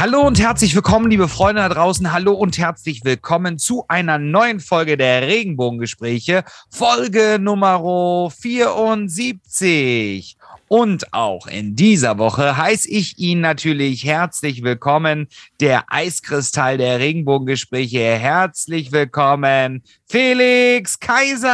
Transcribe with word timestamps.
Hallo 0.00 0.22
und 0.22 0.40
herzlich 0.40 0.74
willkommen, 0.74 1.10
liebe 1.10 1.28
Freunde 1.28 1.60
da 1.60 1.68
draußen. 1.68 2.10
Hallo 2.10 2.32
und 2.32 2.56
herzlich 2.56 3.04
willkommen 3.04 3.58
zu 3.58 3.84
einer 3.86 4.16
neuen 4.16 4.58
Folge 4.58 4.96
der 4.96 5.28
Regenbogengespräche, 5.28 6.42
Folge 6.70 7.36
Nummer 7.38 8.30
74. 8.30 10.38
Und 10.68 11.12
auch 11.12 11.46
in 11.46 11.76
dieser 11.76 12.16
Woche 12.16 12.56
heiße 12.56 12.88
ich 12.88 13.18
ihn 13.18 13.42
natürlich 13.42 14.06
herzlich 14.06 14.62
willkommen, 14.62 15.28
der 15.60 15.84
Eiskristall 15.88 16.78
der 16.78 16.98
Regenbogengespräche. 16.98 18.00
Herzlich 18.00 18.92
willkommen, 18.92 19.82
Felix 20.08 20.98
Kaiser. 20.98 21.50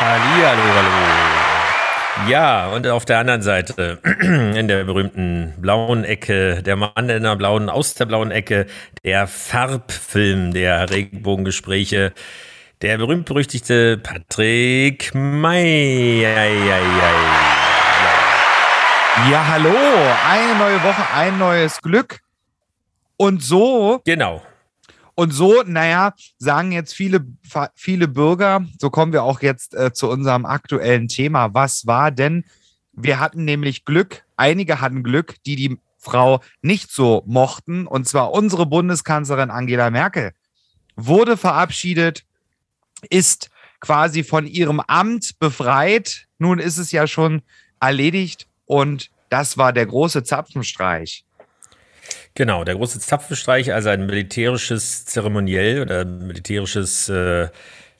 Hallihallo, 0.00 0.74
hallo. 0.74 1.33
Ja, 2.28 2.68
und 2.68 2.86
auf 2.86 3.04
der 3.04 3.18
anderen 3.18 3.42
Seite, 3.42 3.98
in 4.20 4.68
der 4.68 4.84
berühmten 4.84 5.52
blauen 5.58 6.04
Ecke, 6.04 6.62
der 6.62 6.76
Mann 6.76 7.08
in 7.08 7.24
der 7.24 7.36
blauen, 7.36 7.68
aus 7.68 7.94
der 7.94 8.06
blauen 8.06 8.30
Ecke, 8.30 8.66
der 9.04 9.26
Farbfilm 9.26 10.54
der 10.54 10.90
Regenbogengespräche, 10.90 12.12
der 12.82 12.98
berühmt-berüchtigte 12.98 13.98
Patrick 13.98 15.12
May. 15.14 16.22
Ja, 19.30 19.46
hallo. 19.48 19.74
Eine 20.30 20.54
neue 20.58 20.82
Woche, 20.82 21.02
ein 21.14 21.38
neues 21.38 21.82
Glück. 21.82 22.20
Und 23.16 23.42
so. 23.42 24.00
Genau. 24.04 24.42
Und 25.14 25.32
so, 25.32 25.62
naja, 25.64 26.14
sagen 26.38 26.72
jetzt 26.72 26.94
viele, 26.94 27.24
viele 27.74 28.08
Bürger, 28.08 28.64
so 28.80 28.90
kommen 28.90 29.12
wir 29.12 29.22
auch 29.22 29.42
jetzt 29.42 29.74
äh, 29.74 29.92
zu 29.92 30.10
unserem 30.10 30.44
aktuellen 30.44 31.08
Thema. 31.08 31.54
Was 31.54 31.86
war 31.86 32.10
denn? 32.10 32.44
Wir 32.92 33.20
hatten 33.20 33.44
nämlich 33.44 33.84
Glück, 33.84 34.24
einige 34.36 34.80
hatten 34.80 35.02
Glück, 35.02 35.36
die 35.46 35.56
die 35.56 35.78
Frau 35.98 36.40
nicht 36.62 36.90
so 36.90 37.22
mochten. 37.26 37.86
Und 37.86 38.08
zwar 38.08 38.32
unsere 38.32 38.66
Bundeskanzlerin 38.66 39.50
Angela 39.50 39.90
Merkel 39.90 40.32
wurde 40.96 41.36
verabschiedet 41.36 42.24
ist 43.10 43.50
quasi 43.80 44.24
von 44.24 44.46
ihrem 44.46 44.80
Amt 44.80 45.38
befreit. 45.38 46.26
Nun 46.38 46.58
ist 46.58 46.78
es 46.78 46.92
ja 46.92 47.06
schon 47.06 47.42
erledigt 47.80 48.46
und 48.66 49.10
das 49.28 49.58
war 49.58 49.72
der 49.72 49.86
große 49.86 50.24
Zapfenstreich. 50.24 51.24
Genau, 52.34 52.64
der 52.64 52.74
große 52.74 52.98
Zapfenstreich, 52.98 53.72
also 53.72 53.90
ein 53.90 54.06
militärisches 54.06 55.04
Zeremoniell 55.04 55.82
oder 55.82 56.04
militärisches, 56.04 57.08
äh, 57.08 57.48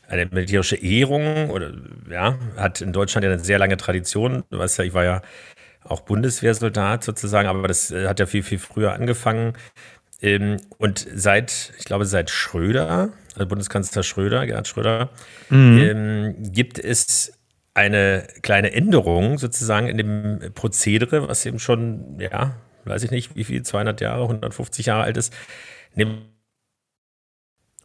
eine 0.08 0.26
militärische 0.26 0.76
Ehrung 0.76 1.50
oder 1.50 1.72
ja, 2.10 2.38
hat 2.56 2.80
in 2.80 2.92
Deutschland 2.92 3.24
ja 3.24 3.30
eine 3.30 3.42
sehr 3.42 3.58
lange 3.58 3.76
Tradition. 3.76 4.44
Du 4.50 4.58
weißt 4.58 4.78
ja, 4.78 4.84
ich 4.84 4.94
war 4.94 5.04
ja 5.04 5.22
auch 5.84 6.00
Bundeswehrsoldat 6.00 7.04
sozusagen, 7.04 7.48
aber 7.48 7.68
das 7.68 7.90
äh, 7.90 8.08
hat 8.08 8.20
ja 8.20 8.26
viel, 8.26 8.42
viel 8.42 8.58
früher 8.58 8.92
angefangen. 8.92 9.54
Ähm, 10.20 10.56
und 10.78 11.06
seit, 11.14 11.72
ich 11.78 11.84
glaube, 11.84 12.06
seit 12.06 12.30
Schröder, 12.30 13.10
also 13.34 13.46
Bundeskanzler 13.46 14.02
Schröder, 14.02 14.46
Gerhard 14.46 14.66
Schröder, 14.68 15.10
mhm. 15.50 15.78
ähm, 15.78 16.34
gibt 16.52 16.78
es 16.78 17.38
eine 17.74 18.26
kleine 18.42 18.72
Änderung 18.72 19.38
sozusagen 19.38 19.88
in 19.88 19.98
dem 19.98 20.52
Prozedere, 20.54 21.28
was 21.28 21.44
eben 21.44 21.58
schon, 21.58 22.18
ja, 22.20 22.56
weiß 22.84 23.02
ich 23.02 23.10
nicht, 23.10 23.36
wie 23.36 23.44
viel, 23.44 23.62
200 23.62 24.00
Jahre, 24.00 24.22
150 24.22 24.86
Jahre 24.86 25.04
alt 25.04 25.16
ist, 25.16 25.32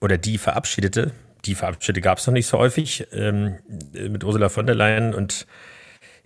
oder 0.01 0.17
die 0.17 0.37
verabschiedete, 0.37 1.11
die 1.45 1.55
verabschiedete 1.55 2.01
gab 2.01 2.17
es 2.17 2.27
noch 2.27 2.33
nicht 2.33 2.47
so 2.47 2.57
häufig, 2.57 3.07
ähm, 3.11 3.57
mit 3.93 4.23
Ursula 4.23 4.49
von 4.49 4.65
der 4.65 4.75
Leyen 4.75 5.13
und 5.13 5.45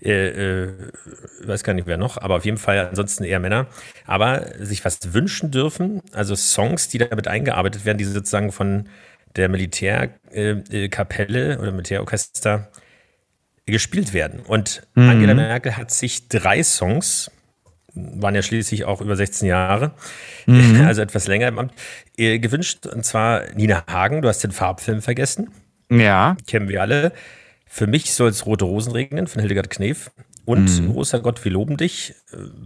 äh, 0.02 0.64
äh, 0.64 0.74
weiß 1.44 1.64
gar 1.64 1.74
nicht 1.74 1.88
wer 1.88 1.98
noch, 1.98 2.18
aber 2.18 2.36
auf 2.36 2.46
jeden 2.46 2.58
Fall 2.58 2.88
ansonsten 2.88 3.24
eher 3.24 3.40
Männer, 3.40 3.68
aber 4.06 4.48
sich 4.60 4.84
was 4.84 5.14
wünschen 5.14 5.52
dürfen, 5.52 6.02
also 6.12 6.36
Songs, 6.36 6.90
die 6.90 6.98
damit 6.98 7.28
eingearbeitet 7.28 7.86
werden, 7.86 7.98
die 7.98 8.04
sozusagen 8.04 8.52
von 8.52 8.90
der 9.36 9.50
Militärkapelle 9.50 11.54
äh, 11.54 11.58
oder 11.58 11.72
Militärorchester 11.72 12.70
gespielt 13.66 14.14
werden. 14.14 14.42
Und 14.42 14.84
mhm. 14.96 15.10
Angela 15.10 15.34
Merkel 15.36 15.78
hat 15.78 15.92
sich 15.92 16.28
drei 16.28 16.64
Songs, 16.64 17.32
waren 17.96 18.36
ja 18.36 18.42
schließlich 18.42 18.86
auch 18.86 19.02
über 19.02 19.16
16 19.16 19.48
Jahre, 19.48 19.92
mhm. 20.46 20.82
also 20.86 21.02
etwas 21.02 21.28
länger 21.28 21.48
im 21.48 21.60
Amt, 21.60 21.74
äh, 22.18 22.40
gewünscht. 22.40 22.88
Und 22.88 23.06
zwar 23.06 23.44
Nina 23.56 23.84
Hagen, 23.88 24.22
du 24.22 24.28
hast 24.28 24.44
den 24.44 24.52
Farbfilm 24.52 25.02
vergessen. 25.02 25.52
Ja. 25.90 26.38
Kennen 26.48 26.70
wir 26.70 26.82
alle. 26.82 27.14
Für 27.68 27.88
mich 27.88 28.14
soll 28.14 28.30
es 28.30 28.46
Rote 28.46 28.66
Rosen 28.66 28.92
regnen 28.92 29.28
von 29.28 29.40
Hildegard 29.42 29.70
Knef 29.70 30.12
und 30.46 30.82
mhm. 30.82 30.92
Großer 30.92 31.22
Gott, 31.22 31.44
wir 31.46 31.52
loben 31.52 31.78
dich, 31.78 32.16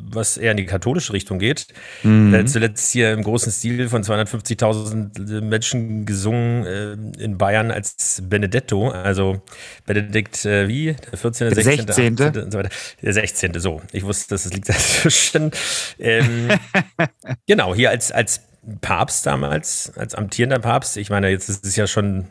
was 0.10 0.38
eher 0.38 0.52
in 0.52 0.58
die 0.58 0.66
katholische 0.66 1.14
Richtung 1.14 1.38
geht. 1.38 1.68
Mhm. 2.02 2.34
Äh, 2.34 2.46
zuletzt 2.46 2.92
hier 2.92 3.14
im 3.14 3.24
großen 3.24 3.52
Stil 3.52 3.88
von 3.90 4.04
250.000 4.04 5.42
Menschen 5.42 6.06
gesungen 6.06 6.66
äh, 6.66 7.24
in 7.24 7.38
Bayern 7.38 7.70
als 7.70 8.24
Benedetto, 8.28 8.90
also 8.90 9.42
Benedikt 9.86 10.44
äh, 10.46 10.68
wie? 10.68 10.96
Der 11.12 11.18
14., 11.18 11.54
der 11.54 11.64
16., 11.64 11.88
16. 11.88 12.14
18. 12.14 12.44
und 12.44 12.52
so 12.52 12.58
weiter. 12.58 12.70
Der 13.04 13.14
16. 13.14 13.60
So, 13.60 13.82
ich 13.92 14.04
wusste, 14.04 14.34
dass 14.34 14.46
es 14.46 14.54
liegt 14.54 14.70
dazwischen. 14.70 15.52
ähm, 16.00 16.50
genau, 17.48 17.76
hier 17.76 17.92
als, 17.92 18.12
als 18.12 18.42
Papst 18.82 19.26
damals, 19.26 19.94
als 19.96 20.16
amtierender 20.16 20.60
Papst, 20.60 20.98
ich 20.98 21.10
meine, 21.10 21.30
jetzt 21.30 21.48
ist 21.48 21.66
es 21.66 21.76
ja 21.76 21.86
schon 21.86 22.26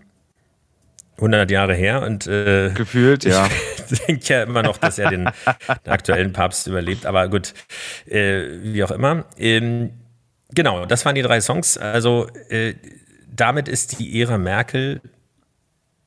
100 1.17 1.51
Jahre 1.51 1.75
her 1.75 2.03
und 2.03 2.27
äh, 2.27 2.71
gefühlt, 2.71 3.25
ja. 3.25 3.49
Ich 3.89 4.01
denke 4.01 4.35
ja 4.35 4.43
immer 4.43 4.63
noch, 4.63 4.79
dass 4.79 4.99
er 4.99 5.11
den, 5.11 5.25
den 5.85 5.93
aktuellen 5.93 6.33
Papst 6.33 6.67
überlebt, 6.67 7.07
aber 7.07 7.29
gut, 7.29 7.55
äh, 8.07 8.43
wie 8.63 8.83
auch 8.83 8.91
immer. 8.91 9.27
Ähm, 9.39 9.91
genau, 10.53 10.87
das 10.87 11.05
waren 11.05 11.15
die 11.15 11.23
drei 11.23 11.41
Songs. 11.41 11.79
Also 11.79 12.27
äh, 12.49 12.75
damit 13.33 13.69
ist 13.69 13.99
die 13.99 14.21
Ära 14.21 14.39
Merkel, 14.39 15.01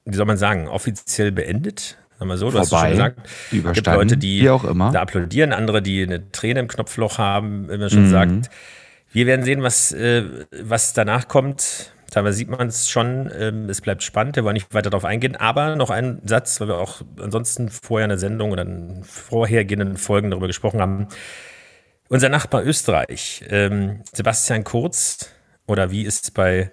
wie 0.04 0.16
soll 0.16 0.26
man 0.26 0.38
sagen, 0.38 0.68
offiziell 0.68 1.32
beendet. 1.32 1.98
Sagen 2.18 2.30
wir 2.30 2.38
so, 2.38 2.52
du 2.52 2.64
Vorbei, 2.64 2.66
hast 2.66 2.82
schon 2.82 2.90
gesagt. 2.92 3.30
Überstanden, 3.52 3.74
gibt 3.74 3.88
Leute, 3.88 4.18
die 4.18 4.42
wie 4.42 4.50
auch 4.50 4.66
immer. 4.66 4.92
da 4.92 5.02
applaudieren, 5.02 5.54
andere, 5.54 5.82
die 5.82 6.04
eine 6.04 6.32
Träne 6.32 6.60
im 6.60 6.68
Knopfloch 6.68 7.18
haben, 7.18 7.70
immer 7.70 7.90
schon 7.90 8.08
mhm. 8.08 8.12
sagt. 8.12 8.50
Wir 9.12 9.26
werden 9.26 9.46
sehen, 9.46 9.64
was, 9.64 9.94
äh, 9.94 10.24
was 10.52 10.94
danach 10.94 11.30
kommt 11.30 11.94
Teilweise 12.10 12.38
sieht 12.38 12.50
man 12.50 12.68
es 12.68 12.90
schon, 12.90 13.32
ähm, 13.38 13.70
es 13.70 13.82
bleibt 13.82 14.04
spannend, 14.04 14.36
wir 14.36 14.44
wollen 14.44 14.56
nicht 14.56 14.74
weiter 14.74 14.90
darauf 14.90 15.06
eingehen. 15.06 15.36
Aber 15.36 15.76
noch 15.76 15.90
ein 15.90 16.22
Satz, 16.26 16.60
weil 16.60 16.70
wir 16.70 16.78
auch 16.78 17.02
ansonsten 17.20 17.70
vorher 17.70 18.06
eine 18.06 18.18
Sendung 18.18 18.52
oder 18.52 18.64
in 18.64 19.04
vorhergehenden 19.04 19.98
Folgen 19.98 20.32
darüber 20.32 20.48
gesprochen 20.48 20.82
haben. 20.82 21.08
Unser 22.08 22.30
Nachbar 22.30 22.66
Österreich, 22.66 23.44
ähm, 23.50 24.02
Sebastian 24.14 24.64
Kurz, 24.64 25.32
oder 25.68 25.92
wie 25.92 26.06
es 26.06 26.32
bei 26.32 26.72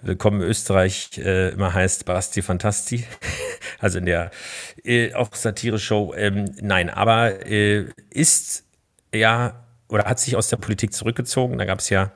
Willkommen 0.00 0.40
Österreich 0.40 1.18
äh, 1.18 1.50
immer 1.50 1.74
heißt, 1.74 2.04
Basti 2.04 2.40
Fantasti, 2.40 3.04
also 3.80 3.98
in 3.98 4.06
der 4.06 4.30
äh, 4.84 5.12
auch 5.12 5.34
Satire-Show. 5.34 6.14
Ähm, 6.16 6.54
nein, 6.60 6.88
aber 6.88 7.44
äh, 7.46 7.86
ist 8.10 8.64
ja 9.12 9.64
oder 9.88 10.04
hat 10.04 10.20
sich 10.20 10.36
aus 10.36 10.48
der 10.48 10.58
Politik 10.58 10.92
zurückgezogen. 10.92 11.58
Da 11.58 11.64
gab 11.64 11.80
es 11.80 11.90
ja 11.90 12.12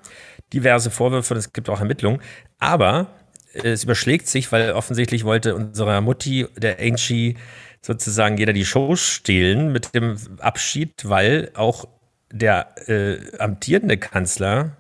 diverse 0.53 0.91
Vorwürfe 0.91 1.35
und 1.35 1.39
es 1.39 1.53
gibt 1.53 1.69
auch 1.69 1.81
Ermittlungen. 1.81 2.21
Aber 2.59 3.09
es 3.55 3.85
überschlägt 3.85 4.29
sich, 4.29 4.51
weil 4.53 4.73
offensichtlich 4.73 5.25
wollte 5.25 5.55
unserer 5.55 6.01
Mutti, 6.01 6.47
der 6.57 6.79
Angie, 6.81 7.37
sozusagen 7.83 8.39
jeder 8.39 8.53
die 8.53 8.65
Show 8.65 8.97
stehlen 8.97 9.73
mit 9.73 9.95
dem 9.95 10.17
Abschied, 10.39 11.09
weil 11.09 11.51
auch 11.55 11.87
der 12.31 12.75
äh, 12.89 13.19
amtierende 13.39 13.99
Kanzler 13.99 14.77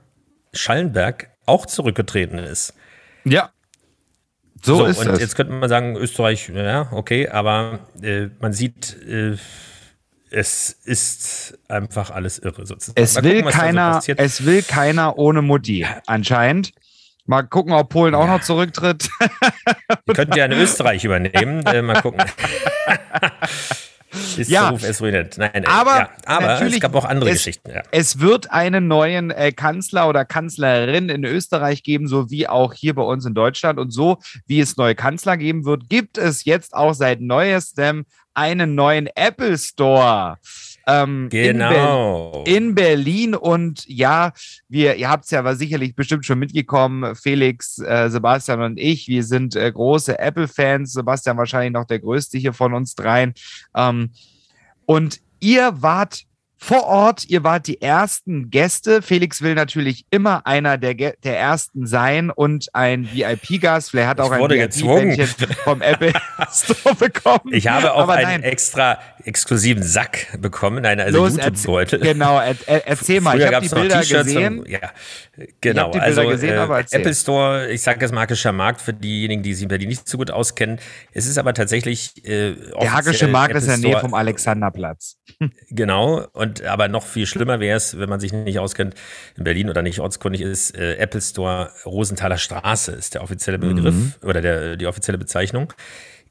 Schallenberg 0.52 1.28
auch 1.44 1.66
zurückgetreten 1.66 2.38
ist. 2.38 2.74
Ja. 3.24 3.50
So, 4.62 4.76
so 4.76 4.84
ist 4.86 4.98
und 4.98 5.08
es. 5.08 5.20
jetzt 5.20 5.34
könnte 5.34 5.52
man 5.52 5.68
sagen, 5.68 5.96
Österreich, 5.96 6.48
ja, 6.54 6.88
okay, 6.92 7.28
aber 7.28 7.80
äh, 8.00 8.28
man 8.40 8.52
sieht, 8.52 8.96
äh, 9.02 9.36
es 10.32 10.70
ist 10.84 11.58
einfach 11.68 12.10
alles 12.10 12.38
irre 12.38 12.66
sozusagen. 12.66 13.00
Es, 13.00 13.22
will, 13.22 13.42
gucken, 13.42 13.58
keiner, 13.58 14.00
so 14.00 14.12
es 14.16 14.44
will 14.44 14.62
keiner 14.62 15.18
ohne 15.18 15.42
Mutti, 15.42 15.86
anscheinend. 16.06 16.72
Mal 17.24 17.42
gucken, 17.42 17.72
ob 17.72 17.88
Polen 17.90 18.14
ja. 18.14 18.20
auch 18.20 18.26
noch 18.26 18.40
zurücktritt. 18.40 19.08
Wir 20.06 20.14
könnten 20.14 20.36
ja 20.36 20.46
in 20.46 20.52
Österreich 20.52 21.04
übernehmen. 21.04 21.64
Äh, 21.66 21.82
mal 21.82 22.00
gucken. 22.02 22.24
ist 24.38 24.50
ja. 24.50 24.70
Ruf 24.70 24.82
ist 24.84 25.00
ruiniert. 25.00 25.38
Nein, 25.38 25.50
nein, 25.54 25.66
aber, 25.66 25.96
ja, 25.96 26.10
aber 26.26 26.62
es 26.62 26.80
gab 26.80 26.94
auch 26.94 27.04
andere 27.04 27.30
es, 27.30 27.38
Geschichten. 27.38 27.70
Ja. 27.70 27.82
Es 27.90 28.20
wird 28.20 28.50
einen 28.50 28.88
neuen 28.88 29.30
äh, 29.30 29.52
Kanzler 29.52 30.08
oder 30.08 30.24
Kanzlerin 30.24 31.08
in 31.08 31.24
Österreich 31.24 31.82
geben, 31.82 32.06
so 32.08 32.30
wie 32.30 32.48
auch 32.48 32.74
hier 32.74 32.94
bei 32.94 33.02
uns 33.02 33.24
in 33.24 33.34
Deutschland. 33.34 33.78
Und 33.78 33.90
so 33.90 34.18
wie 34.46 34.60
es 34.60 34.76
neue 34.76 34.94
Kanzler 34.94 35.36
geben 35.36 35.64
wird, 35.64 35.88
gibt 35.88 36.18
es 36.18 36.44
jetzt 36.44 36.74
auch 36.74 36.94
seit 36.94 37.20
neuestem 37.20 38.04
einen 38.34 38.74
neuen 38.74 39.08
Apple 39.14 39.58
Store. 39.58 40.38
Ähm, 40.86 41.28
genau. 41.30 42.42
In, 42.44 42.44
Ber 42.44 42.56
in, 42.56 42.74
Berlin 42.74 43.34
und 43.34 43.86
ja, 43.86 44.32
wir, 44.68 44.96
ihr 44.96 45.08
habt 45.08 45.24
es 45.24 45.30
ja 45.30 45.38
aber 45.38 45.54
sicherlich 45.56 45.94
bestimmt 45.94 46.26
schon 46.26 46.38
mitgekommen, 46.38 47.14
Felix, 47.14 47.78
äh, 47.78 48.08
Sebastian 48.10 48.62
und 48.62 48.78
ich, 48.78 49.08
wir 49.08 49.24
sind 49.24 49.54
äh, 49.54 49.70
große 49.70 50.18
Apple-Fans, 50.18 50.92
Sebastian 50.92 51.36
wahrscheinlich 51.36 51.72
noch 51.72 51.84
der 51.84 52.00
größte 52.00 52.38
hier 52.38 52.52
von 52.52 52.74
uns 52.74 52.94
dreien. 52.94 53.34
Ähm, 53.76 54.10
und 54.86 55.20
ihr 55.40 55.72
wart 55.82 56.24
vor 56.62 56.84
Ort. 56.84 57.28
Ihr 57.28 57.42
wart 57.42 57.66
die 57.66 57.82
ersten 57.82 58.48
Gäste. 58.48 59.02
Felix 59.02 59.42
will 59.42 59.54
natürlich 59.54 60.06
immer 60.10 60.46
einer 60.46 60.78
der, 60.78 60.94
der 60.94 61.38
ersten 61.38 61.86
sein 61.86 62.30
und 62.30 62.68
ein 62.72 63.08
VIP-Gast. 63.12 63.90
Vielleicht 63.90 64.08
hat 64.08 64.20
auch 64.20 64.30
ein 64.30 64.48
VIP-Bändchen 64.48 65.26
vom 65.64 65.82
Apple 65.82 66.12
Store 66.52 66.94
bekommen. 66.94 67.52
Ich 67.52 67.66
habe 67.66 67.92
auch 67.92 68.08
einen 68.08 68.44
extra 68.44 69.00
exklusiven 69.24 69.82
Sack 69.82 70.38
bekommen, 70.40 70.84
einen 70.84 71.00
also 71.00 71.26
YouTube-Beutel. 71.26 72.00
Genau, 72.00 72.38
er, 72.38 72.54
er, 72.66 72.86
erzähl 72.86 73.20
mal. 73.20 73.36
Früher 73.36 73.48
ich 73.48 73.54
habe 73.54 73.68
die 73.68 73.74
Bilder 73.74 74.00
gesehen. 74.00 74.58
Und, 74.60 74.68
ja, 74.68 74.80
genau. 75.60 75.90
Ich 75.94 76.00
also 76.00 76.28
gesehen, 76.28 76.54
äh, 76.54 76.84
Apple 76.90 77.14
Store, 77.14 77.70
ich 77.70 77.82
sage 77.82 78.00
jetzt 78.00 78.12
Markischer 78.12 78.52
Markt 78.52 78.80
für 78.80 78.92
diejenigen, 78.92 79.42
die 79.42 79.54
sich 79.54 79.64
in 79.64 79.68
Berlin 79.68 79.88
nicht 79.88 80.08
so 80.08 80.18
gut 80.18 80.30
auskennen. 80.30 80.78
Es 81.12 81.26
ist 81.26 81.38
aber 81.38 81.54
tatsächlich 81.54 82.24
äh, 82.24 82.54
Der 82.80 82.92
Hackische 82.92 83.28
Markt 83.28 83.54
ist 83.54 83.64
in 83.64 83.68
der 83.68 83.78
Nähe 83.78 84.00
vom 84.00 84.14
Alexanderplatz. 84.14 85.16
Genau, 85.70 86.26
und 86.32 86.51
aber 86.60 86.88
noch 86.88 87.06
viel 87.06 87.26
schlimmer 87.26 87.60
wäre 87.60 87.76
es, 87.76 87.98
wenn 87.98 88.08
man 88.08 88.20
sich 88.20 88.32
nicht 88.32 88.58
auskennt 88.58 88.94
in 89.36 89.44
Berlin 89.44 89.70
oder 89.70 89.80
nicht 89.80 90.00
ortskundig 90.00 90.42
ist, 90.42 90.76
äh, 90.76 90.96
Apple 90.96 91.20
Store 91.22 91.70
Rosenthaler 91.86 92.36
Straße 92.36 92.92
ist 92.92 93.14
der 93.14 93.22
offizielle 93.22 93.58
Begriff 93.58 93.94
mhm. 93.94 94.12
oder 94.22 94.42
der, 94.42 94.76
die 94.76 94.86
offizielle 94.86 95.18
Bezeichnung. 95.18 95.72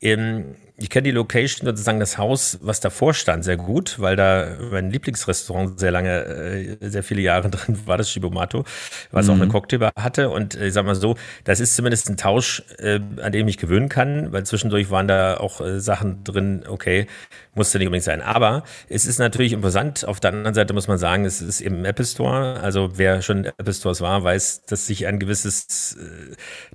Ähm, 0.02 0.56
ich 0.82 0.90
kenne 0.90 1.04
die 1.04 1.12
Location, 1.12 1.66
sozusagen 1.66 2.00
das 2.00 2.18
Haus, 2.18 2.58
was 2.62 2.80
davor 2.80 3.14
stand, 3.14 3.44
sehr 3.44 3.58
gut, 3.58 4.00
weil 4.00 4.16
da 4.16 4.58
mein 4.72 4.90
Lieblingsrestaurant 4.90 5.80
sehr 5.80 5.92
lange, 5.92 6.10
äh, 6.10 6.78
sehr 6.82 7.04
viele 7.04 7.22
Jahre 7.22 7.50
drin 7.52 7.80
war, 7.86 7.98
das 7.98 8.10
Shibomato, 8.10 8.66
was 9.12 9.28
mhm. 9.28 9.32
auch 9.32 9.36
eine 9.36 9.48
Cocktailbar 9.48 9.92
hatte. 9.98 10.30
Und 10.30 10.56
äh, 10.56 10.68
ich 10.68 10.74
sag 10.74 10.86
mal 10.86 10.96
so, 10.96 11.16
das 11.44 11.60
ist 11.60 11.76
zumindest 11.76 12.10
ein 12.10 12.18
Tausch, 12.18 12.64
äh, 12.80 13.00
an 13.22 13.32
dem 13.32 13.48
ich 13.48 13.58
gewöhnen 13.58 13.90
kann, 13.90 14.32
weil 14.32 14.44
zwischendurch 14.46 14.90
waren 14.90 15.08
da 15.08 15.38
auch 15.38 15.62
Sachen 15.78 16.24
drin, 16.24 16.64
okay, 16.68 17.08
musste 17.54 17.78
nicht 17.78 17.88
unbedingt 17.88 18.06
sein. 18.06 18.22
Aber 18.22 18.64
es 18.90 19.06
ist 19.06 19.20
natürlich 19.20 19.54
imposant. 19.54 20.06
Auf 20.06 20.20
der 20.20 20.32
anderen 20.32 20.54
Seite 20.56 20.74
muss 20.74 20.88
man 20.88 20.98
sagen, 20.98 21.26
es 21.26 21.42
ist 21.42 21.62
eben 21.62 21.84
Apple 21.86 22.06
Store. 22.06 22.60
Also 22.62 22.92
wer 22.96 23.22
schon 23.22 23.40
in 23.40 23.46
Apple 23.58 23.74
Stores 23.74 24.02
war, 24.02 24.24
weiß, 24.24 24.64
dass 24.66 24.88
sich 24.88 25.06
ein 25.06 25.20
gewisses 25.20 25.98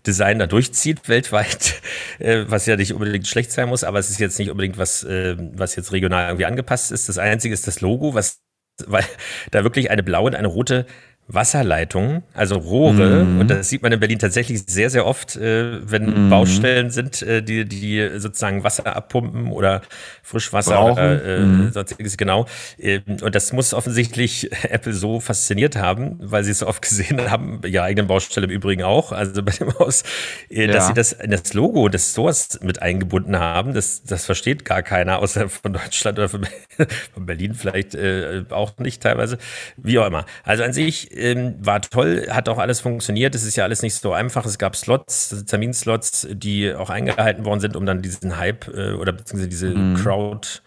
Design 0.07 0.39
da 0.39 0.47
durchzieht 0.47 1.09
weltweit, 1.09 1.81
was 2.19 2.67
ja 2.67 2.77
nicht 2.77 2.93
unbedingt 2.93 3.27
schlecht 3.27 3.53
sein 3.53 3.69
muss. 3.69 3.85
Aber 3.85 3.96
aber 3.97 4.01
es 4.01 4.11
ist 4.11 4.21
jetzt 4.21 4.39
nicht 4.39 4.51
unbedingt 4.51 4.77
was, 4.77 5.05
äh, 5.05 5.37
was 5.55 5.75
jetzt 5.75 5.91
regional 5.91 6.27
irgendwie 6.27 6.45
angepasst 6.45 6.93
ist. 6.93 7.09
Das 7.09 7.17
Einzige 7.17 7.55
ist 7.55 7.67
das 7.67 7.81
Logo, 7.81 8.13
was, 8.13 8.43
weil 8.87 9.07
da 9.53 9.65
wirklich 9.65 9.91
eine 9.91 10.03
blaue 10.03 10.27
und 10.27 10.35
eine 10.35 10.49
rote 10.49 10.85
Wasserleitungen, 11.29 12.23
also 12.35 12.57
Rohre, 12.57 13.25
mhm. 13.25 13.41
und 13.41 13.51
das 13.51 13.69
sieht 13.69 13.83
man 13.83 13.91
in 13.91 13.99
Berlin 13.99 14.21
tatsächlich 14.21 14.63
sehr, 14.67 14.91
sehr 14.91 15.07
oft, 15.07 15.35
äh, 15.35 15.81
wenn 15.91 16.27
mhm. 16.27 16.31
Baustellen 16.31 16.91
sind, 16.91 17.21
äh, 17.23 17.43
die, 17.43 17.65
die 17.65 18.11
sozusagen 18.19 18.63
Wasser 18.63 18.95
abpumpen 18.95 19.51
oder 19.51 19.83
Frischwasser 20.23 20.77
Brauchen. 20.77 20.93
oder 20.93 21.25
äh, 21.25 21.41
mhm. 21.41 21.73
sonstiges, 21.73 22.17
genau. 22.17 22.47
Ähm, 22.79 23.03
und 23.23 23.35
das 23.35 23.53
muss 23.53 23.75
offensichtlich 23.75 24.53
Apple 24.71 24.93
so 24.93 25.19
fasziniert 25.19 25.75
haben, 25.75 26.17
weil 26.21 26.45
sie 26.45 26.53
es 26.53 26.61
so 26.61 26.69
oft 26.69 26.83
gesehen 26.83 27.29
haben, 27.29 27.61
ihre 27.65 27.83
eigenen 27.83 28.07
Baustelle 28.07 28.47
im 28.47 28.53
Übrigen 28.53 28.85
auch, 28.85 29.11
also 29.11 29.43
bei 29.43 29.53
dem 29.53 29.77
Haus, 29.81 30.05
äh, 30.49 30.69
dass 30.69 30.77
ja. 30.77 30.87
sie 30.89 30.95
das 30.95 31.13
in 31.13 31.33
das 31.33 31.55
Logo 31.55 31.89
des 31.89 32.13
Stores 32.13 32.61
mit 32.63 32.83
eingebunden 32.83 33.37
haben. 33.37 33.75
Das, 33.75 34.05
das 34.05 34.27
versteht 34.27 34.65
gar 34.65 34.85
keiner, 34.85 35.19
außer 35.19 35.49
von 35.49 35.73
Deutschland 35.73 36.19
oder 36.19 36.29
von, 36.29 36.47
von 37.15 37.27
Berlin 37.27 37.55
vielleicht 37.55 37.97
äh, 37.97 38.45
auch 38.51 38.79
nicht 38.79 39.03
teilweise, 39.03 39.39
wie 39.77 39.99
auch 39.99 40.07
immer. 40.07 40.25
Also 40.45 40.63
an 40.63 40.73
sich 40.73 41.16
ähm, 41.17 41.55
war 41.61 41.81
toll, 41.81 42.27
hat 42.31 42.49
auch 42.49 42.59
alles 42.59 42.81
funktioniert. 42.81 43.35
Es 43.35 43.45
ist 43.45 43.57
ja 43.57 43.65
alles 43.65 43.83
nicht 43.83 43.95
so 43.95 44.13
einfach. 44.13 44.45
Es 44.47 44.59
gab 44.59 44.77
Slots, 44.77 45.45
Terminslots, 45.47 46.27
die 46.31 46.75
auch 46.75 46.91
eingehalten 46.91 47.45
worden 47.45 47.61
sind, 47.61 47.77
um 47.77 47.87
dann 47.87 48.03
diesen 48.03 48.37
Hype 48.37 48.69
äh, 48.69 48.93
oder 48.93 49.13
beziehungsweise 49.13 49.49
diese 49.49 49.71
mhm. 49.71 49.95
Crowd 49.95 50.61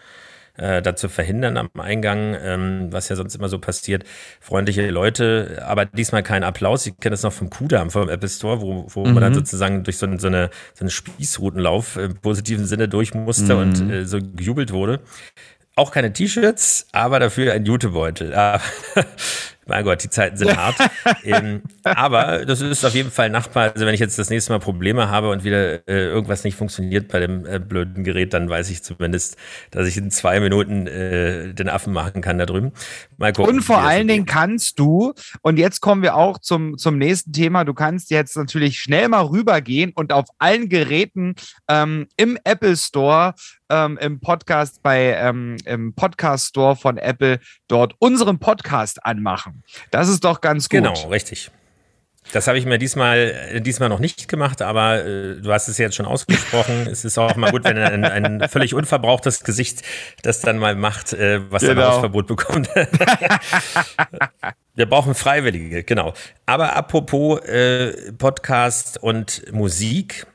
äh, 0.59 0.81
dazu 0.81 1.07
verhindern 1.07 1.57
am 1.57 1.69
Eingang, 1.77 2.35
ähm, 2.41 2.87
was 2.91 3.09
ja 3.09 3.15
sonst 3.15 3.35
immer 3.35 3.49
so 3.49 3.59
passiert. 3.59 4.03
Freundliche 4.41 4.89
Leute, 4.89 5.63
aber 5.65 5.85
diesmal 5.85 6.23
kein 6.23 6.43
Applaus. 6.43 6.85
Ich 6.85 6.97
kenne 6.97 7.11
das 7.11 7.23
noch 7.23 7.33
vom 7.33 7.49
Kudam, 7.49 7.89
vom 7.89 8.09
Apple 8.09 8.29
Store, 8.29 8.61
wo, 8.61 8.85
wo 8.89 9.05
mhm. 9.05 9.13
man 9.13 9.23
dann 9.23 9.33
sozusagen 9.33 9.83
durch 9.83 9.97
so, 9.97 10.07
so, 10.17 10.27
eine, 10.27 10.49
so 10.73 10.81
einen 10.81 10.89
Spießrutenlauf 10.89 11.97
im 11.97 12.15
positiven 12.15 12.65
Sinne 12.65 12.89
durch 12.89 13.13
musste 13.13 13.55
mhm. 13.55 13.61
und 13.61 13.91
äh, 13.91 14.05
so 14.05 14.19
gejubelt 14.19 14.71
wurde. 14.73 14.99
Auch 15.75 15.91
keine 15.91 16.11
T-Shirts, 16.11 16.87
aber 16.91 17.19
dafür 17.21 17.53
ein 17.53 17.63
Jutebeutel. 17.63 18.33
Mein 19.69 19.85
Gott, 19.85 20.03
die 20.03 20.09
Zeiten 20.09 20.35
sind 20.35 20.57
hart. 20.57 20.75
ähm, 21.23 21.61
aber 21.83 22.45
das 22.45 22.61
ist 22.61 22.83
auf 22.83 22.93
jeden 22.93 23.11
Fall 23.11 23.29
Nachbar. 23.29 23.71
Also 23.73 23.85
wenn 23.85 23.93
ich 23.93 23.99
jetzt 23.99 24.19
das 24.19 24.29
nächste 24.29 24.51
Mal 24.51 24.59
Probleme 24.59 25.09
habe 25.09 25.29
und 25.29 25.43
wieder 25.43 25.87
äh, 25.87 26.05
irgendwas 26.07 26.43
nicht 26.43 26.55
funktioniert 26.55 27.07
bei 27.07 27.19
dem 27.19 27.45
äh, 27.45 27.59
blöden 27.59 28.03
Gerät, 28.03 28.33
dann 28.33 28.49
weiß 28.49 28.69
ich 28.69 28.83
zumindest, 28.83 29.37
dass 29.71 29.87
ich 29.87 29.95
in 29.97 30.11
zwei 30.11 30.39
Minuten 30.39 30.87
äh, 30.87 31.53
den 31.53 31.69
Affen 31.69 31.93
machen 31.93 32.21
kann 32.21 32.37
da 32.37 32.45
drüben. 32.45 32.71
Mal 33.17 33.31
gucken, 33.31 33.57
und 33.57 33.61
vor 33.61 33.79
allen 33.79 34.07
Dingen 34.07 34.25
kannst 34.25 34.79
du, 34.79 35.13
und 35.41 35.57
jetzt 35.57 35.79
kommen 35.81 36.01
wir 36.01 36.15
auch 36.15 36.39
zum, 36.39 36.77
zum 36.77 36.97
nächsten 36.97 37.31
Thema, 37.31 37.63
du 37.63 37.73
kannst 37.73 38.09
jetzt 38.09 38.35
natürlich 38.35 38.79
schnell 38.79 39.07
mal 39.07 39.25
rübergehen 39.25 39.91
und 39.93 40.11
auf 40.11 40.25
allen 40.39 40.69
Geräten 40.69 41.35
ähm, 41.67 42.07
im 42.17 42.37
Apple 42.43 42.75
Store 42.75 43.35
ähm, 43.69 43.97
im 44.01 44.19
Podcast 44.19 44.81
bei 44.83 45.13
ähm, 45.13 45.57
im 45.65 45.93
Podcast 45.93 46.49
Store 46.49 46.75
von 46.75 46.97
Apple 46.97 47.39
dort 47.67 47.95
unseren 47.99 48.39
Podcast 48.39 49.05
anmachen. 49.05 49.63
Das 49.91 50.09
ist 50.09 50.23
doch 50.23 50.41
ganz 50.41 50.69
gut. 50.69 50.83
Genau, 50.83 51.07
richtig. 51.09 51.51
Das 52.31 52.47
habe 52.47 52.59
ich 52.59 52.65
mir 52.65 52.77
diesmal, 52.77 53.49
äh, 53.51 53.61
diesmal 53.61 53.89
noch 53.89 53.99
nicht 53.99 54.27
gemacht, 54.27 54.61
aber 54.61 55.03
äh, 55.03 55.41
du 55.41 55.51
hast 55.51 55.67
es 55.67 55.79
jetzt 55.79 55.95
schon 55.95 56.05
ausgesprochen. 56.05 56.85
es 56.91 57.03
ist 57.03 57.17
auch 57.17 57.35
mal 57.35 57.49
gut, 57.51 57.63
wenn 57.63 57.77
ein, 57.77 58.05
ein 58.05 58.47
völlig 58.49 58.75
unverbrauchtes 58.75 59.43
Gesicht 59.43 59.81
das 60.21 60.39
dann 60.41 60.59
mal 60.59 60.75
macht, 60.75 61.13
äh, 61.13 61.41
was 61.51 61.63
genau. 61.63 61.73
dann 61.75 61.91
Hausverbot 61.91 62.27
bekommt. 62.27 62.69
Wir 64.75 64.85
brauchen 64.85 65.15
Freiwillige, 65.15 65.83
genau. 65.83 66.13
Aber 66.45 66.75
apropos 66.75 67.39
äh, 67.41 68.13
Podcast 68.13 69.01
und 69.01 69.51
Musik, 69.51 70.27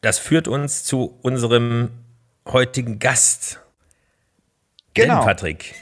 das 0.00 0.18
führt 0.18 0.46
uns 0.46 0.84
zu 0.84 1.18
unserem 1.22 1.90
heutigen 2.46 2.98
Gast. 2.98 3.60
Genau. 4.94 5.18
Denn, 5.18 5.26
Patrick. 5.26 5.74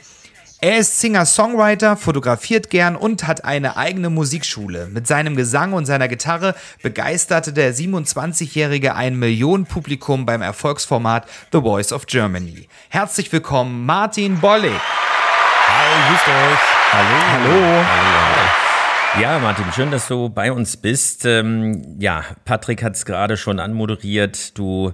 Er 0.61 0.77
ist 0.77 1.01
Singer-Songwriter, 1.01 1.97
fotografiert 1.97 2.69
gern 2.69 2.95
und 2.95 3.27
hat 3.27 3.43
eine 3.43 3.75
eigene 3.75 4.09
Musikschule. 4.09 4.87
Mit 4.87 5.07
seinem 5.07 5.35
Gesang 5.35 5.73
und 5.73 5.85
seiner 5.85 6.07
Gitarre 6.07 6.55
begeisterte 6.81 7.51
der 7.51 7.73
27-Jährige 7.73 8.95
ein 8.95 9.19
Millionenpublikum 9.19 10.25
beim 10.25 10.41
Erfolgsformat 10.41 11.27
The 11.51 11.59
Voice 11.59 11.91
of 11.91 12.05
Germany. 12.05 12.69
Herzlich 12.87 13.29
willkommen, 13.33 13.85
Martin 13.85 14.39
Bollig. 14.39 14.71
Hi, 14.71 16.09
grüßt 16.09 16.27
euch. 16.29 16.59
Hallo. 16.93 17.17
Hallo. 17.33 17.85
Hallo. 17.85 19.21
Ja, 19.21 19.39
Martin, 19.39 19.65
schön, 19.73 19.91
dass 19.91 20.07
du 20.07 20.29
bei 20.29 20.51
uns 20.51 20.77
bist. 20.77 21.25
Ähm, 21.25 21.97
ja, 21.99 22.23
Patrick 22.45 22.81
hat 22.81 22.95
es 22.95 23.05
gerade 23.05 23.35
schon 23.35 23.59
anmoderiert. 23.59 24.57
Du 24.57 24.93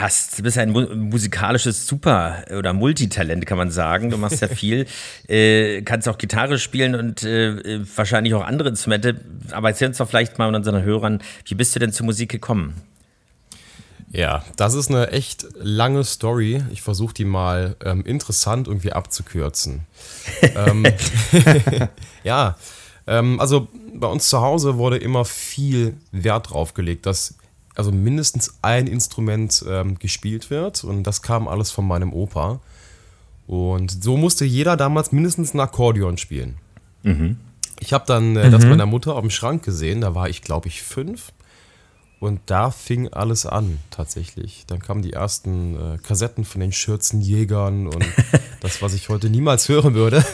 hast, 0.00 0.38
du 0.38 0.42
bist 0.42 0.58
ein 0.58 0.70
musikalisches 0.70 1.86
Super- 1.86 2.44
oder 2.56 2.72
Multitalent, 2.72 3.46
kann 3.46 3.58
man 3.58 3.70
sagen. 3.70 4.10
Du 4.10 4.16
machst 4.16 4.40
ja 4.40 4.48
viel, 4.54 4.86
äh, 5.28 5.82
kannst 5.82 6.08
auch 6.08 6.18
Gitarre 6.18 6.58
spielen 6.58 6.94
und 6.94 7.22
äh, 7.22 7.80
wahrscheinlich 7.96 8.34
auch 8.34 8.44
andere 8.44 8.68
Instrumente. 8.68 9.20
Aber 9.52 9.68
erzähl 9.68 9.88
uns 9.88 9.98
doch 9.98 10.08
vielleicht 10.08 10.38
mal 10.38 10.54
unseren 10.54 10.82
Hörern, 10.82 11.20
wie 11.46 11.54
bist 11.54 11.74
du 11.74 11.80
denn 11.80 11.92
zur 11.92 12.06
Musik 12.06 12.30
gekommen? 12.30 12.74
Ja, 14.10 14.42
das 14.56 14.74
ist 14.74 14.90
eine 14.90 15.10
echt 15.10 15.46
lange 15.54 16.02
Story. 16.02 16.62
Ich 16.70 16.80
versuche 16.80 17.12
die 17.12 17.26
mal 17.26 17.76
ähm, 17.84 18.02
interessant 18.04 18.66
irgendwie 18.66 18.92
abzukürzen. 18.92 19.82
ähm, 20.42 20.86
ja, 22.24 22.56
ähm, 23.06 23.38
also 23.38 23.68
bei 23.94 24.06
uns 24.06 24.28
zu 24.28 24.40
Hause 24.40 24.78
wurde 24.78 24.96
immer 24.96 25.24
viel 25.24 25.94
Wert 26.12 26.50
drauf 26.50 26.74
gelegt, 26.74 27.04
dass 27.06 27.34
also 27.78 27.92
mindestens 27.92 28.58
ein 28.60 28.88
Instrument 28.88 29.64
ähm, 29.68 29.98
gespielt 29.98 30.50
wird. 30.50 30.82
Und 30.82 31.04
das 31.04 31.22
kam 31.22 31.46
alles 31.46 31.70
von 31.70 31.86
meinem 31.86 32.12
Opa. 32.12 32.60
Und 33.46 34.02
so 34.02 34.16
musste 34.16 34.44
jeder 34.44 34.76
damals 34.76 35.12
mindestens 35.12 35.54
ein 35.54 35.60
Akkordeon 35.60 36.18
spielen. 36.18 36.56
Mhm. 37.04 37.36
Ich 37.78 37.92
habe 37.92 38.04
dann 38.06 38.36
äh, 38.36 38.48
mhm. 38.48 38.52
das 38.52 38.64
meiner 38.64 38.86
Mutter 38.86 39.14
auf 39.14 39.20
dem 39.20 39.30
Schrank 39.30 39.62
gesehen, 39.62 40.00
da 40.00 40.14
war 40.14 40.28
ich, 40.28 40.42
glaube 40.42 40.66
ich, 40.66 40.82
fünf. 40.82 41.32
Und 42.18 42.40
da 42.46 42.72
fing 42.72 43.08
alles 43.08 43.46
an, 43.46 43.78
tatsächlich. 43.90 44.64
Dann 44.66 44.80
kamen 44.80 45.02
die 45.02 45.12
ersten 45.12 45.76
äh, 45.76 45.98
Kassetten 45.98 46.44
von 46.44 46.60
den 46.60 46.72
Schürzenjägern 46.72 47.86
und 47.86 48.04
das, 48.60 48.82
was 48.82 48.92
ich 48.92 49.08
heute 49.08 49.30
niemals 49.30 49.68
hören 49.68 49.94
würde. 49.94 50.24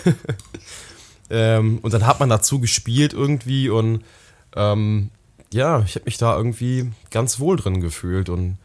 ähm, 1.31 1.79
und 1.83 1.93
dann 1.93 2.07
hat 2.07 2.21
man 2.21 2.31
dazu 2.31 2.59
gespielt 2.59 3.13
irgendwie 3.13 3.69
und 3.69 4.03
ähm, 4.57 5.11
ja, 5.55 5.83
ich 5.83 5.95
habe 5.95 6.05
mich 6.07 6.19
da 6.19 6.37
irgendwie 6.37 6.91
ganz 7.11 7.39
wohl 7.39 7.57
drin 7.57 7.81
gefühlt 7.81 8.29
und 8.29 8.59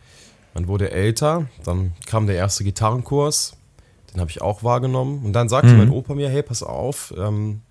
man 0.56 0.68
wurde 0.68 0.92
älter. 0.92 1.48
Dann 1.64 1.94
kam 2.08 2.26
der 2.26 2.36
erste 2.36 2.64
Gitarrenkurs, 2.64 3.56
den 4.12 4.20
habe 4.20 4.32
ich 4.32 4.42
auch 4.42 4.64
wahrgenommen. 4.64 5.24
Und 5.24 5.34
dann 5.34 5.50
sagte 5.50 5.72
mhm. 5.72 5.78
mein 5.78 5.90
Opa 5.92 6.16
mir, 6.16 6.30
hey, 6.30 6.42
pass 6.42 6.64
auf, 6.64 7.14
ähm, 7.16 7.62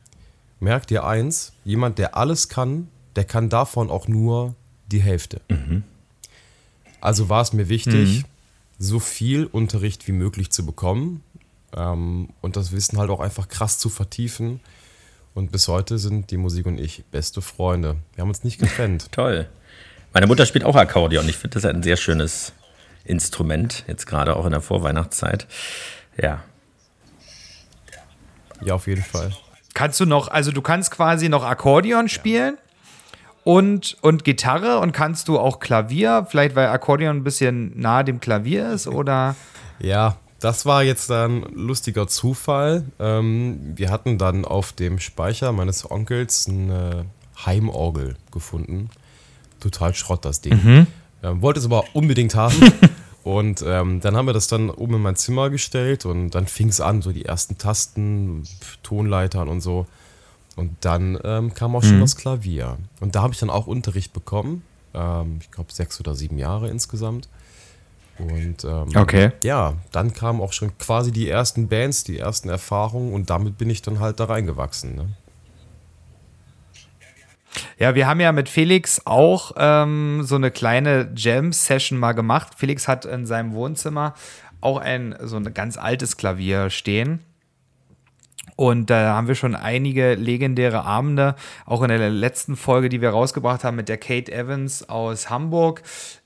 merk 0.60 0.86
dir 0.86 1.04
eins, 1.04 1.52
jemand, 1.64 1.98
der 1.98 2.16
alles 2.16 2.48
kann, 2.48 2.88
der 3.16 3.24
kann 3.24 3.48
davon 3.48 3.90
auch 3.90 4.06
nur 4.06 4.54
die 4.86 5.02
Hälfte. 5.02 5.40
Mhm. 5.48 5.82
Also 7.00 7.28
war 7.28 7.42
es 7.42 7.52
mir 7.52 7.68
wichtig, 7.68 8.20
mhm. 8.20 8.24
so 8.78 9.00
viel 9.00 9.46
Unterricht 9.46 10.06
wie 10.06 10.12
möglich 10.12 10.50
zu 10.50 10.64
bekommen 10.64 11.24
ähm, 11.76 12.28
und 12.40 12.56
das 12.56 12.70
Wissen 12.70 12.98
halt 12.98 13.10
auch 13.10 13.20
einfach 13.20 13.48
krass 13.48 13.80
zu 13.80 13.88
vertiefen. 13.88 14.60
Und 15.38 15.52
bis 15.52 15.68
heute 15.68 15.98
sind 15.98 16.32
die 16.32 16.36
Musik 16.36 16.66
und 16.66 16.80
ich 16.80 17.04
beste 17.12 17.40
Freunde. 17.42 17.94
Wir 18.16 18.22
haben 18.22 18.28
uns 18.28 18.42
nicht 18.42 18.58
getrennt. 18.58 19.12
Toll. 19.12 19.46
Meine 20.12 20.26
Mutter 20.26 20.44
spielt 20.46 20.64
auch 20.64 20.74
Akkordeon. 20.74 21.28
Ich 21.28 21.36
finde 21.36 21.54
das 21.54 21.64
ein 21.64 21.84
sehr 21.84 21.96
schönes 21.96 22.52
Instrument, 23.04 23.84
jetzt 23.86 24.06
gerade 24.06 24.34
auch 24.34 24.46
in 24.46 24.50
der 24.50 24.60
Vorweihnachtszeit. 24.60 25.46
Ja. 26.20 26.42
Ja, 28.62 28.74
auf 28.74 28.88
jeden 28.88 29.04
Fall. 29.04 29.30
Kannst 29.74 30.00
du 30.00 30.06
noch, 30.06 30.26
also 30.26 30.50
du 30.50 30.60
kannst 30.60 30.90
quasi 30.90 31.28
noch 31.28 31.44
Akkordeon 31.44 32.08
spielen? 32.08 32.56
Ja 32.56 32.62
und, 33.44 33.96
und 34.02 34.24
Gitarre 34.24 34.80
und 34.80 34.90
kannst 34.90 35.28
du 35.28 35.38
auch 35.38 35.60
Klavier? 35.60 36.26
Vielleicht 36.28 36.56
weil 36.56 36.66
Akkordeon 36.66 37.18
ein 37.18 37.24
bisschen 37.24 37.78
nahe 37.80 38.04
dem 38.04 38.18
Klavier 38.18 38.72
ist 38.72 38.88
oder? 38.88 39.36
Ja, 39.78 40.16
das 40.40 40.66
war 40.66 40.84
jetzt 40.84 41.10
ein 41.10 41.42
lustiger 41.54 42.06
Zufall. 42.06 42.84
Ähm, 42.98 43.72
wir 43.74 43.90
hatten 43.90 44.18
dann 44.18 44.44
auf 44.44 44.72
dem 44.72 44.98
Speicher 44.98 45.52
meines 45.52 45.90
Onkels 45.90 46.48
eine 46.48 47.06
Heimorgel 47.44 48.16
gefunden. 48.30 48.90
Total 49.60 49.94
Schrott, 49.94 50.24
das 50.24 50.40
Ding. 50.40 50.62
Mhm. 50.62 50.86
Ähm, 51.22 51.42
wollte 51.42 51.58
es 51.58 51.66
aber 51.66 51.84
unbedingt 51.92 52.36
haben. 52.36 52.56
und 53.24 53.64
ähm, 53.66 54.00
dann 54.00 54.16
haben 54.16 54.26
wir 54.26 54.32
das 54.32 54.46
dann 54.46 54.70
oben 54.70 54.94
in 54.94 55.02
mein 55.02 55.16
Zimmer 55.16 55.50
gestellt 55.50 56.06
und 56.06 56.30
dann 56.30 56.46
fing 56.46 56.68
es 56.68 56.80
an, 56.80 57.02
so 57.02 57.10
die 57.10 57.24
ersten 57.24 57.58
Tasten, 57.58 58.44
Tonleitern 58.84 59.48
und 59.48 59.60
so. 59.60 59.86
Und 60.54 60.76
dann 60.80 61.18
ähm, 61.24 61.54
kam 61.54 61.74
auch 61.74 61.82
schon 61.82 61.96
mhm. 61.96 62.02
das 62.02 62.16
Klavier. 62.16 62.78
Und 63.00 63.14
da 63.14 63.22
habe 63.22 63.32
ich 63.32 63.40
dann 63.40 63.50
auch 63.50 63.66
Unterricht 63.66 64.12
bekommen. 64.12 64.62
Ähm, 64.94 65.38
ich 65.40 65.50
glaube, 65.50 65.72
sechs 65.72 65.98
oder 65.98 66.14
sieben 66.14 66.38
Jahre 66.38 66.68
insgesamt. 66.68 67.28
Und 68.18 68.64
ähm, 68.64 68.96
okay. 68.96 69.32
ja, 69.42 69.74
dann 69.92 70.12
kamen 70.12 70.40
auch 70.40 70.52
schon 70.52 70.76
quasi 70.78 71.12
die 71.12 71.28
ersten 71.28 71.68
Bands, 71.68 72.04
die 72.04 72.18
ersten 72.18 72.48
Erfahrungen 72.48 73.12
und 73.12 73.30
damit 73.30 73.58
bin 73.58 73.70
ich 73.70 73.82
dann 73.82 74.00
halt 74.00 74.18
da 74.18 74.24
reingewachsen. 74.24 74.96
Ne? 74.96 75.08
Ja, 77.78 77.94
wir 77.94 78.06
haben 78.06 78.20
ja 78.20 78.32
mit 78.32 78.48
Felix 78.48 79.02
auch 79.04 79.52
ähm, 79.56 80.22
so 80.24 80.34
eine 80.34 80.50
kleine 80.50 81.12
Jam-Session 81.14 81.98
mal 81.98 82.12
gemacht. 82.12 82.54
Felix 82.56 82.88
hat 82.88 83.04
in 83.04 83.26
seinem 83.26 83.52
Wohnzimmer 83.52 84.14
auch 84.60 84.78
ein 84.78 85.16
so 85.22 85.36
ein 85.36 85.54
ganz 85.54 85.76
altes 85.76 86.16
Klavier 86.16 86.70
stehen. 86.70 87.20
Und 88.56 88.90
da 88.90 89.14
haben 89.14 89.28
wir 89.28 89.36
schon 89.36 89.54
einige 89.54 90.14
legendäre 90.14 90.84
Abende, 90.84 91.36
auch 91.64 91.80
in 91.82 91.88
der 91.88 92.10
letzten 92.10 92.56
Folge, 92.56 92.88
die 92.88 93.00
wir 93.00 93.10
rausgebracht 93.10 93.62
haben 93.62 93.76
mit 93.76 93.88
der 93.88 93.98
Kate 93.98 94.32
Evans 94.32 94.88
aus 94.88 95.30
Hamburg. 95.30 95.82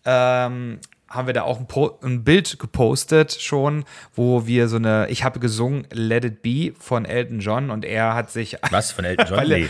Ähm, 0.07 0.81
haben 1.13 1.27
wir 1.27 1.35
da 1.35 1.43
auch 1.43 1.59
ein, 1.59 1.67
ein, 2.03 2.25
Bild 2.25 2.59
gepostet 2.59 3.37
schon, 3.41 3.85
wo 4.15 4.47
wir 4.47 4.69
so 4.69 4.77
eine, 4.77 5.07
ich 5.11 5.25
habe 5.25 5.41
gesungen 5.41 5.87
Let 5.93 6.25
It 6.25 6.43
Be 6.43 6.73
von 6.79 7.05
Elton 7.05 7.41
John 7.41 7.71
und 7.71 7.85
er 7.85 8.15
hat 8.15 8.31
sich. 8.31 8.57
Was 8.71 8.93
von 8.93 9.05
Elton 9.05 9.27
John? 9.29 9.49
nee. 9.49 9.69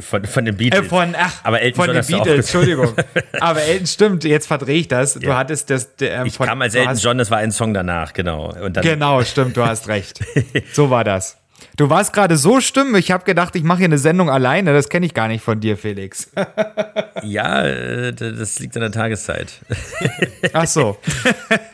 Von, 0.00 0.24
von 0.24 0.44
den 0.44 0.56
Beatles. 0.56 0.86
Äh, 0.86 0.88
von, 0.88 1.14
ach, 1.16 1.44
aber 1.44 1.60
Elton 1.60 1.84
von 1.84 1.94
John 1.94 2.04
den 2.04 2.06
Beatles, 2.06 2.46
Entschuldigung. 2.46 2.94
aber 3.40 3.62
Elton, 3.62 3.86
stimmt, 3.86 4.24
jetzt 4.24 4.48
verdrehe 4.48 4.80
ich 4.80 4.88
das. 4.88 5.14
Du 5.14 5.28
ja. 5.28 5.36
hattest 5.36 5.70
das. 5.70 5.90
Ähm, 6.00 6.26
ich 6.26 6.34
von, 6.34 6.48
kam 6.48 6.60
als 6.62 6.74
Elton 6.74 6.96
John, 6.96 7.18
das 7.18 7.30
war 7.30 7.38
ein 7.38 7.52
Song 7.52 7.72
danach, 7.72 8.12
genau. 8.12 8.52
genau, 8.82 9.22
stimmt, 9.22 9.56
du 9.56 9.64
hast 9.64 9.86
recht. 9.88 10.20
So 10.72 10.90
war 10.90 11.04
das. 11.04 11.38
Du 11.76 11.90
warst 11.90 12.12
gerade 12.12 12.36
so 12.36 12.60
stimm, 12.60 12.94
ich 12.94 13.10
habe 13.10 13.24
gedacht, 13.24 13.56
ich 13.56 13.64
mache 13.64 13.78
hier 13.78 13.86
eine 13.86 13.98
Sendung 13.98 14.30
alleine. 14.30 14.72
Das 14.72 14.88
kenne 14.88 15.06
ich 15.06 15.14
gar 15.14 15.26
nicht 15.26 15.42
von 15.42 15.58
dir, 15.58 15.76
Felix. 15.76 16.30
ja, 17.22 17.64
äh, 17.64 18.12
das 18.12 18.60
liegt 18.60 18.76
an 18.76 18.82
der 18.82 18.92
Tageszeit. 18.92 19.60
Ach 20.52 20.66
so. 20.66 20.96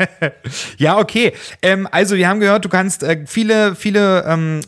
ja, 0.78 0.98
okay. 0.98 1.34
Ähm, 1.60 1.86
also, 1.90 2.16
wir 2.16 2.28
haben 2.28 2.40
gehört, 2.40 2.64
du 2.64 2.70
kannst 2.70 3.02
äh, 3.02 3.24
viele, 3.26 3.74
viele. 3.74 4.24
Ähm, 4.26 4.60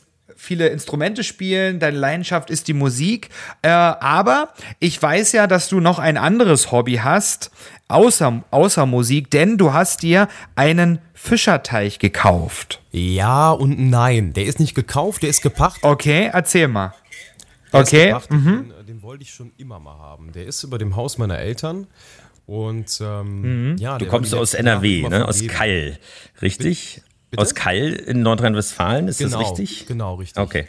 viele 0.42 0.68
Instrumente 0.68 1.22
spielen, 1.22 1.78
deine 1.78 1.96
Leidenschaft 1.96 2.50
ist 2.50 2.66
die 2.66 2.72
Musik. 2.72 3.28
Äh, 3.62 3.68
aber 3.68 4.52
ich 4.80 5.00
weiß 5.00 5.32
ja, 5.32 5.46
dass 5.46 5.68
du 5.68 5.78
noch 5.78 6.00
ein 6.00 6.16
anderes 6.16 6.72
Hobby 6.72 6.96
hast, 6.96 7.52
außer, 7.86 8.42
außer 8.50 8.84
Musik, 8.86 9.30
denn 9.30 9.56
du 9.56 9.72
hast 9.72 10.02
dir 10.02 10.28
einen 10.56 10.98
Fischerteich 11.14 12.00
gekauft. 12.00 12.82
Ja 12.90 13.52
und 13.52 13.78
nein. 13.78 14.32
Der 14.32 14.44
ist 14.44 14.58
nicht 14.58 14.74
gekauft, 14.74 15.22
der 15.22 15.30
ist 15.30 15.42
gepachtet. 15.42 15.84
Okay, 15.84 16.30
erzähl 16.32 16.66
mal. 16.66 16.92
Der 17.72 17.80
okay. 17.80 18.16
Mhm. 18.28 18.44
Den, 18.44 18.70
äh, 18.72 18.84
den, 18.84 19.02
wollte 19.02 19.22
ich 19.22 19.32
schon 19.32 19.52
immer 19.58 19.78
mal 19.78 19.96
haben. 19.96 20.32
Der 20.32 20.44
ist 20.44 20.64
über 20.64 20.78
dem 20.78 20.96
Haus 20.96 21.18
meiner 21.18 21.38
Eltern. 21.38 21.86
Und 22.46 23.00
ähm, 23.00 23.70
mhm. 23.70 23.76
ja, 23.76 23.96
du 23.96 24.06
kommst 24.06 24.34
aus 24.34 24.54
NRW, 24.54 25.08
ne? 25.08 25.26
aus 25.26 25.46
Keil, 25.46 25.98
richtig? 26.42 27.00
Bitte? 27.32 27.40
Aus 27.40 27.54
Keil 27.54 27.94
in 27.94 28.20
Nordrhein-Westfalen, 28.20 29.08
ist 29.08 29.16
genau, 29.16 29.40
das 29.40 29.58
richtig? 29.58 29.86
Genau, 29.86 30.16
richtig. 30.16 30.42
Okay. 30.42 30.68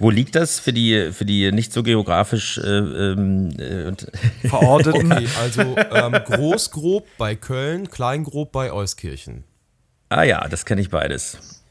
Wo 0.00 0.10
liegt 0.10 0.34
das 0.34 0.58
für 0.58 0.72
die, 0.72 1.12
für 1.12 1.24
die 1.24 1.52
nicht 1.52 1.72
so 1.72 1.84
geografisch 1.84 2.58
äh, 2.58 2.62
ähm, 2.62 3.50
äh, 3.60 3.92
verorteten? 4.48 5.12
Okay, 5.12 5.28
also 5.40 5.60
ähm, 5.76 6.12
Großgrob 6.24 7.06
bei 7.16 7.36
Köln, 7.36 7.90
Kleingrob 7.90 8.50
bei 8.50 8.72
Euskirchen. 8.72 9.44
Ah 10.08 10.24
ja, 10.24 10.48
das 10.48 10.64
kenne 10.64 10.80
ich 10.80 10.90
beides. 10.90 11.62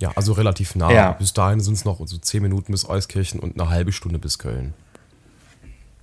Ja, 0.00 0.10
also 0.16 0.32
relativ 0.32 0.74
nah. 0.74 0.90
Ja. 0.90 1.12
Bis 1.12 1.32
dahin 1.32 1.60
sind 1.60 1.74
es 1.74 1.84
noch 1.84 2.04
so 2.04 2.18
zehn 2.18 2.42
Minuten 2.42 2.72
bis 2.72 2.88
Euskirchen 2.88 3.38
und 3.38 3.60
eine 3.60 3.70
halbe 3.70 3.92
Stunde 3.92 4.18
bis 4.18 4.40
Köln. 4.40 4.74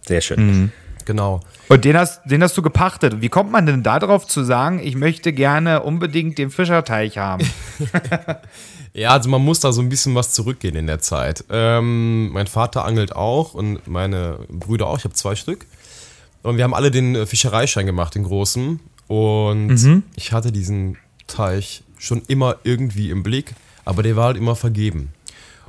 Sehr 0.08 0.22
schön. 0.22 0.40
Mhm. 0.40 0.72
Genau. 1.08 1.40
Und 1.70 1.86
den 1.86 1.96
hast, 1.96 2.20
den 2.26 2.44
hast 2.44 2.58
du 2.58 2.62
gepachtet. 2.62 3.22
Wie 3.22 3.30
kommt 3.30 3.50
man 3.50 3.66
denn 3.66 3.82
darauf 3.82 4.28
zu 4.28 4.44
sagen, 4.44 4.82
ich 4.84 4.98
möchte 4.98 5.32
gerne 5.32 5.84
unbedingt 5.84 6.38
den 6.38 6.52
Fischerteich 6.52 7.18
haben? 7.18 7.50
ja, 8.94 9.12
also 9.12 9.30
man 9.30 9.42
muss 9.42 9.62
da 9.62 9.72
so 9.72 9.82
ein 9.82 9.88
bisschen 9.88 10.16
was 10.16 10.34
zurückgehen 10.34 10.76
in 10.76 10.86
der 10.86 11.00
Zeit. 11.00 11.46
Ähm, 11.50 12.30
mein 12.34 12.48
Vater 12.48 12.84
angelt 12.84 13.16
auch 13.16 13.54
und 13.54 13.88
meine 13.88 14.40
Brüder 14.50 14.88
auch. 14.88 14.98
Ich 14.98 15.06
habe 15.06 15.14
zwei 15.14 15.36
Stück. 15.36 15.66
Und 16.44 16.58
wir 16.58 16.66
haben 16.66 16.74
alle 16.74 16.92
den 16.92 17.26
Fischereischein 17.26 17.86
gemacht, 17.86 18.16
den 18.16 18.24
großen. 18.24 18.82
Und 19.08 19.68
mhm. 19.68 20.04
ich 20.18 20.34
hatte 20.34 20.52
diesen 20.52 20.98
Teich 21.26 21.84
schon 21.98 22.22
immer 22.28 22.58
irgendwie 22.66 23.12
im 23.12 23.24
Blick, 23.24 23.54
aber 23.86 24.04
der 24.04 24.18
war 24.18 24.26
halt 24.26 24.38
immer 24.38 24.58
vergeben. 24.58 25.14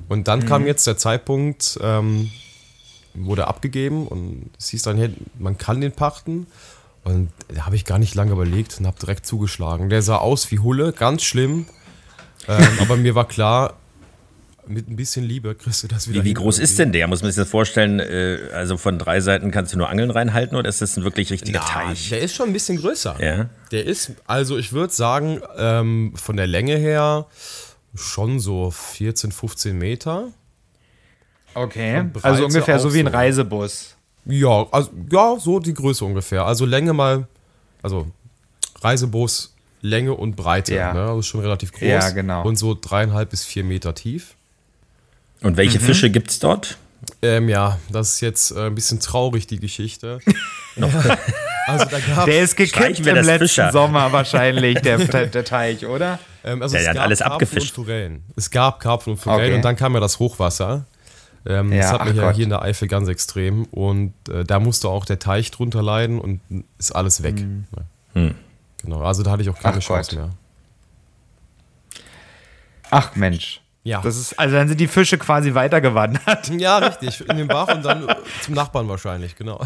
Und 0.09 0.27
dann 0.27 0.41
mhm. 0.41 0.47
kam 0.47 0.67
jetzt 0.67 0.85
der 0.89 0.97
Zeitpunkt, 0.97 1.79
ähm, 1.81 2.29
wurde 3.25 3.47
abgegeben 3.47 4.07
und 4.07 4.51
es 4.59 4.69
hieß 4.69 4.83
dann, 4.83 4.99
hey, 4.99 5.13
man 5.39 5.59
kann 5.59 5.81
den 5.81 5.93
pachten. 5.93 6.47
Und 7.05 7.31
da 7.49 7.65
habe 7.65 7.77
ich 7.77 7.85
gar 7.85 7.99
nicht 7.99 8.15
lange 8.15 8.33
überlegt 8.33 8.79
und 8.79 8.87
habe 8.87 8.99
direkt 8.99 9.25
zugeschlagen. 9.25 9.89
Der 9.89 10.03
sah 10.03 10.17
aus 10.17 10.51
wie 10.51 10.59
Hulle, 10.59 10.93
ganz 10.93 11.23
schlimm. 11.23 11.67
Ähm, 12.47 12.67
aber 12.81 12.97
mir 12.97 13.15
war 13.15 13.27
klar, 13.27 13.79
mit 14.69 14.89
ein 14.89 14.97
bisschen 14.97 15.25
Liebe 15.25 15.55
kriegst 15.55 15.83
du 15.83 15.89
das 15.89 16.09
wieder. 16.09 16.23
Wie, 16.23 16.31
wie 16.31 16.35
groß 16.35 16.59
ist 16.59 16.79
denn 16.79 16.93
der? 16.93 17.07
Muss 17.07 17.23
man 17.23 17.31
sich 17.31 17.41
das 17.41 17.49
vorstellen? 17.49 18.01
Äh, 18.01 18.51
also 18.53 18.77
von 18.77 18.99
drei 18.99 19.21
Seiten 19.21 19.51
kannst 19.51 19.73
du 19.73 19.79
nur 19.79 19.89
Angeln 19.89 20.11
reinhalten 20.11 20.57
oder 20.57 20.69
ist 20.69 20.83
das 20.83 20.97
ein 20.97 21.05
wirklich 21.05 21.31
richtiger 21.31 21.61
Na, 21.63 21.85
Teich? 21.85 22.11
Der 22.11 22.21
ist 22.21 22.35
schon 22.35 22.49
ein 22.49 22.53
bisschen 22.53 22.79
größer. 22.79 23.17
Ja. 23.21 23.49
Der 23.73 23.87
ist, 23.87 24.13
also 24.27 24.59
ich 24.59 24.73
würde 24.73 24.93
sagen, 24.93 25.41
ähm, 25.57 26.13
von 26.15 26.37
der 26.37 26.47
Länge 26.47 26.77
her 26.77 27.27
schon 27.95 28.41
so 28.41 28.71
14, 28.71 29.33
15 29.33 29.77
Meter. 29.77 30.29
Okay. 31.55 32.05
Also 32.23 32.45
ungefähr 32.45 32.79
so 32.79 32.93
wie 32.95 33.01
ein 33.01 33.07
Reisebus. 33.07 33.97
Ja, 34.25 34.67
also, 34.71 34.91
ja, 35.11 35.37
so 35.39 35.59
die 35.59 35.75
Größe 35.75 36.05
ungefähr. 36.05 36.45
Also 36.45 36.67
Länge 36.67 36.93
mal, 36.93 37.27
also 37.83 38.07
Reisebus, 38.83 39.55
Länge 39.81 40.15
und 40.15 40.37
Breite. 40.37 40.75
Ja. 40.75 40.93
Ne? 40.93 41.01
Also 41.01 41.23
schon 41.23 41.41
relativ 41.41 41.73
groß. 41.73 41.83
Ja, 41.83 42.11
genau. 42.11 42.45
Und 42.45 42.57
so 42.57 42.77
dreieinhalb 42.79 43.31
bis 43.31 43.45
vier 43.45 43.65
Meter 43.65 43.95
tief. 43.95 44.35
Und 45.43 45.57
welche 45.57 45.79
mhm. 45.79 45.85
Fische 45.85 46.11
gibt 46.11 46.31
es 46.31 46.39
dort? 46.41 46.77
Ähm, 47.23 47.49
ja, 47.49 47.79
das 47.91 48.15
ist 48.15 48.21
jetzt 48.21 48.51
äh, 48.51 48.67
ein 48.67 48.75
bisschen 48.75 49.01
traurig, 49.01 49.47
die 49.47 49.61
Geschichte. 49.61 50.19
also 51.67 51.85
da 51.87 52.01
gab's, 52.01 52.25
der 52.25 52.43
ist 52.43 52.57
gekippt 52.57 52.99
im 53.01 53.05
letzten 53.05 53.39
Fischer. 53.39 53.73
Sommer 53.73 54.13
wahrscheinlich, 54.13 54.81
der, 54.81 54.99
der 55.27 55.45
Teich, 55.45 55.87
oder? 55.87 56.19
Ähm, 56.45 56.61
also 56.61 56.77
der, 56.77 56.91
hat 56.91 56.99
alles 56.99 57.21
Karpfen 57.21 57.33
abgefischt. 57.33 57.79
Und 57.79 57.85
Forellen. 57.85 58.25
Es 58.37 58.51
gab 58.51 58.81
Karpfen 58.81 59.13
und 59.13 59.19
Forellen 59.19 59.47
okay. 59.47 59.55
und 59.55 59.65
dann 59.65 59.77
kam 59.77 59.95
ja 59.95 60.01
das 60.01 60.19
Hochwasser. 60.19 60.87
Ähm, 61.49 61.73
ja, 61.73 61.79
das 61.79 61.93
hat 61.93 62.05
mich 62.05 62.17
ja 62.17 62.31
hier 62.31 62.45
in 62.45 62.51
der 62.51 62.63
Eifel 62.63 62.87
ganz 62.89 63.09
extrem. 63.09 63.65
Und 63.67 64.13
äh, 64.29 64.45
da 64.45 64.61
musste 64.61 64.89
auch 64.89 65.07
der 65.07 65.19
Teich 65.19 65.51
drunter 65.51 65.83
leiden 65.83 66.21
und 66.21 66.41
ist 66.79 66.93
alles 66.93 67.23
weg. 67.23 67.41
Mhm. 67.41 67.65
Hm. 68.13 68.35
Genau, 68.83 69.01
also 69.01 69.23
da 69.23 69.31
hatte 69.33 69.43
ich 69.43 69.51
auch 69.51 69.59
keine 69.59 69.79
ach 69.79 69.83
Chance 69.83 70.17
Gott. 70.17 70.19
mehr. 70.19 70.31
Ach 72.91 73.17
Mensch. 73.17 73.61
Ja. 73.85 74.03
Das 74.03 74.19
ist, 74.19 74.39
also 74.39 74.55
dann 74.55 74.69
sind 74.69 74.79
die 74.81 74.87
Fische 74.87 75.17
quasi 75.17 75.55
weitergewandert. 75.55 76.51
Ja, 76.59 76.79
richtig. 76.79 77.27
In 77.29 77.39
den 77.39 77.49
Bach 77.49 77.69
und 77.69 77.85
dann 77.85 78.07
zum 78.43 78.55
Nachbarn 78.55 78.89
wahrscheinlich, 78.89 79.37
genau. 79.37 79.65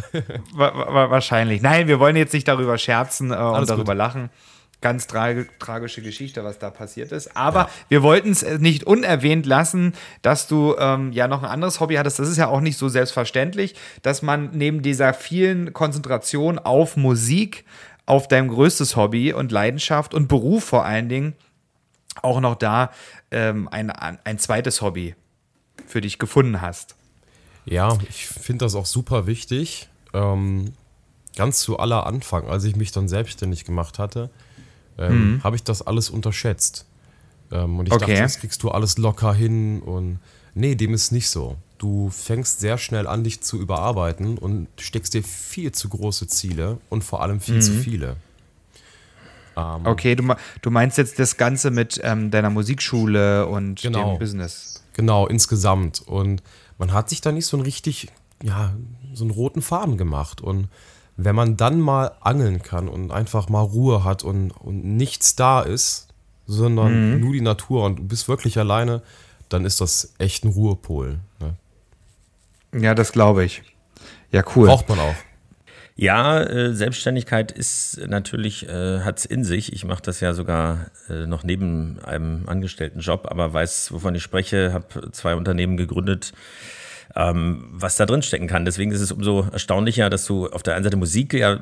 wahrscheinlich. 0.55 1.63
Nein, 1.63 1.89
wir 1.89 1.99
wollen 1.99 2.15
jetzt 2.15 2.33
nicht 2.33 2.47
darüber 2.47 2.79
scherzen 2.79 3.33
äh, 3.33 3.37
und 3.37 3.69
darüber 3.69 3.93
gut. 3.93 3.97
lachen. 3.97 4.31
Ganz 4.83 5.07
tra 5.07 5.33
tragische 5.59 6.03
Geschichte, 6.03 6.45
was 6.45 6.59
da 6.59 6.69
passiert 6.69 7.13
ist. 7.13 7.35
Aber 7.37 7.61
ja. 7.61 7.71
wir 7.89 8.03
wollten 8.03 8.33
es 8.33 8.43
äh, 8.43 8.59
nicht 8.59 8.85
unerwähnt 8.85 9.47
lassen, 9.47 9.95
dass 10.21 10.49
du 10.49 10.75
ähm, 10.79 11.13
ja 11.13 11.29
noch 11.29 11.43
ein 11.43 11.49
anderes 11.49 11.81
Hobby 11.81 11.95
hattest. 11.95 12.19
Das 12.19 12.29
ist 12.29 12.37
ja 12.37 12.49
auch 12.49 12.61
nicht 12.61 12.77
so 12.77 12.91
selbstverständlich, 12.91 13.75
dass 14.03 14.21
man 14.21 14.51
neben 14.53 14.83
dieser 14.83 15.15
vielen 15.15 15.73
Konzentration 15.73 16.59
auf 16.59 16.99
Musik, 16.99 17.65
auf 18.05 18.29
dein 18.29 18.49
größtes 18.49 18.97
Hobby 18.97 19.33
und 19.33 19.53
Leidenschaft 19.53 20.13
und 20.13 20.29
Beruf 20.29 20.65
vor 20.65 20.85
allen 20.85 21.09
Dingen, 21.09 21.35
auch 22.21 22.41
noch 22.41 22.57
da 22.57 22.91
ähm, 23.31 23.69
ein, 23.69 23.91
ein 23.91 24.39
zweites 24.39 24.83
Hobby 24.83 25.15
für 25.87 26.01
dich 26.01 26.19
gefunden 26.19 26.61
hast. 26.61 26.97
Ja, 27.65 27.97
ich 28.09 28.27
finde 28.27 28.65
das 28.65 28.75
auch 28.75 28.87
super 28.87 29.27
wichtig. 29.27 29.89
Ähm, 30.13 30.75
ganz 31.37 31.61
zu 31.61 31.79
aller 31.79 32.07
Anfang, 32.07 32.49
als 32.49 32.65
ich 32.65 32.77
mich 32.77 32.93
dann 32.93 33.09
selbstständig 33.09 33.65
gemacht 33.65 33.99
hatte, 33.99 34.31
ähm, 34.99 35.35
mhm. 35.35 35.45
habe 35.45 35.57
ich 35.57 35.63
das 35.63 35.83
alles 35.83 36.11
unterschätzt. 36.11 36.87
Ähm, 37.51 37.79
und 37.79 37.87
ich 37.87 37.93
okay. 37.93 38.07
dachte, 38.07 38.23
das 38.23 38.39
kriegst 38.39 38.63
du 38.63 38.71
alles 38.71 38.99
locker 38.99 39.35
hin. 39.35 39.81
Und 39.81 40.19
nee, 40.55 40.75
dem 40.75 40.95
ist 40.95 41.13
nicht 41.13 41.29
so. 41.29 41.57
Du 41.79 42.11
fängst 42.11 42.61
sehr 42.61 42.79
schnell 42.79 43.07
an, 43.07 43.25
dich 43.25 43.41
zu 43.41 43.59
überarbeiten 43.59 44.39
und 44.39 44.69
steckst 44.79 45.15
dir 45.15 45.23
viel 45.23 45.73
zu 45.73 45.89
große 45.89 46.29
Ziele 46.29 46.79
und 46.91 47.03
vor 47.03 47.23
allem 47.23 47.41
viel 47.41 47.57
mhm. 47.57 47.63
zu 47.63 47.73
viele. 47.73 48.17
Ähm, 49.57 49.85
okay, 49.85 50.15
du, 50.15 50.35
du 50.63 50.71
meinst 50.71 50.99
jetzt 50.99 51.19
das 51.19 51.37
Ganze 51.37 51.71
mit 51.71 52.01
ähm, 52.03 52.31
deiner 52.31 52.51
Musikschule 52.51 53.47
und 53.47 53.83
genau, 53.83 54.13
dem 54.13 54.19
Business. 54.19 54.83
Genau, 54.95 55.27
insgesamt. 55.27 56.03
Und 56.07 56.43
man 56.79 56.93
hat 56.93 57.09
sich 57.09 57.21
da 57.21 57.33
nicht 57.33 57.47
so 57.47 57.57
einen 57.57 57.65
richtig, 57.65 58.09
ja, 58.43 58.73
so 59.13 59.25
einen 59.25 59.31
roten 59.31 59.63
Faden 59.63 59.97
gemacht. 59.97 60.41
Und 60.41 60.69
wenn 61.25 61.35
man 61.35 61.57
dann 61.57 61.81
mal 61.81 62.13
angeln 62.21 62.63
kann 62.63 62.89
und 62.89 63.11
einfach 63.11 63.49
mal 63.49 63.61
Ruhe 63.61 64.05
hat 64.05 64.23
und, 64.23 64.51
und 64.51 64.85
nichts 64.85 65.37
da 65.37 65.61
ist, 65.61 66.09
sondern 66.47 67.15
mhm. 67.15 67.21
nur 67.21 67.33
die 67.33 67.41
Natur 67.41 67.85
und 67.85 67.97
du 67.97 68.05
bist 68.05 68.29
wirklich 68.29 68.59
alleine, 68.59 69.03
dann 69.49 69.65
ist 69.65 69.81
das 69.81 70.15
echt 70.19 70.45
ein 70.45 70.49
Ruhepol. 70.49 71.19
Ne? 71.41 72.83
Ja, 72.83 72.95
das 72.95 73.13
glaube 73.13 73.45
ich. 73.45 73.63
Ja, 74.31 74.43
cool. 74.57 74.67
Braucht 74.67 74.89
man 74.89 74.99
auch. 74.99 75.15
Ja, 75.95 76.43
äh, 76.43 76.73
Selbstständigkeit 76.73 77.53
ist 77.53 78.01
natürlich, 78.07 78.67
äh, 78.67 79.01
hat 79.01 79.19
es 79.19 79.25
in 79.27 79.45
sich. 79.45 79.73
Ich 79.75 79.85
mache 79.85 80.03
das 80.03 80.21
ja 80.21 80.33
sogar 80.33 80.87
äh, 81.11 81.27
noch 81.27 81.45
neben 81.45 81.99
einem 82.03 82.49
angestellten 82.49 83.01
Job, 83.01 83.27
aber 83.31 83.53
weiß, 83.53 83.93
wovon 83.93 84.15
ich 84.15 84.23
spreche, 84.23 84.73
habe 84.73 85.13
zwei 85.13 85.35
Unternehmen 85.35 85.77
gegründet, 85.77 86.33
ähm, 87.15 87.65
was 87.73 87.97
da 87.97 88.07
drin 88.07 88.23
stecken 88.23 88.47
kann. 88.47 88.65
Deswegen 88.65 88.93
ist 88.93 89.01
es 89.01 89.13
umso 89.13 89.47
erstaunlicher, 89.53 90.09
dass 90.11 90.25
du 90.25 90.49
auf 90.49 90.63
der 90.63 90.75
einen 90.75 90.85
Seite 90.85 90.97
Musik 90.97 91.35
ja 91.35 91.59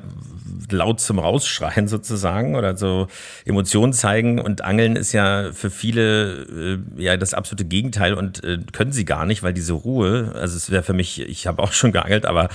laut 0.69 1.01
zum 1.01 1.19
Rausschreien 1.19 1.87
sozusagen 1.87 2.55
oder 2.55 2.77
so 2.77 3.07
Emotionen 3.45 3.93
zeigen 3.93 4.39
und 4.39 4.63
Angeln 4.63 4.95
ist 4.95 5.11
ja 5.11 5.51
für 5.51 5.69
viele 5.69 6.79
äh, 6.97 7.01
ja 7.01 7.17
das 7.17 7.33
absolute 7.33 7.65
Gegenteil 7.65 8.13
und 8.13 8.43
äh, 8.43 8.59
können 8.71 8.91
sie 8.93 9.05
gar 9.05 9.25
nicht, 9.25 9.43
weil 9.43 9.53
diese 9.53 9.73
Ruhe, 9.73 10.31
also 10.35 10.55
es 10.55 10.71
wäre 10.71 10.83
für 10.83 10.93
mich, 10.93 11.19
ich 11.21 11.47
habe 11.47 11.61
auch 11.61 11.73
schon 11.73 11.91
geangelt, 11.91 12.25
aber 12.25 12.49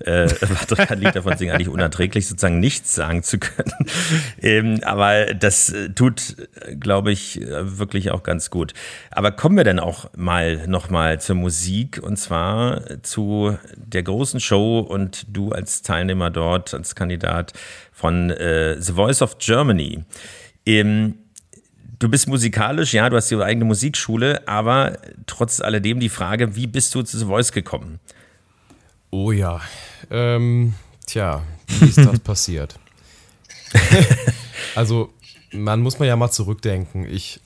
äh, 0.00 0.26
drei 0.68 0.94
Lied 0.94 1.16
davon 1.16 1.36
sind 1.36 1.50
eigentlich 1.50 1.68
unerträglich, 1.68 2.28
sozusagen 2.28 2.60
nichts 2.60 2.94
sagen 2.94 3.22
zu 3.22 3.38
können. 3.38 3.72
ähm, 4.42 4.80
aber 4.84 5.34
das 5.34 5.72
tut, 5.94 6.36
glaube 6.78 7.12
ich, 7.12 7.40
wirklich 7.40 8.10
auch 8.10 8.22
ganz 8.22 8.50
gut. 8.50 8.74
Aber 9.10 9.32
kommen 9.32 9.56
wir 9.56 9.64
denn 9.64 9.78
auch 9.78 10.10
mal 10.16 10.66
nochmal 10.66 11.20
zur 11.20 11.36
Musik 11.36 12.00
und 12.02 12.16
zwar 12.16 12.41
zwar 12.42 13.02
zu 13.02 13.56
der 13.76 14.02
großen 14.02 14.40
Show 14.40 14.80
und 14.80 15.26
du 15.28 15.52
als 15.52 15.82
Teilnehmer 15.82 16.30
dort, 16.30 16.74
als 16.74 16.94
Kandidat 16.94 17.52
von 17.92 18.30
äh, 18.30 18.80
The 18.80 18.92
Voice 18.92 19.22
of 19.22 19.38
Germany. 19.38 20.04
Ähm, 20.66 21.14
du 21.98 22.08
bist 22.08 22.28
musikalisch, 22.28 22.94
ja, 22.94 23.08
du 23.08 23.16
hast 23.16 23.30
die 23.30 23.36
eigene 23.36 23.64
Musikschule, 23.64 24.46
aber 24.48 24.98
trotz 25.26 25.60
alledem 25.60 26.00
die 26.00 26.08
Frage, 26.08 26.56
wie 26.56 26.66
bist 26.66 26.94
du 26.94 27.02
zu 27.02 27.18
The 27.18 27.26
Voice 27.26 27.52
gekommen? 27.52 28.00
Oh 29.10 29.30
ja, 29.30 29.60
ähm, 30.10 30.74
tja, 31.06 31.42
wie 31.78 31.86
ist 31.86 31.98
das 31.98 32.18
passiert? 32.24 32.74
also, 34.74 35.12
man 35.52 35.80
muss 35.80 35.98
man 35.98 36.08
ja 36.08 36.16
mal 36.16 36.30
zurückdenken. 36.30 37.06
Ich 37.08 37.40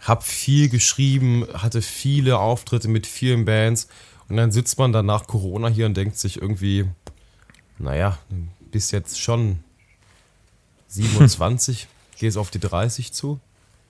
habe 0.00 0.22
viel 0.22 0.68
geschrieben, 0.68 1.46
hatte 1.54 1.80
viele 1.80 2.38
Auftritte 2.38 2.88
mit 2.88 3.06
vielen 3.06 3.44
Bands 3.44 3.88
und 4.28 4.36
dann 4.36 4.52
sitzt 4.52 4.78
man 4.78 4.92
dann 4.92 5.06
nach 5.06 5.26
Corona 5.26 5.68
hier 5.68 5.86
und 5.86 5.96
denkt 5.96 6.16
sich 6.16 6.40
irgendwie, 6.40 6.88
naja, 7.78 8.18
bis 8.70 8.90
jetzt 8.90 9.20
schon 9.20 9.62
27, 10.88 11.88
gehst 12.18 12.36
auf 12.36 12.50
die 12.50 12.60
30 12.60 13.12
zu. 13.12 13.40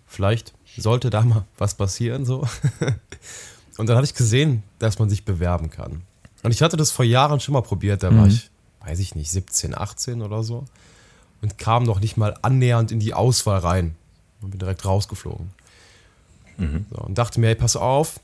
Vielleicht 0.07 0.53
sollte 0.77 1.11
da 1.11 1.23
mal 1.23 1.45
was 1.59 1.75
passieren 1.75 2.25
so. 2.25 2.47
Und 3.79 3.89
dann 3.89 3.97
habe 3.97 4.05
ich 4.05 4.15
gesehen, 4.15 4.63
dass 4.79 4.99
man 4.99 5.09
sich 5.09 5.25
bewerben 5.25 5.71
kann. 5.71 6.03
Und 6.43 6.51
ich 6.51 6.63
hatte 6.63 6.77
das 6.77 6.91
vor 6.91 7.05
Jahren 7.05 7.41
schon 7.41 7.55
mal 7.55 7.63
probiert, 7.63 8.03
da 8.03 8.11
mhm. 8.11 8.19
war 8.19 8.27
ich, 8.27 8.51
weiß 8.81 8.99
ich 8.99 9.15
nicht, 9.15 9.31
17, 9.31 9.77
18 9.77 10.23
oder 10.23 10.43
so. 10.43 10.65
Und 11.41 11.59
kam 11.59 11.85
noch 11.85 12.01
nicht 12.01 12.17
mal 12.17 12.37
annähernd 12.43 12.93
in 12.93 13.01
die 13.01 13.15
Auswahl 13.15 13.59
rein. 13.59 13.97
Und 14.41 14.51
bin 14.51 14.59
direkt 14.59 14.85
rausgeflogen. 14.85 15.51
Mhm. 16.59 16.87
So, 16.91 16.99
und 16.99 17.17
dachte 17.17 17.41
mir, 17.41 17.49
hey, 17.49 17.55
pass 17.55 17.77
auf, 17.77 18.21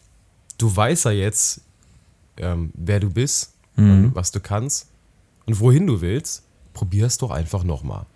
du 0.59 0.75
weißt 0.75 1.07
ja 1.07 1.13
jetzt, 1.13 1.63
ähm, 2.41 2.71
wer 2.75 3.01
du 3.01 3.11
bist 3.11 3.55
mhm. 3.77 3.91
und 3.91 4.15
was 4.15 4.31
du 4.31 4.41
kannst 4.41 4.89
und 5.47 5.61
wohin 5.61 5.87
du 5.87 6.01
willst, 6.01 6.43
probier 6.73 7.07
es 7.07 7.19
doch 7.19 7.31
einfach 7.31 7.65
nochmal. 7.65 8.07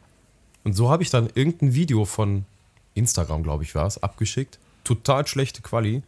Und 0.64 0.74
so 0.74 0.90
habe 0.90 1.02
ich 1.02 1.10
dann 1.10 1.28
irgendein 1.34 1.74
Video 1.74 2.04
von 2.04 2.44
Instagram, 2.94 3.42
glaube 3.42 3.64
ich, 3.64 3.74
war 3.74 3.86
es, 3.86 4.02
abgeschickt. 4.02 4.58
Total 4.84 5.26
schlechte 5.26 5.62
Quali. 5.62 6.02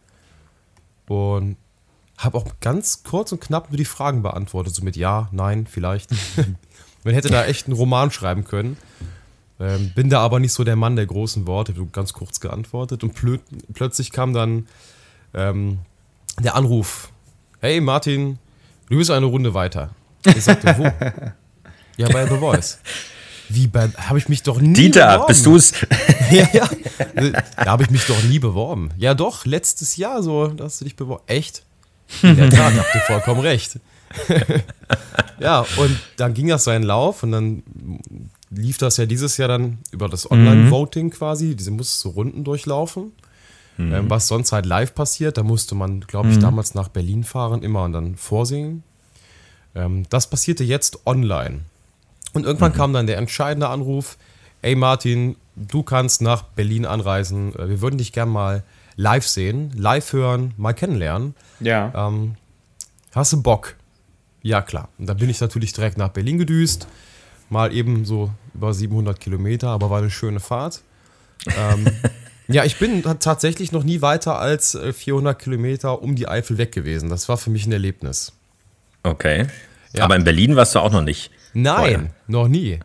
Und 1.07 1.57
habe 2.17 2.37
auch 2.37 2.47
ganz 2.61 3.03
kurz 3.03 3.31
und 3.31 3.41
knapp 3.41 3.69
nur 3.69 3.77
die 3.77 3.85
Fragen 3.85 4.21
beantwortet, 4.21 4.73
so 4.73 4.83
mit 4.83 4.95
Ja, 4.95 5.27
Nein, 5.31 5.67
vielleicht. 5.67 6.11
Man 7.03 7.13
hätte 7.13 7.29
da 7.29 7.45
echt 7.45 7.67
einen 7.67 7.75
Roman 7.75 8.09
schreiben 8.09 8.45
können. 8.45 8.77
Ähm, 9.59 9.91
bin 9.93 10.09
da 10.09 10.21
aber 10.21 10.39
nicht 10.39 10.53
so 10.53 10.63
der 10.63 10.75
Mann 10.75 10.95
der 10.95 11.05
großen 11.05 11.45
Worte, 11.47 11.73
habe 11.75 11.85
ganz 11.87 12.13
kurz 12.13 12.39
geantwortet. 12.39 13.03
Und 13.03 13.13
plö 13.13 13.37
plötzlich 13.73 14.11
kam 14.11 14.33
dann 14.33 14.67
ähm, 15.33 15.79
der 16.39 16.55
Anruf 16.55 17.11
hey 17.65 17.81
Martin, 17.81 18.37
du 18.89 18.97
bist 18.97 19.09
eine 19.09 19.25
Runde 19.25 19.55
weiter. 19.55 19.89
Ich 20.23 20.43
sagte, 20.43 20.75
wo? 20.77 20.83
ja, 21.97 22.07
bei 22.09 22.27
The 22.27 22.37
Voice. 22.37 22.77
Wie 23.49 23.65
bei, 23.65 23.89
habe 23.97 24.19
ich 24.19 24.29
mich 24.29 24.43
doch 24.43 24.61
nie 24.61 24.73
Dieter, 24.73 25.13
beworben. 25.13 25.27
bist 25.27 25.45
du's? 25.47 25.73
ja, 26.31 26.47
ja. 26.53 26.69
Da 27.57 27.65
habe 27.65 27.81
ich 27.81 27.89
mich 27.89 28.05
doch 28.05 28.21
nie 28.23 28.37
beworben. 28.37 28.91
Ja, 28.97 29.15
doch, 29.15 29.45
letztes 29.45 29.97
Jahr 29.97 30.21
so, 30.21 30.47
da 30.47 30.65
hast 30.65 30.81
du 30.81 30.85
dich 30.85 30.95
beworben. 30.95 31.23
Echt? 31.25 31.63
In 32.21 32.35
der 32.35 32.51
Tat, 32.51 32.73
habt 32.77 32.93
ihr 32.93 33.01
vollkommen 33.01 33.41
recht. 33.41 33.79
ja, 35.39 35.65
und 35.77 35.99
dann 36.17 36.35
ging 36.35 36.47
das 36.47 36.65
seinen 36.65 36.83
Lauf 36.83 37.23
und 37.23 37.31
dann 37.31 37.63
lief 38.51 38.77
das 38.77 38.97
ja 38.97 39.07
dieses 39.07 39.37
Jahr 39.37 39.47
dann 39.47 39.79
über 39.89 40.07
das 40.07 40.29
Online-Voting 40.29 41.09
quasi. 41.09 41.55
Diese 41.55 41.71
musst 41.71 41.99
so 41.99 42.09
Runden 42.09 42.43
durchlaufen. 42.43 43.11
Mhm. 43.77 43.93
Ähm, 43.93 44.09
was 44.09 44.27
sonst 44.27 44.51
halt 44.51 44.65
live 44.65 44.95
passiert, 44.95 45.37
da 45.37 45.43
musste 45.43 45.75
man, 45.75 46.01
glaube 46.01 46.29
ich, 46.29 46.37
mhm. 46.37 46.41
damals 46.41 46.75
nach 46.75 46.87
Berlin 46.87 47.23
fahren 47.23 47.61
immer 47.61 47.83
und 47.83 47.93
dann 47.93 48.15
vorsingen. 48.15 48.83
Ähm, 49.75 50.05
das 50.09 50.29
passierte 50.29 50.63
jetzt 50.63 51.05
online. 51.05 51.61
Und 52.33 52.45
irgendwann 52.45 52.71
mhm. 52.71 52.77
kam 52.77 52.93
dann 52.93 53.07
der 53.07 53.17
entscheidende 53.17 53.67
Anruf: 53.67 54.17
Ey 54.61 54.75
Martin, 54.75 55.35
du 55.55 55.83
kannst 55.83 56.21
nach 56.21 56.43
Berlin 56.43 56.85
anreisen. 56.85 57.53
Äh, 57.55 57.69
wir 57.69 57.81
würden 57.81 57.97
dich 57.97 58.11
gern 58.11 58.29
mal 58.29 58.63
live 58.95 59.27
sehen, 59.27 59.71
live 59.75 60.13
hören, 60.13 60.53
mal 60.57 60.73
kennenlernen. 60.73 61.35
Ja. 61.59 61.91
Ähm, 61.95 62.35
hast 63.13 63.33
du 63.33 63.41
Bock? 63.41 63.75
Ja, 64.41 64.61
klar. 64.61 64.89
Und 64.97 65.07
dann 65.07 65.17
bin 65.17 65.29
ich 65.29 65.41
natürlich 65.41 65.73
direkt 65.73 65.97
nach 65.97 66.09
Berlin 66.09 66.37
gedüst. 66.37 66.87
Mal 67.49 67.73
eben 67.73 68.05
so 68.05 68.31
über 68.53 68.73
700 68.73 69.19
Kilometer, 69.19 69.69
aber 69.69 69.89
war 69.89 69.99
eine 69.99 70.09
schöne 70.09 70.39
Fahrt. 70.39 70.81
ähm, 71.47 71.87
Ja, 72.47 72.63
ich 72.63 72.77
bin 72.77 73.03
tatsächlich 73.19 73.71
noch 73.71 73.83
nie 73.83 74.01
weiter 74.01 74.39
als 74.39 74.77
400 74.77 75.35
äh, 75.39 75.43
Kilometer 75.43 76.01
um 76.01 76.15
die 76.15 76.27
Eifel 76.27 76.57
weg 76.57 76.71
gewesen. 76.71 77.09
Das 77.09 77.27
war 77.27 77.37
für 77.37 77.49
mich 77.49 77.65
ein 77.65 77.71
Erlebnis. 77.71 78.33
Okay. 79.03 79.47
Ja. 79.93 80.03
Aber 80.03 80.15
in 80.15 80.23
Berlin 80.23 80.55
warst 80.55 80.75
du 80.75 80.79
auch 80.79 80.91
noch 80.91 81.01
nicht? 81.01 81.31
Nein, 81.53 81.75
vorher. 81.75 82.09
noch 82.27 82.47
nie. 82.47 82.79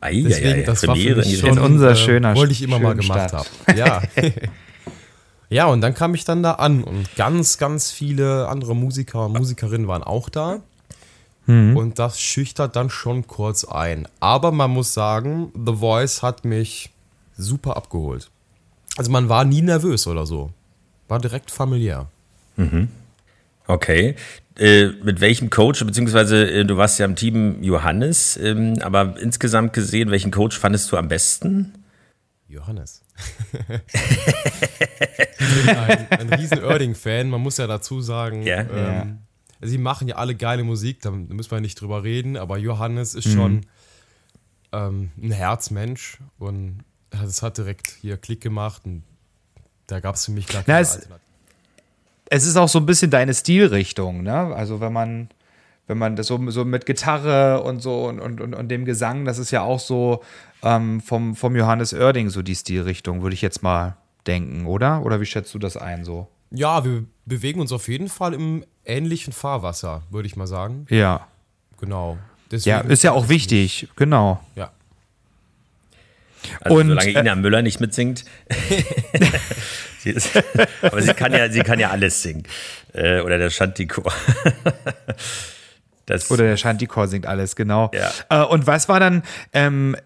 Ei, 0.00 0.22
Deswegen, 0.22 0.64
das 0.64 0.86
war 0.86 0.94
für 0.94 1.16
mich 1.16 1.38
schon, 1.38 1.58
unser 1.58 1.92
äh, 1.92 1.96
schöner 1.96 2.34
wollte 2.36 2.52
ich 2.52 2.62
immer 2.62 2.78
mal 2.78 2.94
gemacht 2.94 3.32
haben. 3.32 3.48
Ja. 3.76 4.02
Ja, 5.48 5.66
und 5.66 5.80
dann 5.80 5.94
kam 5.94 6.14
ich 6.14 6.24
dann 6.24 6.42
da 6.42 6.52
an 6.52 6.82
und 6.82 7.14
ganz, 7.14 7.58
ganz 7.58 7.92
viele 7.92 8.48
andere 8.48 8.74
Musiker 8.74 9.26
und 9.26 9.38
Musikerinnen 9.38 9.86
waren 9.86 10.02
auch 10.02 10.28
da. 10.28 10.60
Mhm. 11.46 11.76
Und 11.76 11.98
das 11.98 12.20
schüchtert 12.20 12.74
dann 12.74 12.90
schon 12.90 13.26
kurz 13.28 13.64
ein. 13.64 14.08
Aber 14.18 14.50
man 14.50 14.72
muss 14.72 14.92
sagen, 14.92 15.52
The 15.54 15.76
Voice 15.76 16.22
hat 16.22 16.44
mich 16.44 16.90
super 17.36 17.76
abgeholt. 17.76 18.28
Also 18.96 19.10
man 19.10 19.28
war 19.28 19.44
nie 19.44 19.62
nervös 19.62 20.06
oder 20.06 20.26
so. 20.26 20.52
War 21.08 21.18
direkt 21.18 21.50
familiär. 21.50 22.08
Mhm. 22.56 22.88
Okay. 23.66 24.16
Äh, 24.58 24.86
mit 25.02 25.20
welchem 25.20 25.50
Coach, 25.50 25.84
beziehungsweise 25.84 26.50
äh, 26.50 26.64
du 26.64 26.78
warst 26.78 26.98
ja 26.98 27.04
im 27.04 27.14
Team 27.14 27.62
Johannes, 27.62 28.38
ähm, 28.42 28.78
aber 28.80 29.20
insgesamt 29.20 29.74
gesehen, 29.74 30.10
welchen 30.10 30.30
Coach 30.30 30.58
fandest 30.58 30.90
du 30.90 30.96
am 30.96 31.08
besten? 31.08 31.74
Johannes. 32.48 33.02
ich 35.38 35.64
bin 35.66 35.76
ein, 35.76 36.10
ein 36.10 36.32
riesen 36.32 36.62
Erding-Fan, 36.62 37.28
man 37.28 37.42
muss 37.42 37.58
ja 37.58 37.66
dazu 37.66 38.00
sagen. 38.00 38.44
Ja. 38.44 38.60
Ähm, 38.60 38.68
ja. 38.70 39.06
Sie 39.60 39.78
machen 39.78 40.08
ja 40.08 40.16
alle 40.16 40.34
geile 40.34 40.64
Musik, 40.64 41.02
da 41.02 41.10
müssen 41.10 41.50
wir 41.50 41.60
nicht 41.60 41.78
drüber 41.80 42.02
reden, 42.02 42.38
aber 42.38 42.56
Johannes 42.56 43.14
ist 43.14 43.26
mhm. 43.28 43.32
schon 43.32 43.60
ähm, 44.72 45.10
ein 45.20 45.32
Herzmensch 45.32 46.18
und 46.38 46.84
es 47.10 47.42
hat 47.42 47.58
direkt 47.58 47.88
hier 48.00 48.16
Klick 48.16 48.40
gemacht 48.40 48.82
und 48.84 49.02
da 49.86 50.00
gab 50.00 50.16
es 50.16 50.24
für 50.24 50.32
mich 50.32 50.46
gar 50.46 50.62
keine 50.62 50.78
Alternative 50.78 51.20
es 52.28 52.46
ist 52.46 52.56
auch 52.56 52.68
so 52.68 52.78
ein 52.78 52.86
bisschen 52.86 53.10
deine 53.10 53.34
Stilrichtung, 53.34 54.22
ne? 54.22 54.54
Also 54.54 54.80
wenn 54.80 54.92
man, 54.92 55.28
wenn 55.86 55.98
man 55.98 56.16
das 56.16 56.26
so, 56.26 56.50
so 56.50 56.64
mit 56.64 56.86
Gitarre 56.86 57.62
und 57.62 57.80
so 57.80 58.06
und, 58.06 58.20
und, 58.20 58.40
und, 58.40 58.68
dem 58.68 58.84
Gesang, 58.84 59.24
das 59.24 59.38
ist 59.38 59.50
ja 59.50 59.62
auch 59.62 59.80
so 59.80 60.22
ähm, 60.62 61.00
vom, 61.00 61.36
vom 61.36 61.54
Johannes 61.56 61.94
Oerding 61.94 62.30
so 62.30 62.42
die 62.42 62.54
Stilrichtung, 62.54 63.22
würde 63.22 63.34
ich 63.34 63.42
jetzt 63.42 63.62
mal 63.62 63.96
denken, 64.26 64.66
oder? 64.66 65.04
Oder 65.04 65.20
wie 65.20 65.26
schätzt 65.26 65.54
du 65.54 65.58
das 65.58 65.76
ein 65.76 66.04
so? 66.04 66.26
Ja, 66.50 66.84
wir 66.84 67.04
bewegen 67.24 67.60
uns 67.60 67.72
auf 67.72 67.88
jeden 67.88 68.08
Fall 68.08 68.34
im 68.34 68.64
ähnlichen 68.84 69.32
Fahrwasser, 69.32 70.02
würde 70.10 70.26
ich 70.26 70.36
mal 70.36 70.46
sagen. 70.46 70.86
Ja. 70.90 71.26
Genau. 71.80 72.18
Deswegen 72.50 72.70
ja, 72.70 72.80
ist 72.80 73.02
ja 73.02 73.12
auch 73.12 73.28
wichtig, 73.28 73.88
genau. 73.96 74.40
Ja. 74.54 74.70
Also 76.60 76.78
und, 76.78 76.88
solange 76.88 77.10
Ina 77.10 77.32
äh, 77.32 77.36
Müller 77.36 77.62
nicht 77.62 77.80
mitsingt. 77.80 78.24
sie 79.98 80.10
ist, 80.10 80.30
aber 80.82 81.02
sie 81.02 81.14
kann 81.14 81.32
ja, 81.32 81.50
sie 81.50 81.60
kann 81.60 81.78
ja 81.78 81.90
alles 81.90 82.22
singen. 82.22 82.44
Äh, 82.92 83.20
oder 83.20 83.38
der 83.38 83.50
Shantikor. 83.50 84.12
Das 86.06 86.30
Oder 86.30 86.44
der 86.44 86.56
Shantikor 86.56 87.08
singt 87.08 87.26
alles, 87.26 87.56
genau. 87.56 87.90
Ja. 87.92 88.44
Äh, 88.44 88.46
und 88.46 88.66
was 88.68 88.88
war 88.88 89.00
dann, 89.00 89.24
ähm, 89.52 89.96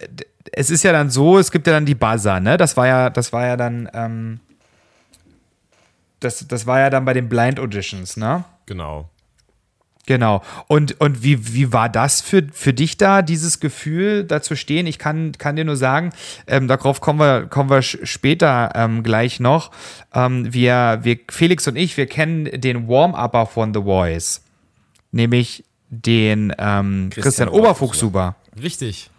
es 0.50 0.70
ist 0.70 0.82
ja 0.82 0.92
dann 0.92 1.10
so, 1.10 1.38
es 1.38 1.50
gibt 1.50 1.66
ja 1.66 1.74
dann 1.74 1.84
die 1.84 1.94
Buzzer, 1.94 2.40
ne? 2.40 2.56
Das 2.56 2.76
war 2.78 2.86
ja, 2.86 3.10
das 3.10 3.34
war 3.34 3.46
ja 3.46 3.56
dann, 3.58 3.88
ähm, 3.92 4.40
das, 6.20 6.46
das 6.48 6.66
war 6.66 6.80
ja 6.80 6.88
dann 6.88 7.04
bei 7.04 7.12
den 7.12 7.28
Blind 7.28 7.60
Auditions, 7.60 8.16
ne? 8.16 8.44
Genau. 8.64 9.10
Genau. 10.10 10.42
Und, 10.66 11.00
und 11.00 11.22
wie, 11.22 11.54
wie 11.54 11.72
war 11.72 11.88
das 11.88 12.20
für, 12.20 12.42
für 12.52 12.72
dich 12.72 12.96
da, 12.96 13.22
dieses 13.22 13.60
Gefühl, 13.60 14.24
da 14.24 14.42
zu 14.42 14.56
stehen? 14.56 14.88
Ich 14.88 14.98
kann, 14.98 15.30
kann 15.38 15.54
dir 15.54 15.64
nur 15.64 15.76
sagen, 15.76 16.10
ähm, 16.48 16.66
darauf 16.66 17.00
kommen 17.00 17.20
wir, 17.20 17.46
kommen 17.46 17.70
wir 17.70 17.80
später 17.80 18.72
ähm, 18.74 19.04
gleich 19.04 19.38
noch. 19.38 19.70
Ähm, 20.12 20.52
wir, 20.52 20.98
wir, 21.04 21.16
Felix 21.30 21.68
und 21.68 21.76
ich, 21.76 21.96
wir 21.96 22.06
kennen 22.06 22.60
den 22.60 22.88
Warm-Upper 22.88 23.46
von 23.46 23.72
The 23.72 23.82
Voice. 23.82 24.42
Nämlich 25.12 25.62
den 25.90 26.52
ähm, 26.58 27.10
Christian, 27.10 27.22
Christian 27.22 27.48
Oberfuchshuber. 27.50 28.34
Richtig. 28.60 29.10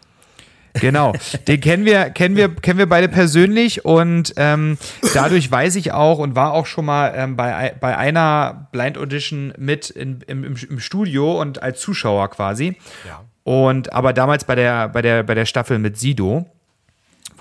Genau, 0.73 1.13
den 1.47 1.59
kennen 1.59 1.85
wir, 1.85 2.09
kennen 2.11 2.35
wir, 2.35 2.49
kennen 2.49 2.79
wir 2.79 2.87
beide 2.87 3.09
persönlich 3.09 3.83
und 3.83 4.33
ähm, 4.37 4.77
dadurch 5.13 5.51
weiß 5.51 5.75
ich 5.75 5.91
auch 5.91 6.19
und 6.19 6.35
war 6.35 6.53
auch 6.53 6.65
schon 6.65 6.85
mal 6.85 7.13
ähm, 7.15 7.35
bei, 7.35 7.75
bei 7.79 7.97
einer 7.97 8.69
Blind 8.71 8.97
Audition 8.97 9.53
mit 9.57 9.89
in, 9.89 10.21
im, 10.27 10.43
im, 10.43 10.79
Studio 10.79 11.39
und 11.39 11.61
als 11.61 11.81
Zuschauer 11.81 12.29
quasi. 12.29 12.77
Ja. 13.07 13.23
Und 13.43 13.91
aber 13.91 14.13
damals 14.13 14.45
bei 14.45 14.55
der, 14.55 14.87
bei 14.89 15.01
der, 15.01 15.23
bei 15.23 15.35
der 15.35 15.45
Staffel 15.45 15.79
mit 15.79 15.97
Sido 15.97 16.45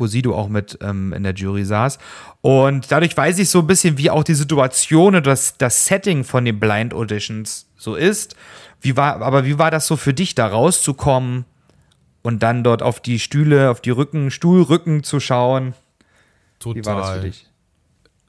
wo 0.00 0.06
Sido 0.06 0.34
auch 0.34 0.48
mit 0.48 0.78
ähm, 0.80 1.12
in 1.12 1.22
der 1.22 1.34
Jury 1.34 1.64
saß. 1.64 1.98
Und 2.40 2.90
dadurch 2.90 3.14
weiß 3.14 3.38
ich 3.38 3.50
so 3.50 3.60
ein 3.60 3.66
bisschen, 3.66 3.98
wie 3.98 4.10
auch 4.10 4.24
die 4.24 4.34
Situation 4.34 5.14
und 5.14 5.26
das, 5.26 5.58
das 5.58 5.86
Setting 5.86 6.24
von 6.24 6.44
den 6.44 6.58
Blind 6.58 6.94
Auditions 6.94 7.66
so 7.76 7.94
ist. 7.94 8.34
Wie 8.80 8.96
war, 8.96 9.20
aber 9.20 9.44
wie 9.44 9.58
war 9.58 9.70
das 9.70 9.86
so 9.86 9.96
für 9.96 10.14
dich, 10.14 10.34
da 10.34 10.46
rauszukommen 10.46 11.44
und 12.22 12.42
dann 12.42 12.64
dort 12.64 12.82
auf 12.82 13.00
die 13.00 13.18
Stühle, 13.18 13.70
auf 13.70 13.80
die 13.80 13.90
Rücken, 13.90 14.30
Stuhlrücken 14.30 15.02
zu 15.02 15.20
schauen. 15.20 15.74
Total 16.58 16.82
Wie 16.82 16.86
war 16.86 16.96
das 16.96 17.10
für 17.10 17.20
dich? 17.20 17.50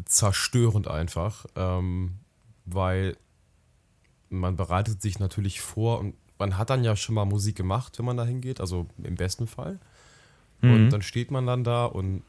zerstörend 0.05 0.87
einfach, 0.87 1.45
ähm, 1.55 2.15
weil 2.65 3.17
man 4.29 4.55
bereitet 4.55 5.01
sich 5.01 5.19
natürlich 5.19 5.61
vor 5.61 5.99
und 5.99 6.15
man 6.37 6.57
hat 6.57 6.69
dann 6.69 6.83
ja 6.83 6.95
schon 6.95 7.15
mal 7.15 7.25
Musik 7.25 7.55
gemacht, 7.55 7.99
wenn 7.99 8.05
man 8.05 8.17
da 8.17 8.25
hingeht, 8.25 8.59
also 8.59 8.87
im 9.03 9.15
besten 9.15 9.47
Fall. 9.47 9.79
Mhm. 10.61 10.73
Und 10.73 10.89
dann 10.89 11.01
steht 11.01 11.31
man 11.31 11.45
dann 11.45 11.63
da 11.63 11.85
und 11.85 12.23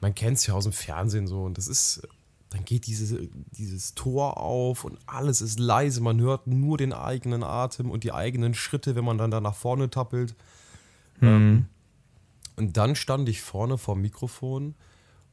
man 0.00 0.14
kennt 0.14 0.38
es 0.38 0.46
ja 0.46 0.54
aus 0.54 0.64
dem 0.64 0.72
Fernsehen 0.72 1.26
so 1.26 1.44
und 1.44 1.56
das 1.56 1.68
ist, 1.68 2.06
dann 2.50 2.64
geht 2.64 2.86
diese, 2.86 3.28
dieses 3.52 3.94
Tor 3.94 4.38
auf 4.38 4.84
und 4.84 4.98
alles 5.06 5.40
ist 5.40 5.58
leise, 5.58 6.00
man 6.00 6.20
hört 6.20 6.46
nur 6.46 6.78
den 6.78 6.92
eigenen 6.92 7.42
Atem 7.42 7.90
und 7.90 8.04
die 8.04 8.12
eigenen 8.12 8.54
Schritte, 8.54 8.96
wenn 8.96 9.04
man 9.04 9.18
dann 9.18 9.30
da 9.30 9.40
nach 9.40 9.54
vorne 9.54 9.88
tappelt. 9.88 10.34
Mhm. 11.20 11.28
Ähm, 11.28 11.66
und 12.56 12.76
dann 12.76 12.94
stand 12.94 13.28
ich 13.28 13.42
vorne 13.42 13.78
vor 13.78 13.94
dem 13.94 14.02
Mikrofon 14.02 14.74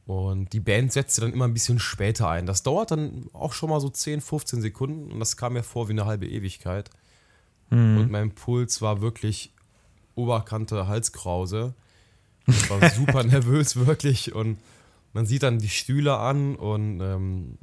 und 0.06 0.52
die 0.52 0.60
Band 0.60 0.92
setzte 0.92 1.20
dann 1.20 1.32
immer 1.32 1.46
ein 1.46 1.54
bisschen 1.54 1.78
später 1.78 2.28
ein. 2.28 2.46
Das 2.46 2.62
dauert 2.62 2.90
dann 2.90 3.26
auch 3.32 3.52
schon 3.52 3.70
mal 3.70 3.80
so 3.80 3.88
10, 3.88 4.20
15 4.20 4.60
Sekunden 4.60 5.12
und 5.12 5.20
das 5.20 5.36
kam 5.36 5.52
mir 5.52 5.62
vor 5.62 5.88
wie 5.88 5.92
eine 5.92 6.06
halbe 6.06 6.26
Ewigkeit. 6.26 6.90
Mhm. 7.70 7.98
Und 7.98 8.10
mein 8.10 8.34
Puls 8.34 8.82
war 8.82 9.00
wirklich 9.00 9.52
Oberkante 10.14 10.88
Halskrause. 10.88 11.74
Ich 12.46 12.68
war 12.68 12.90
super 12.90 13.22
nervös, 13.24 13.76
wirklich. 13.76 14.34
Und 14.34 14.58
man 15.12 15.26
sieht 15.26 15.44
dann 15.44 15.58
die 15.58 15.68
Stühle 15.68 16.18
an 16.18 16.56
und 16.56 17.00
ähm, 17.00 17.58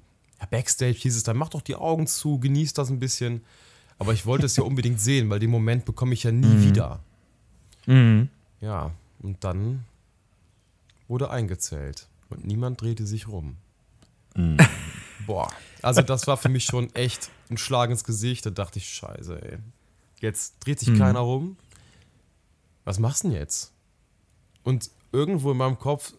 Backstage 0.49 0.93
hieß 0.93 1.17
es 1.17 1.23
dann, 1.23 1.37
mach 1.37 1.49
doch 1.49 1.61
die 1.61 1.75
Augen 1.75 2.07
zu, 2.07 2.39
genieß 2.39 2.73
das 2.73 2.89
ein 2.89 2.99
bisschen. 2.99 3.43
Aber 3.97 4.13
ich 4.13 4.25
wollte 4.25 4.45
es 4.45 4.55
ja 4.55 4.63
unbedingt 4.69 5.01
sehen, 5.01 5.29
weil 5.29 5.39
den 5.39 5.51
Moment 5.51 5.83
bekomme 5.85 6.13
ich 6.13 6.23
ja 6.23 6.31
nie 6.31 6.47
mhm. 6.47 6.63
wieder. 6.63 7.03
Mhm. 7.85 8.29
Ja, 8.61 8.91
und 9.19 9.43
dann 9.43 9.85
wurde 11.07 11.29
eingezählt 11.29 12.07
und 12.29 12.45
niemand 12.45 12.81
drehte 12.81 13.05
sich 13.05 13.27
rum. 13.27 13.57
Mhm. 14.35 14.57
Boah, 15.25 15.51
also 15.81 16.01
das 16.01 16.27
war 16.27 16.37
für 16.37 16.49
mich 16.49 16.65
schon 16.65 16.93
echt 16.95 17.29
ein 17.49 17.57
Schlag 17.57 17.89
ins 17.89 18.03
Gesicht. 18.03 18.45
Da 18.45 18.49
dachte 18.49 18.79
ich, 18.79 18.89
scheiße, 18.89 19.41
ey. 19.41 19.57
Jetzt 20.21 20.55
dreht 20.59 20.79
sich 20.79 20.89
mhm. 20.89 20.97
keiner 20.97 21.19
rum. 21.19 21.57
Was 22.83 22.99
machst 22.99 23.23
du 23.23 23.29
denn 23.29 23.37
jetzt? 23.37 23.71
Und 24.63 24.89
irgendwo 25.11 25.51
in 25.51 25.57
meinem 25.57 25.77
Kopf 25.77 26.13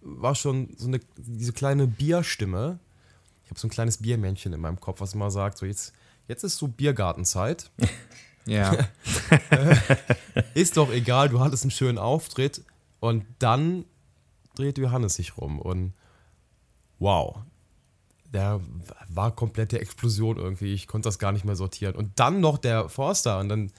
war 0.00 0.34
schon 0.34 0.74
so 0.76 0.88
eine, 0.88 1.00
diese 1.16 1.52
kleine 1.52 1.86
Bierstimme. 1.86 2.78
Ich 3.44 3.50
habe 3.50 3.60
so 3.60 3.66
ein 3.66 3.70
kleines 3.70 3.98
Biermännchen 3.98 4.52
in 4.52 4.60
meinem 4.60 4.80
Kopf, 4.80 5.00
was 5.00 5.14
immer 5.14 5.30
sagt, 5.30 5.58
so 5.58 5.66
jetzt, 5.66 5.92
jetzt 6.28 6.44
ist 6.44 6.56
so 6.56 6.68
Biergartenzeit. 6.68 7.70
Ja. 8.46 8.76
ist 10.54 10.76
doch 10.76 10.90
egal, 10.92 11.28
du 11.28 11.40
hattest 11.40 11.64
einen 11.64 11.70
schönen 11.70 11.98
Auftritt 11.98 12.62
und 13.00 13.24
dann 13.38 13.84
dreht 14.54 14.78
Johannes 14.78 15.14
sich 15.14 15.36
rum 15.36 15.58
und 15.58 15.92
wow. 16.98 17.38
Der 18.32 18.60
war 19.08 19.34
komplette 19.34 19.80
Explosion 19.80 20.36
irgendwie. 20.36 20.72
Ich 20.72 20.86
konnte 20.86 21.08
das 21.08 21.18
gar 21.18 21.32
nicht 21.32 21.44
mehr 21.44 21.56
sortieren. 21.56 21.96
Und 21.96 22.12
dann 22.14 22.40
noch 22.40 22.58
der 22.58 22.88
Forster 22.88 23.40
und 23.40 23.48
dann, 23.48 23.72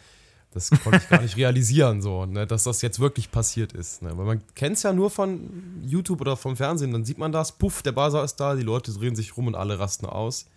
das 0.54 0.70
konnte 0.72 1.00
ich 1.02 1.08
gar 1.08 1.22
nicht 1.22 1.38
realisieren, 1.38 2.02
so, 2.02 2.26
ne, 2.26 2.46
dass 2.46 2.64
das 2.64 2.82
jetzt 2.82 3.00
wirklich 3.00 3.32
passiert 3.32 3.72
ist. 3.72 4.02
Ne? 4.02 4.12
Weil 4.18 4.26
man 4.26 4.42
kennt 4.54 4.76
es 4.76 4.84
ja 4.84 4.92
nur 4.92 5.10
von 5.10 5.82
YouTube 5.86 6.20
oder 6.20 6.36
vom 6.36 6.58
Fernsehen, 6.58 6.92
dann 6.92 7.06
sieht 7.06 7.18
man 7.18 7.32
das, 7.32 7.54
puff, 7.54 7.82
der 7.82 7.94
Buzzer 7.94 8.26
ist 8.26 8.36
da, 8.36 8.56
die 8.56 8.64
Leute 8.64 8.92
drehen 8.92 9.16
sich 9.16 9.38
rum 9.38 9.48
und 9.48 9.56
alle 9.56 9.80
rasten 9.80 10.06
aus. 10.06 10.48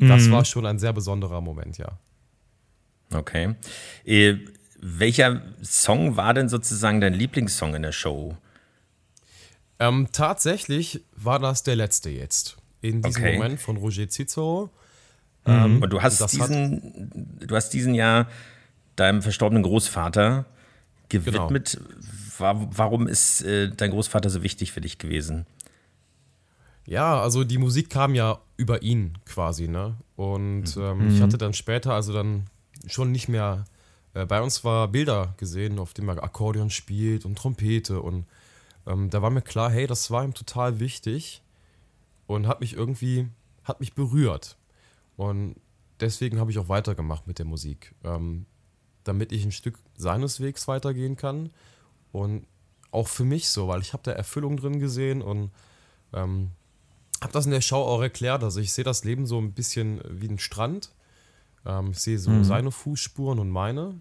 Das 0.00 0.26
mhm. 0.26 0.32
war 0.32 0.44
schon 0.46 0.64
ein 0.64 0.78
sehr 0.78 0.94
besonderer 0.94 1.42
Moment, 1.42 1.76
ja. 1.76 1.98
Okay. 3.12 3.54
Äh, 4.04 4.36
welcher 4.80 5.42
Song 5.62 6.16
war 6.16 6.34
denn 6.34 6.48
sozusagen 6.48 7.00
dein 7.00 7.14
Lieblingssong 7.14 7.74
in 7.74 7.82
der 7.82 7.92
Show? 7.92 8.36
Ähm, 9.78 10.08
tatsächlich 10.12 11.04
war 11.16 11.38
das 11.38 11.62
der 11.62 11.76
letzte 11.76 12.10
jetzt. 12.10 12.56
In 12.80 13.02
diesem 13.02 13.22
okay. 13.22 13.36
Moment 13.36 13.60
von 13.60 13.76
Roger 13.76 14.08
Cicero. 14.08 14.70
Mhm. 15.46 15.52
Ähm, 15.52 15.82
Und 15.82 15.90
du 15.90 16.02
hast, 16.02 16.32
diesen, 16.32 17.38
du 17.40 17.54
hast 17.56 17.70
diesen 17.70 17.94
Jahr 17.94 18.28
deinem 18.96 19.22
verstorbenen 19.22 19.62
Großvater 19.62 20.46
gewidmet. 21.08 21.78
Genau. 22.38 22.68
Warum 22.70 23.08
ist 23.08 23.42
äh, 23.42 23.70
dein 23.74 23.90
Großvater 23.90 24.30
so 24.30 24.42
wichtig 24.42 24.70
für 24.70 24.80
dich 24.80 24.98
gewesen? 24.98 25.46
Ja, 26.86 27.20
also 27.20 27.44
die 27.44 27.58
Musik 27.58 27.90
kam 27.90 28.14
ja 28.14 28.38
über 28.56 28.82
ihn 28.82 29.18
quasi, 29.26 29.68
ne? 29.68 29.96
Und 30.16 30.76
mhm. 30.76 30.82
ähm, 30.82 31.08
ich 31.08 31.18
mhm. 31.18 31.22
hatte 31.22 31.38
dann 31.38 31.52
später, 31.52 31.94
also 31.94 32.12
dann 32.12 32.44
schon 32.86 33.12
nicht 33.12 33.28
mehr. 33.28 33.64
Äh, 34.14 34.26
bei 34.26 34.40
uns 34.40 34.64
war 34.64 34.88
Bilder 34.88 35.34
gesehen, 35.36 35.78
auf 35.78 35.94
denen 35.94 36.08
er 36.08 36.22
Akkordeon 36.22 36.70
spielt 36.70 37.24
und 37.24 37.36
Trompete 37.36 38.00
und 38.00 38.26
ähm, 38.86 39.10
da 39.10 39.20
war 39.22 39.30
mir 39.30 39.42
klar, 39.42 39.70
hey, 39.70 39.86
das 39.86 40.10
war 40.10 40.24
ihm 40.24 40.34
total 40.34 40.80
wichtig. 40.80 41.42
und 42.26 42.46
hat 42.46 42.60
mich 42.60 42.74
irgendwie, 42.74 43.28
hat 43.64 43.80
mich 43.80 43.94
berührt. 43.94 44.56
Und 45.16 45.56
deswegen 45.98 46.38
habe 46.38 46.50
ich 46.52 46.58
auch 46.58 46.68
weitergemacht 46.68 47.26
mit 47.26 47.38
der 47.40 47.46
Musik, 47.46 47.94
ähm, 48.04 48.46
damit 49.02 49.32
ich 49.32 49.44
ein 49.44 49.52
Stück 49.52 49.78
seines 49.96 50.40
Wegs 50.40 50.68
weitergehen 50.68 51.16
kann 51.16 51.50
und 52.12 52.46
auch 52.90 53.08
für 53.08 53.24
mich 53.24 53.48
so, 53.48 53.68
weil 53.68 53.80
ich 53.80 53.92
habe 53.94 54.02
da 54.04 54.12
Erfüllung 54.12 54.56
drin 54.56 54.78
gesehen 54.78 55.22
und 55.22 55.50
ähm, 56.12 56.52
habe 57.20 57.32
das 57.32 57.46
in 57.46 57.52
der 57.52 57.60
Show 57.60 57.82
auch 57.82 58.00
erklärt. 58.00 58.44
Also 58.44 58.60
ich 58.60 58.72
sehe 58.72 58.84
das 58.84 59.04
Leben 59.04 59.26
so 59.26 59.38
ein 59.38 59.52
bisschen 59.52 60.00
wie 60.08 60.28
ein 60.28 60.38
Strand. 60.38 60.92
Ähm, 61.68 61.90
ich 61.92 62.00
sehe 62.00 62.18
so 62.18 62.30
mhm. 62.30 62.44
seine 62.44 62.72
Fußspuren 62.72 63.38
und 63.38 63.50
meine. 63.50 64.00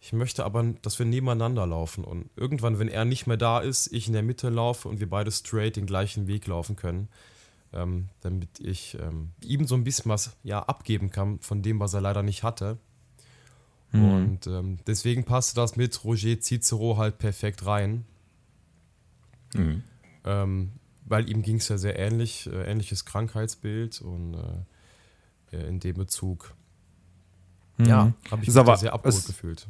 Ich 0.00 0.12
möchte 0.12 0.44
aber, 0.44 0.62
dass 0.82 0.98
wir 0.98 1.06
nebeneinander 1.06 1.66
laufen 1.66 2.04
und 2.04 2.28
irgendwann, 2.36 2.78
wenn 2.78 2.88
er 2.88 3.04
nicht 3.04 3.26
mehr 3.26 3.38
da 3.38 3.60
ist, 3.60 3.92
ich 3.92 4.06
in 4.06 4.12
der 4.12 4.22
Mitte 4.22 4.50
laufe 4.50 4.88
und 4.88 5.00
wir 5.00 5.08
beide 5.08 5.32
straight 5.32 5.76
den 5.76 5.86
gleichen 5.86 6.26
Weg 6.26 6.46
laufen 6.46 6.76
können, 6.76 7.08
ähm, 7.72 8.08
damit 8.20 8.60
ich 8.60 8.98
ähm, 9.00 9.30
ihm 9.42 9.66
so 9.66 9.74
ein 9.74 9.84
bisschen 9.84 10.10
was 10.10 10.36
ja, 10.42 10.62
abgeben 10.62 11.10
kann 11.10 11.40
von 11.40 11.62
dem, 11.62 11.80
was 11.80 11.94
er 11.94 12.02
leider 12.02 12.22
nicht 12.22 12.42
hatte. 12.42 12.76
Mhm. 13.92 14.12
Und 14.12 14.46
ähm, 14.46 14.78
deswegen 14.86 15.24
passte 15.24 15.56
das 15.56 15.76
mit 15.76 16.04
Roger 16.04 16.40
Cicero 16.40 16.98
halt 16.98 17.18
perfekt 17.18 17.64
rein. 17.66 18.04
Mhm. 19.54 19.82
Ähm, 20.24 20.72
weil 21.04 21.28
ihm 21.30 21.42
ging 21.42 21.56
es 21.56 21.68
ja 21.68 21.78
sehr 21.78 21.98
ähnlich, 21.98 22.48
äh, 22.48 22.70
ähnliches 22.70 23.04
Krankheitsbild 23.04 24.00
und 24.02 24.34
äh, 24.34 25.56
äh 25.56 25.68
in 25.68 25.80
dem 25.80 25.96
Bezug. 25.96 26.54
Ja, 27.78 28.12
habe 28.30 28.42
ich 28.42 28.48
mich 28.48 28.52
sehr 28.52 28.92
abgeholt 28.92 29.04
es, 29.04 29.26
gefühlt. 29.26 29.66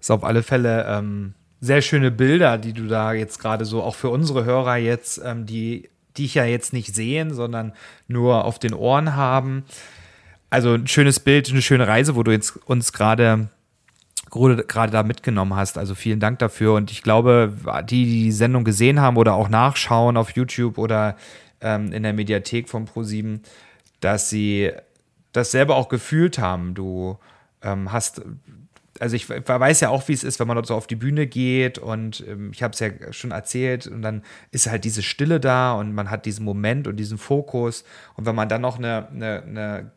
Ist 0.00 0.10
auf 0.10 0.24
alle 0.24 0.42
Fälle 0.42 0.86
ähm, 0.86 1.34
sehr 1.60 1.82
schöne 1.82 2.10
Bilder, 2.10 2.58
die 2.58 2.72
du 2.72 2.86
da 2.86 3.12
jetzt 3.12 3.38
gerade 3.38 3.64
so 3.64 3.82
auch 3.82 3.94
für 3.94 4.08
unsere 4.08 4.44
Hörer 4.44 4.76
jetzt, 4.76 5.20
ähm, 5.24 5.46
die 5.46 5.90
dich 6.16 6.34
ja 6.34 6.44
jetzt 6.44 6.72
nicht 6.72 6.94
sehen, 6.94 7.34
sondern 7.34 7.72
nur 8.08 8.44
auf 8.44 8.58
den 8.58 8.74
Ohren 8.74 9.14
haben. 9.14 9.64
Also 10.48 10.74
ein 10.74 10.88
schönes 10.88 11.20
Bild, 11.20 11.50
eine 11.50 11.62
schöne 11.62 11.86
Reise, 11.86 12.16
wo 12.16 12.22
du 12.22 12.32
jetzt 12.32 12.56
uns 12.66 12.92
gerade 12.92 13.48
gerade 14.30 14.92
da 14.92 15.02
mitgenommen 15.02 15.54
hast. 15.56 15.76
Also 15.76 15.94
vielen 15.94 16.20
Dank 16.20 16.38
dafür. 16.38 16.74
Und 16.74 16.90
ich 16.90 17.02
glaube, 17.02 17.52
die, 17.88 18.04
die 18.04 18.24
die 18.24 18.32
Sendung 18.32 18.64
gesehen 18.64 19.00
haben 19.00 19.16
oder 19.16 19.34
auch 19.34 19.48
nachschauen 19.48 20.16
auf 20.16 20.30
YouTube 20.30 20.78
oder 20.78 21.16
ähm, 21.60 21.92
in 21.92 22.04
der 22.04 22.12
Mediathek 22.12 22.68
von 22.68 22.86
Pro7, 22.86 23.40
dass 24.00 24.30
sie 24.30 24.70
das 25.32 25.50
selber 25.50 25.76
auch 25.76 25.88
gefühlt 25.88 26.38
haben. 26.38 26.74
Du 26.74 27.18
ähm, 27.62 27.92
hast 27.92 28.22
also 28.98 29.16
ich 29.16 29.30
weiß 29.30 29.80
ja 29.80 29.88
auch, 29.88 30.08
wie 30.08 30.12
es 30.12 30.24
ist, 30.24 30.40
wenn 30.40 30.46
man 30.46 30.56
dort 30.56 30.66
so 30.66 30.74
auf 30.74 30.86
die 30.86 30.96
Bühne 30.96 31.26
geht 31.26 31.78
und 31.78 32.22
ähm, 32.28 32.50
ich 32.52 32.62
habe 32.62 32.74
es 32.74 32.80
ja 32.80 32.90
schon 33.12 33.30
erzählt 33.30 33.86
und 33.86 34.02
dann 34.02 34.22
ist 34.50 34.68
halt 34.68 34.84
diese 34.84 35.02
Stille 35.02 35.40
da 35.40 35.72
und 35.72 35.94
man 35.94 36.10
hat 36.10 36.26
diesen 36.26 36.44
Moment 36.44 36.86
und 36.86 36.96
diesen 36.96 37.16
Fokus 37.16 37.84
und 38.16 38.26
wenn 38.26 38.34
man 38.34 38.50
dann 38.50 38.60
noch 38.60 38.78
eine, 38.78 39.08
eine, 39.08 39.42
eine 39.42 39.90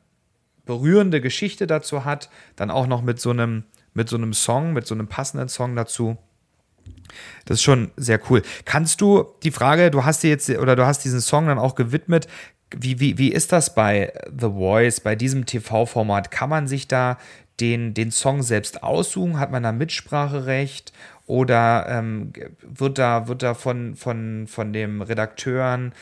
berührende 0.65 1.19
Geschichte 1.19 1.67
dazu 1.67 2.06
hat, 2.06 2.30
dann 2.56 2.72
auch 2.72 2.88
noch 2.88 3.02
mit 3.02 3.19
so 3.19 3.32
einem 3.32 3.65
mit 3.93 4.10
so 4.10 4.15
einem 4.15 4.34
Song, 4.34 4.74
mit 4.74 4.88
so 4.88 4.96
einem 4.96 5.08
passenden 5.08 5.50
Song 5.50 5.76
dazu. 5.76 6.17
Das 7.46 7.60
ist 7.60 7.63
schon 7.63 7.91
sehr 7.96 8.19
cool. 8.30 8.41
Kannst 8.65 9.02
du 9.02 9.26
die 9.43 9.52
Frage, 9.52 9.91
du 9.91 10.04
hast 10.04 10.24
dir 10.24 10.30
jetzt 10.30 10.50
oder 10.50 10.76
du 10.76 10.86
hast 10.86 11.04
diesen 11.04 11.22
Song 11.22 11.48
dann 11.48 11.60
auch 11.60 11.76
gewidmet, 11.76 12.28
wie, 12.78 13.00
wie, 13.00 13.18
wie 13.18 13.32
ist 13.32 13.52
das 13.52 13.74
bei 13.74 14.14
The 14.30 14.50
Voice, 14.50 15.00
bei 15.00 15.16
diesem 15.16 15.46
TV-Format? 15.46 16.32
Kann 16.32 16.50
man 16.50 16.68
sich 16.68 16.88
da 16.88 17.18
den, 17.60 17.94
den 17.94 18.12
Song 18.12 18.42
selbst 18.42 18.84
aussuchen? 18.84 19.40
Hat 19.40 19.52
man 19.52 19.64
da 19.64 19.72
Mitspracherecht? 19.72 20.94
Oder 21.26 21.86
ähm, 21.88 22.34
wird 22.62 22.98
da, 22.98 23.28
wird 23.28 23.44
da 23.44 23.54
von, 23.54 23.96
von, 23.96 24.46
von 24.48 24.74
dem 24.74 25.02
Redakteuren 25.02 25.94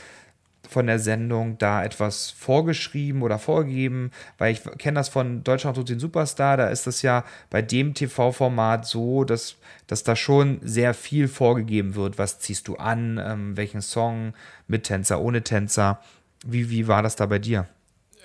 von 0.71 0.87
der 0.87 0.99
Sendung 0.99 1.57
da 1.57 1.83
etwas 1.83 2.31
vorgeschrieben 2.31 3.23
oder 3.23 3.39
vorgegeben, 3.39 4.09
weil 4.37 4.53
ich 4.53 4.63
kenne 4.77 4.95
das 4.95 5.09
von 5.09 5.43
Deutschland 5.43 5.77
und 5.77 5.89
den 5.89 5.99
Superstar, 5.99 6.55
da 6.55 6.67
ist 6.67 6.87
das 6.87 7.01
ja 7.01 7.25
bei 7.49 7.61
dem 7.61 7.93
TV-Format 7.93 8.85
so, 8.85 9.25
dass, 9.25 9.57
dass 9.87 10.03
da 10.03 10.15
schon 10.15 10.59
sehr 10.61 10.93
viel 10.93 11.27
vorgegeben 11.27 11.95
wird. 11.95 12.17
Was 12.17 12.39
ziehst 12.39 12.69
du 12.69 12.77
an, 12.77 13.21
ähm, 13.21 13.57
welchen 13.57 13.81
Song, 13.81 14.33
mit 14.67 14.83
Tänzer, 14.85 15.19
ohne 15.19 15.43
Tänzer. 15.43 15.99
Wie, 16.45 16.69
wie 16.69 16.87
war 16.87 17.03
das 17.03 17.15
da 17.15 17.25
bei 17.25 17.39
dir? 17.39 17.67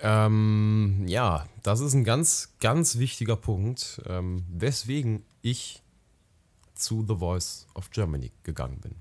Ähm, 0.01 1.03
ja, 1.07 1.47
das 1.63 1.79
ist 1.79 1.93
ein 1.93 2.03
ganz, 2.03 2.53
ganz 2.59 2.97
wichtiger 2.97 3.35
Punkt, 3.35 4.01
ähm, 4.07 4.45
weswegen 4.49 5.23
ich 5.41 5.81
zu 6.75 7.03
The 7.07 7.15
Voice 7.15 7.67
of 7.73 7.89
Germany 7.91 8.31
gegangen 8.43 8.79
bin. 8.79 8.95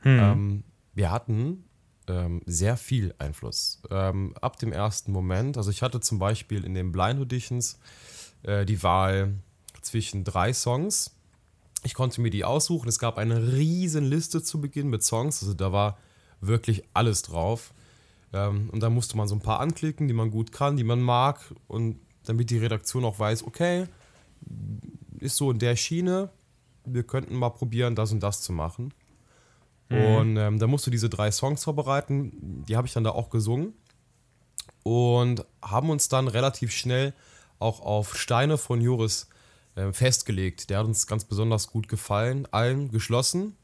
Hm. 0.00 0.18
Ähm, 0.18 0.64
wir 0.94 1.10
hatten 1.10 1.64
ähm, 2.08 2.42
sehr 2.46 2.76
viel 2.76 3.14
Einfluss. 3.18 3.82
Ähm, 3.90 4.34
ab 4.40 4.58
dem 4.58 4.72
ersten 4.72 5.12
Moment, 5.12 5.56
also 5.56 5.70
ich 5.70 5.82
hatte 5.82 6.00
zum 6.00 6.18
Beispiel 6.18 6.64
in 6.64 6.74
den 6.74 6.92
Blind 6.92 7.20
Auditions 7.20 7.78
äh, 8.42 8.64
die 8.64 8.82
Wahl 8.82 9.34
zwischen 9.82 10.24
drei 10.24 10.52
Songs. 10.52 11.14
Ich 11.82 11.94
konnte 11.94 12.20
mir 12.20 12.30
die 12.30 12.44
aussuchen. 12.44 12.88
Es 12.88 12.98
gab 12.98 13.18
eine 13.18 13.52
riesen 13.52 14.04
Liste 14.04 14.42
zu 14.42 14.60
Beginn 14.60 14.88
mit 14.88 15.04
Songs, 15.04 15.42
also 15.42 15.54
da 15.54 15.72
war 15.72 15.98
wirklich 16.40 16.84
alles 16.94 17.22
drauf. 17.22 17.72
Ähm, 18.36 18.70
und 18.70 18.82
da 18.82 18.90
musste 18.90 19.16
man 19.16 19.28
so 19.28 19.34
ein 19.34 19.40
paar 19.40 19.60
anklicken, 19.60 20.08
die 20.08 20.14
man 20.14 20.30
gut 20.30 20.52
kann, 20.52 20.76
die 20.76 20.84
man 20.84 21.00
mag 21.00 21.40
und 21.66 21.98
damit 22.24 22.50
die 22.50 22.58
Redaktion 22.58 23.04
auch 23.04 23.18
weiß, 23.18 23.44
okay, 23.44 23.86
ist 25.18 25.36
so 25.36 25.50
in 25.50 25.58
der 25.58 25.76
Schiene, 25.76 26.30
wir 26.84 27.04
könnten 27.04 27.34
mal 27.34 27.50
probieren, 27.50 27.94
das 27.94 28.12
und 28.12 28.22
das 28.22 28.42
zu 28.42 28.52
machen. 28.52 28.92
Mhm. 29.88 30.16
Und 30.16 30.36
ähm, 30.36 30.58
da 30.58 30.66
musst 30.66 30.86
du 30.86 30.90
diese 30.90 31.08
drei 31.08 31.30
Songs 31.30 31.64
vorbereiten. 31.64 32.64
Die 32.68 32.76
habe 32.76 32.86
ich 32.86 32.92
dann 32.92 33.04
da 33.04 33.10
auch 33.10 33.30
gesungen. 33.30 33.72
Und 34.82 35.44
haben 35.62 35.90
uns 35.90 36.08
dann 36.08 36.28
relativ 36.28 36.72
schnell 36.72 37.12
auch 37.58 37.80
auf 37.80 38.16
Steine 38.16 38.56
von 38.58 38.80
Joris 38.80 39.28
äh, 39.74 39.92
festgelegt. 39.92 40.70
Der 40.70 40.78
hat 40.78 40.86
uns 40.86 41.06
ganz 41.06 41.24
besonders 41.24 41.68
gut 41.68 41.88
gefallen, 41.88 42.46
allen 42.52 42.90
geschlossen. 42.90 43.56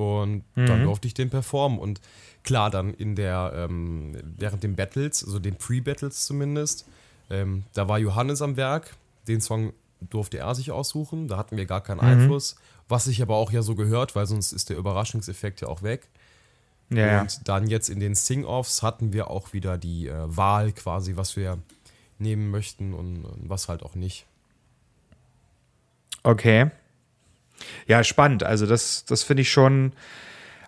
Und 0.00 0.44
mhm. 0.54 0.66
dann 0.66 0.84
durfte 0.84 1.06
ich 1.06 1.14
den 1.14 1.30
performen. 1.30 1.78
Und 1.78 2.00
klar, 2.42 2.70
dann 2.70 2.94
in 2.94 3.16
der, 3.16 3.52
ähm, 3.54 4.16
während 4.38 4.62
den 4.62 4.76
Battles, 4.76 5.24
also 5.24 5.38
den 5.38 5.56
Pre-Battles 5.56 6.26
zumindest, 6.26 6.86
ähm, 7.30 7.64
da 7.74 7.88
war 7.88 7.98
Johannes 7.98 8.42
am 8.42 8.56
Werk. 8.56 8.94
Den 9.28 9.40
Song 9.40 9.72
durfte 10.00 10.38
er 10.38 10.54
sich 10.54 10.70
aussuchen. 10.70 11.28
Da 11.28 11.36
hatten 11.36 11.56
wir 11.56 11.66
gar 11.66 11.82
keinen 11.82 11.98
mhm. 11.98 12.22
Einfluss. 12.22 12.56
Was 12.88 13.04
sich 13.04 13.22
aber 13.22 13.36
auch 13.36 13.52
ja 13.52 13.62
so 13.62 13.74
gehört, 13.74 14.16
weil 14.16 14.26
sonst 14.26 14.52
ist 14.52 14.70
der 14.70 14.76
Überraschungseffekt 14.76 15.60
ja 15.60 15.68
auch 15.68 15.82
weg. 15.82 16.08
Ja, 16.92 17.20
und 17.20 17.48
dann 17.48 17.68
jetzt 17.68 17.88
in 17.88 18.00
den 18.00 18.16
Sing-Offs 18.16 18.82
hatten 18.82 19.12
wir 19.12 19.30
auch 19.30 19.52
wieder 19.52 19.78
die 19.78 20.08
äh, 20.08 20.14
Wahl 20.26 20.72
quasi, 20.72 21.14
was 21.14 21.36
wir 21.36 21.58
nehmen 22.18 22.50
möchten 22.50 22.94
und, 22.94 23.24
und 23.24 23.48
was 23.48 23.68
halt 23.68 23.84
auch 23.84 23.94
nicht. 23.94 24.26
Okay. 26.24 26.70
Ja, 27.86 28.04
spannend. 28.04 28.42
Also 28.42 28.66
das, 28.66 29.04
das 29.04 29.22
finde 29.22 29.42
ich 29.42 29.50
schon, 29.50 29.92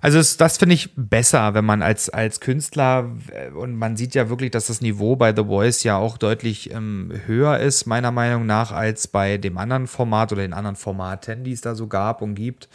also 0.01 0.19
das, 0.19 0.37
das 0.37 0.59
finde 0.59 0.75
ich 0.75 0.91
besser, 0.97 1.55
wenn 1.55 1.65
man 1.65 1.83
als, 1.83 2.11
als 2.11 2.41
Künstler 2.41 3.11
und 3.55 3.77
man 3.77 3.97
sieht 3.97 4.15
ja 4.15 4.29
wirklich, 4.29 4.51
dass 4.51 4.67
das 4.67 4.81
Niveau 4.81 5.17
bei 5.17 5.35
The 5.35 5.45
Voice 5.45 5.85
ja 5.85 5.97
auch 5.97 6.19
deutlich 6.19 6.73
ähm, 6.73 7.13
höher 7.27 7.59
ist, 7.59 7.87
meiner 7.87 8.11
Meinung 8.11 8.47
nach, 8.47 8.73
als 8.73 9.07
bei 9.07 9.39
dem 9.39 9.59
anderen 9.59 9.87
Format 9.87 10.33
oder 10.33 10.43
den 10.43 10.55
anderen 10.55 10.77
Formaten, 10.77 11.45
die 11.45 11.53
es 11.53 11.61
da 11.61 11.75
so 11.75 11.87
gab 11.87 12.21
und 12.21 12.35
gibt. 12.35 12.69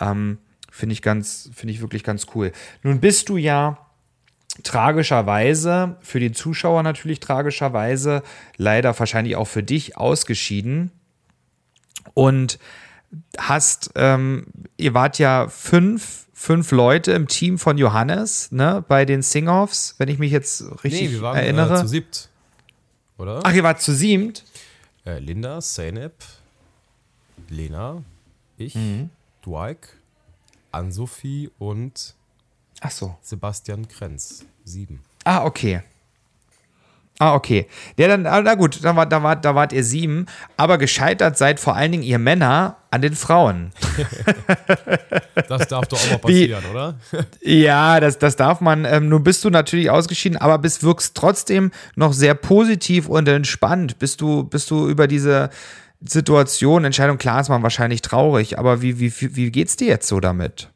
Ähm, 0.00 0.38
finde 0.70 0.92
ich 0.92 1.02
ganz, 1.02 1.50
finde 1.54 1.72
ich 1.72 1.80
wirklich 1.80 2.04
ganz 2.04 2.26
cool. 2.34 2.52
Nun 2.82 3.00
bist 3.00 3.28
du 3.28 3.36
ja 3.36 3.78
tragischerweise, 4.62 5.96
für 6.00 6.20
den 6.20 6.34
Zuschauer 6.34 6.82
natürlich 6.82 7.20
tragischerweise, 7.20 8.22
leider 8.56 8.96
wahrscheinlich 8.98 9.36
auch 9.36 9.48
für 9.48 9.62
dich 9.62 9.96
ausgeschieden. 9.96 10.92
Und 12.12 12.58
hast, 13.38 13.90
ähm, 13.94 14.46
ihr 14.76 14.94
wart 14.94 15.18
ja 15.18 15.48
fünf 15.48 16.24
fünf 16.32 16.72
Leute 16.72 17.12
im 17.12 17.26
Team 17.26 17.58
von 17.58 17.78
Johannes, 17.78 18.52
ne, 18.52 18.84
bei 18.86 19.04
den 19.04 19.22
Sing-Offs, 19.22 19.94
wenn 19.98 20.08
ich 20.08 20.18
mich 20.18 20.30
jetzt 20.30 20.64
richtig 20.84 21.08
nee, 21.08 21.10
wir 21.12 21.22
waren, 21.22 21.36
äh, 21.36 21.42
erinnere. 21.42 21.78
Äh, 21.78 21.80
zu 21.80 21.88
siebt, 21.88 22.28
oder? 23.16 23.40
Ach, 23.44 23.54
ihr 23.54 23.62
wart 23.62 23.80
zu 23.80 23.94
siebt? 23.94 24.44
Äh, 25.06 25.20
Linda, 25.20 25.60
Zeynep, 25.60 26.12
Lena, 27.48 28.02
ich, 28.58 28.74
mhm. 28.74 29.10
Dwight, 29.44 29.88
Ann-Sophie 30.70 31.50
und 31.58 32.14
Ach 32.80 32.90
so. 32.90 33.16
Sebastian 33.22 33.88
Krenz. 33.88 34.44
Sieben. 34.64 35.00
Ah, 35.24 35.44
okay. 35.44 35.82
Ah, 37.20 37.34
okay. 37.34 37.68
Ja, 37.96 38.08
dann, 38.08 38.26
ah, 38.26 38.40
na 38.42 38.56
gut, 38.56 38.82
da, 38.82 38.96
war, 38.96 39.06
da, 39.06 39.22
war, 39.22 39.36
da 39.36 39.54
wart 39.54 39.72
ihr 39.72 39.84
sieben. 39.84 40.26
Aber 40.56 40.78
gescheitert 40.78 41.38
seid 41.38 41.60
vor 41.60 41.76
allen 41.76 41.92
Dingen 41.92 42.02
ihr 42.02 42.18
Männer 42.18 42.78
an 42.90 43.02
den 43.02 43.14
Frauen. 43.14 43.70
das 45.48 45.68
darf 45.68 45.86
doch 45.86 46.00
auch 46.00 46.10
mal 46.10 46.18
passieren, 46.22 46.64
Wie, 46.64 46.70
oder? 46.70 46.98
ja, 47.40 48.00
das, 48.00 48.18
das 48.18 48.34
darf 48.34 48.60
man. 48.60 48.84
Ähm, 48.84 49.08
nun 49.08 49.22
bist 49.22 49.44
du 49.44 49.50
natürlich 49.50 49.90
ausgeschieden, 49.90 50.38
aber 50.38 50.58
bist 50.58 50.82
wirkst 50.82 51.16
trotzdem 51.16 51.70
noch 51.94 52.12
sehr 52.12 52.34
positiv 52.34 53.08
und 53.08 53.28
entspannt. 53.28 54.00
Bist 54.00 54.20
du, 54.20 54.42
bist 54.42 54.72
du 54.72 54.88
über 54.88 55.06
diese 55.06 55.50
Situation, 56.00 56.84
Entscheidung, 56.84 57.18
klar 57.18 57.40
ist 57.40 57.48
man 57.48 57.62
wahrscheinlich 57.62 58.02
traurig, 58.02 58.58
aber 58.58 58.82
wie, 58.82 58.98
wie, 58.98 59.12
wie 59.36 59.50
geht's 59.50 59.76
dir 59.76 59.86
jetzt 59.86 60.08
so 60.08 60.18
damit? 60.20 60.70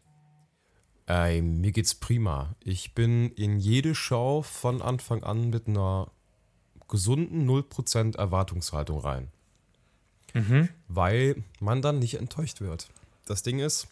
Ey, 1.06 1.42
mir 1.42 1.72
geht's 1.72 1.94
prima. 1.94 2.54
Ich 2.62 2.94
bin 2.94 3.30
in 3.30 3.58
jede 3.58 3.94
Show 3.94 4.42
von 4.42 4.82
Anfang 4.82 5.22
an 5.22 5.50
mit 5.50 5.66
einer 5.66 6.08
gesunden 6.88 7.48
0% 7.48 8.16
Erwartungshaltung 8.16 8.98
rein. 8.98 9.28
Mhm. 10.34 10.68
Weil 10.88 11.42
man 11.60 11.82
dann 11.82 11.98
nicht 11.98 12.14
enttäuscht 12.14 12.60
wird. 12.60 12.88
Das 13.26 13.42
Ding 13.42 13.58
ist, 13.58 13.88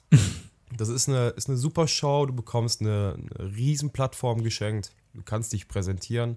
das 0.76 0.88
ist 0.88 1.08
eine, 1.08 1.28
ist 1.28 1.48
eine 1.48 1.58
super 1.58 1.88
Show, 1.88 2.26
du 2.26 2.34
bekommst 2.34 2.80
eine, 2.80 3.18
eine 3.38 3.54
Riesenplattform 3.54 4.42
geschenkt, 4.42 4.92
du 5.14 5.22
kannst 5.22 5.52
dich 5.52 5.68
präsentieren 5.68 6.36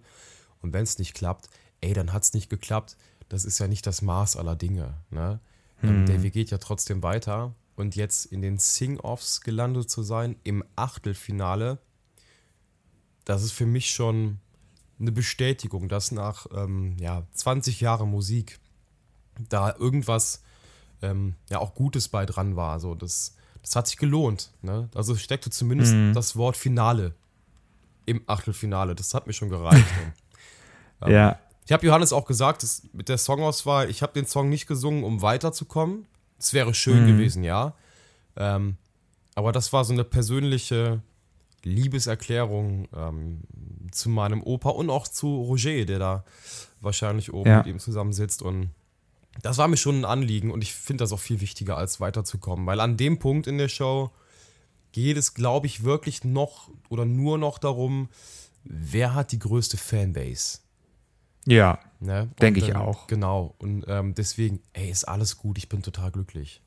und 0.61 0.73
wenn 0.73 0.83
es 0.83 0.99
nicht 0.99 1.13
klappt, 1.13 1.49
ey, 1.81 1.93
dann 1.93 2.13
hat 2.13 2.23
es 2.23 2.33
nicht 2.33 2.49
geklappt. 2.49 2.97
Das 3.29 3.45
ist 3.45 3.59
ja 3.59 3.67
nicht 3.67 3.85
das 3.85 4.01
Maß 4.01 4.35
aller 4.37 4.55
Dinge. 4.55 4.95
Ne? 5.11 5.39
Mhm. 5.81 6.05
Der 6.07 6.23
Weg 6.23 6.33
geht 6.33 6.51
ja 6.51 6.57
trotzdem 6.57 7.03
weiter 7.03 7.53
und 7.75 7.95
jetzt 7.95 8.25
in 8.25 8.41
den 8.41 8.57
Sing-Offs 8.57 9.41
gelandet 9.41 9.89
zu 9.89 10.03
sein, 10.03 10.35
im 10.43 10.63
Achtelfinale, 10.75 11.79
das 13.23 13.43
ist 13.43 13.51
für 13.51 13.65
mich 13.65 13.91
schon 13.91 14.39
eine 14.99 15.11
Bestätigung, 15.11 15.87
dass 15.87 16.11
nach 16.11 16.45
ähm, 16.53 16.97
ja, 16.99 17.23
20 17.33 17.81
Jahren 17.81 18.09
Musik 18.09 18.59
da 19.47 19.73
irgendwas 19.75 20.43
ähm, 21.01 21.35
ja 21.49 21.59
auch 21.59 21.73
Gutes 21.73 22.09
bei 22.09 22.25
dran 22.25 22.55
war. 22.55 22.73
Also 22.73 22.95
das, 22.95 23.35
das 23.61 23.75
hat 23.75 23.87
sich 23.87 23.97
gelohnt. 23.97 24.51
Ne? 24.61 24.89
Also 24.93 25.15
steckte 25.15 25.49
zumindest 25.49 25.93
mhm. 25.93 26.13
das 26.13 26.35
Wort 26.35 26.57
Finale 26.57 27.13
im 28.05 28.21
Achtelfinale. 28.27 28.95
Das 28.95 29.13
hat 29.13 29.27
mir 29.27 29.33
schon 29.33 29.49
gereicht. 29.49 29.85
ähm, 31.01 31.11
ja. 31.11 31.39
Ich 31.65 31.71
habe 31.71 31.85
Johannes 31.85 32.13
auch 32.13 32.25
gesagt, 32.25 32.63
dass 32.63 32.81
mit 32.93 33.09
der 33.09 33.19
Songauswahl, 33.19 33.89
ich 33.89 34.01
habe 34.01 34.13
den 34.13 34.25
Song 34.25 34.49
nicht 34.49 34.65
gesungen, 34.65 35.03
um 35.03 35.21
weiterzukommen. 35.21 36.07
Es 36.39 36.53
wäre 36.53 36.73
schön 36.73 37.03
mhm. 37.03 37.07
gewesen, 37.07 37.43
ja. 37.43 37.75
Ähm, 38.35 38.77
aber 39.35 39.51
das 39.51 39.71
war 39.71 39.85
so 39.85 39.93
eine 39.93 40.03
persönliche 40.03 41.01
Liebeserklärung 41.63 42.87
ähm, 42.95 43.41
zu 43.91 44.09
meinem 44.09 44.41
Opa 44.43 44.69
und 44.69 44.89
auch 44.89 45.07
zu 45.07 45.41
Roger, 45.43 45.85
der 45.85 45.99
da 45.99 46.23
wahrscheinlich 46.81 47.33
oben 47.33 47.49
ja. 47.49 47.57
mit 47.59 47.67
ihm 47.67 47.79
zusammensitzt. 47.79 48.41
Und 48.41 48.69
das 49.41 49.57
war 49.57 49.67
mir 49.67 49.77
schon 49.77 50.01
ein 50.01 50.05
Anliegen 50.05 50.51
und 50.51 50.61
ich 50.63 50.73
finde 50.73 51.03
das 51.03 51.11
auch 51.11 51.19
viel 51.19 51.41
wichtiger, 51.41 51.77
als 51.77 51.99
weiterzukommen. 51.99 52.65
Weil 52.65 52.79
an 52.79 52.97
dem 52.97 53.19
Punkt 53.19 53.47
in 53.47 53.57
der 53.57 53.69
Show 53.69 54.11
geht 54.91 55.17
es, 55.17 55.33
glaube 55.33 55.67
ich, 55.67 55.83
wirklich 55.83 56.23
noch 56.23 56.69
oder 56.89 57.05
nur 57.05 57.37
noch 57.37 57.57
darum, 57.57 58.09
wer 58.63 59.13
hat 59.13 59.31
die 59.31 59.39
größte 59.39 59.77
Fanbase. 59.77 60.59
Ja, 61.45 61.79
ne? 61.99 62.29
denke 62.41 62.59
ich 62.59 62.75
auch. 62.75 63.07
Genau. 63.07 63.55
Und 63.59 63.85
ähm, 63.87 64.13
deswegen, 64.13 64.61
ey, 64.73 64.89
ist 64.89 65.05
alles 65.05 65.37
gut, 65.37 65.57
ich 65.57 65.69
bin 65.69 65.81
total 65.81 66.11
glücklich. 66.11 66.61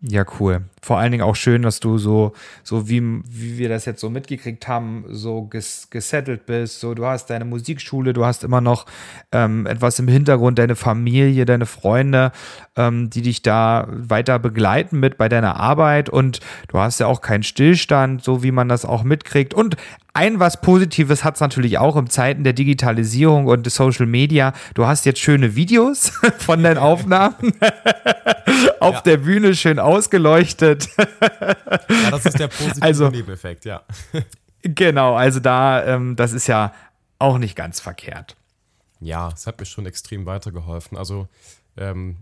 Ja, 0.00 0.26
cool. 0.38 0.64
Vor 0.84 0.98
allen 0.98 1.12
Dingen 1.12 1.24
auch 1.24 1.34
schön, 1.34 1.62
dass 1.62 1.80
du 1.80 1.96
so, 1.96 2.34
so 2.62 2.90
wie, 2.90 3.00
wie 3.26 3.56
wir 3.56 3.70
das 3.70 3.86
jetzt 3.86 4.00
so 4.00 4.10
mitgekriegt 4.10 4.68
haben, 4.68 5.06
so 5.08 5.44
ges 5.44 5.88
gesettelt 5.88 6.44
bist. 6.44 6.80
So, 6.80 6.92
du 6.92 7.06
hast 7.06 7.30
deine 7.30 7.46
Musikschule, 7.46 8.12
du 8.12 8.26
hast 8.26 8.44
immer 8.44 8.60
noch 8.60 8.84
ähm, 9.32 9.64
etwas 9.64 9.98
im 9.98 10.08
Hintergrund, 10.08 10.58
deine 10.58 10.76
Familie, 10.76 11.46
deine 11.46 11.64
Freunde, 11.64 12.32
ähm, 12.76 13.08
die 13.08 13.22
dich 13.22 13.40
da 13.40 13.88
weiter 13.88 14.38
begleiten 14.38 15.00
mit 15.00 15.16
bei 15.16 15.30
deiner 15.30 15.58
Arbeit 15.58 16.10
und 16.10 16.40
du 16.68 16.78
hast 16.78 17.00
ja 17.00 17.06
auch 17.06 17.22
keinen 17.22 17.44
Stillstand, 17.44 18.22
so 18.22 18.42
wie 18.42 18.52
man 18.52 18.68
das 18.68 18.84
auch 18.84 19.04
mitkriegt. 19.04 19.54
Und 19.54 19.76
ein 20.16 20.38
was 20.38 20.60
Positives 20.60 21.24
hat 21.24 21.34
es 21.34 21.40
natürlich 21.40 21.78
auch 21.78 21.96
in 21.96 22.08
Zeiten 22.08 22.44
der 22.44 22.52
Digitalisierung 22.52 23.46
und 23.46 23.66
des 23.66 23.74
Social 23.74 24.06
Media. 24.06 24.52
Du 24.74 24.86
hast 24.86 25.06
jetzt 25.06 25.18
schöne 25.18 25.56
Videos 25.56 26.12
von 26.38 26.62
deinen 26.62 26.78
Aufnahmen 26.78 27.54
auf 28.80 28.94
ja. 28.94 29.00
der 29.00 29.16
Bühne 29.18 29.54
schön 29.54 29.78
ausgeleuchtet. 29.78 30.73
Ja, 30.74 32.10
das 32.10 32.26
ist 32.26 32.38
der 32.38 32.48
positive 32.48 32.82
also, 32.82 33.08
Nebeneffekt, 33.08 33.64
ja. 33.64 33.82
genau, 34.62 35.14
also 35.14 35.40
da, 35.40 35.84
ähm, 35.84 36.16
das 36.16 36.32
ist 36.32 36.46
ja 36.46 36.72
auch 37.18 37.38
nicht 37.38 37.56
ganz 37.56 37.80
verkehrt. 37.80 38.36
Ja, 39.00 39.30
es 39.34 39.46
hat 39.46 39.58
mir 39.58 39.66
schon 39.66 39.86
extrem 39.86 40.26
weitergeholfen. 40.26 40.96
Also 40.96 41.28
ähm, 41.76 42.16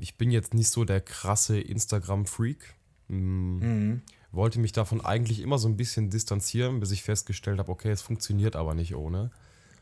ich 0.00 0.16
bin 0.16 0.30
jetzt 0.30 0.54
nicht 0.54 0.70
so 0.70 0.84
der 0.84 1.00
krasse 1.00 1.60
Instagram-Freak. 1.60 2.74
Mm. 3.08 3.58
Mhm 3.58 4.02
wollte 4.32 4.60
mich 4.60 4.72
davon 4.72 5.04
eigentlich 5.04 5.40
immer 5.40 5.58
so 5.58 5.68
ein 5.68 5.76
bisschen 5.76 6.08
distanzieren, 6.10 6.80
bis 6.80 6.90
ich 6.90 7.02
festgestellt 7.02 7.58
habe, 7.58 7.70
okay, 7.70 7.90
es 7.90 8.00
funktioniert 8.02 8.56
aber 8.56 8.74
nicht 8.74 8.94
ohne. 8.94 9.30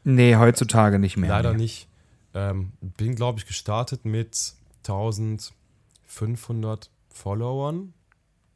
Nee, 0.04 0.36
heutzutage 0.36 0.98
nicht 0.98 1.16
mehr. 1.16 1.30
Leider 1.30 1.52
nee. 1.52 1.58
nicht. 1.58 1.88
Ähm, 2.34 2.72
bin, 2.80 3.14
glaube 3.16 3.38
ich, 3.38 3.46
gestartet 3.46 4.04
mit 4.04 4.54
1500 4.86 6.90
Followern 7.16 7.92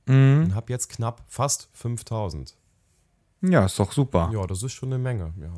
mhm. 0.06 0.44
und 0.44 0.54
habe 0.54 0.72
jetzt 0.72 0.88
knapp 0.88 1.22
fast 1.28 1.68
5000. 1.72 2.56
Ja, 3.42 3.64
ist 3.64 3.78
doch 3.78 3.92
super. 3.92 4.30
Ja, 4.32 4.46
das 4.46 4.62
ist 4.62 4.72
schon 4.72 4.92
eine 4.92 5.02
Menge, 5.02 5.32
ja. 5.40 5.52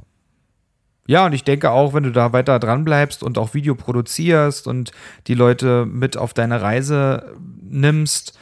Ja, 1.09 1.27
und 1.27 1.33
ich 1.33 1.43
denke 1.43 1.73
auch, 1.73 1.95
wenn 1.95 2.05
du 2.05 2.13
da 2.13 2.33
weiter 2.33 2.61
dran 2.61 2.85
bleibst 2.85 3.25
und 3.25 3.37
auch 3.37 3.55
Video 3.55 3.75
produzierst 3.75 4.69
und 4.69 4.93
die 5.27 5.35
Leute 5.35 5.85
mit 5.85 6.17
auf 6.17 6.33
deine 6.33 6.63
Reise 6.63 7.35
nimmst, 7.61 8.39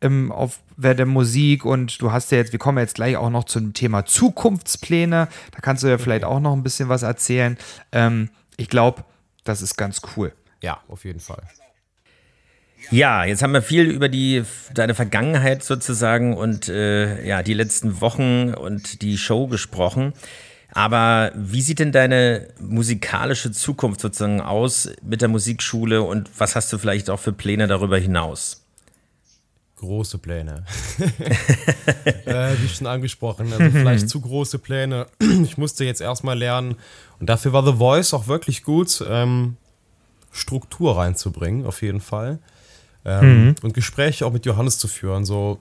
im, 0.00 0.32
auf 0.32 0.60
der 0.76 1.06
Musik 1.06 1.64
und 1.64 2.00
du 2.00 2.10
hast 2.10 2.32
ja 2.32 2.38
jetzt, 2.38 2.52
wir 2.52 2.58
kommen 2.58 2.78
jetzt 2.78 2.94
gleich 2.94 3.16
auch 3.16 3.30
noch 3.30 3.44
zum 3.44 3.74
Thema 3.74 4.06
Zukunftspläne. 4.06 5.28
Da 5.52 5.60
kannst 5.60 5.82
du 5.82 5.88
ja 5.88 5.98
vielleicht 5.98 6.24
auch 6.24 6.40
noch 6.40 6.54
ein 6.54 6.62
bisschen 6.62 6.88
was 6.88 7.02
erzählen. 7.02 7.58
Ähm, 7.92 8.30
ich 8.56 8.68
glaube, 8.68 9.04
das 9.44 9.62
ist 9.62 9.76
ganz 9.76 10.00
cool. 10.16 10.32
Ja, 10.62 10.80
auf 10.88 11.04
jeden 11.04 11.20
Fall. 11.20 11.42
Ja, 12.90 13.24
jetzt 13.24 13.42
haben 13.42 13.52
wir 13.52 13.62
viel 13.62 13.84
über 13.84 14.08
die 14.08 14.44
deine 14.74 14.94
Vergangenheit 14.94 15.62
sozusagen 15.62 16.36
und 16.36 16.68
äh, 16.68 17.26
ja 17.26 17.42
die 17.42 17.54
letzten 17.54 18.00
Wochen 18.00 18.54
und 18.54 19.02
die 19.02 19.18
Show 19.18 19.46
gesprochen. 19.46 20.12
Aber 20.72 21.32
wie 21.34 21.62
sieht 21.62 21.80
denn 21.80 21.92
deine 21.92 22.48
musikalische 22.60 23.50
Zukunft 23.50 24.00
sozusagen 24.00 24.40
aus 24.40 24.90
mit 25.02 25.20
der 25.20 25.28
Musikschule 25.28 26.02
und 26.02 26.30
was 26.38 26.54
hast 26.54 26.72
du 26.72 26.78
vielleicht 26.78 27.10
auch 27.10 27.18
für 27.18 27.32
Pläne 27.32 27.66
darüber 27.66 27.98
hinaus? 27.98 28.60
große 29.80 30.18
Pläne. 30.18 30.64
äh, 32.26 32.52
wie 32.60 32.68
schon 32.68 32.86
angesprochen, 32.86 33.52
also 33.52 33.70
vielleicht 33.78 34.08
zu 34.08 34.20
große 34.20 34.58
Pläne. 34.58 35.06
ich 35.42 35.58
musste 35.58 35.84
jetzt 35.84 36.00
erstmal 36.00 36.38
lernen, 36.38 36.76
und 37.18 37.28
dafür 37.28 37.52
war 37.52 37.64
The 37.64 37.78
Voice 37.78 38.14
auch 38.14 38.28
wirklich 38.28 38.62
gut, 38.62 39.02
ähm, 39.08 39.56
Struktur 40.32 40.96
reinzubringen, 40.96 41.66
auf 41.66 41.82
jeden 41.82 42.00
Fall. 42.00 42.38
Ähm, 43.04 43.44
mhm. 43.44 43.54
Und 43.62 43.74
Gespräche 43.74 44.26
auch 44.26 44.32
mit 44.32 44.46
Johannes 44.46 44.78
zu 44.78 44.88
führen. 44.88 45.24
So, 45.24 45.58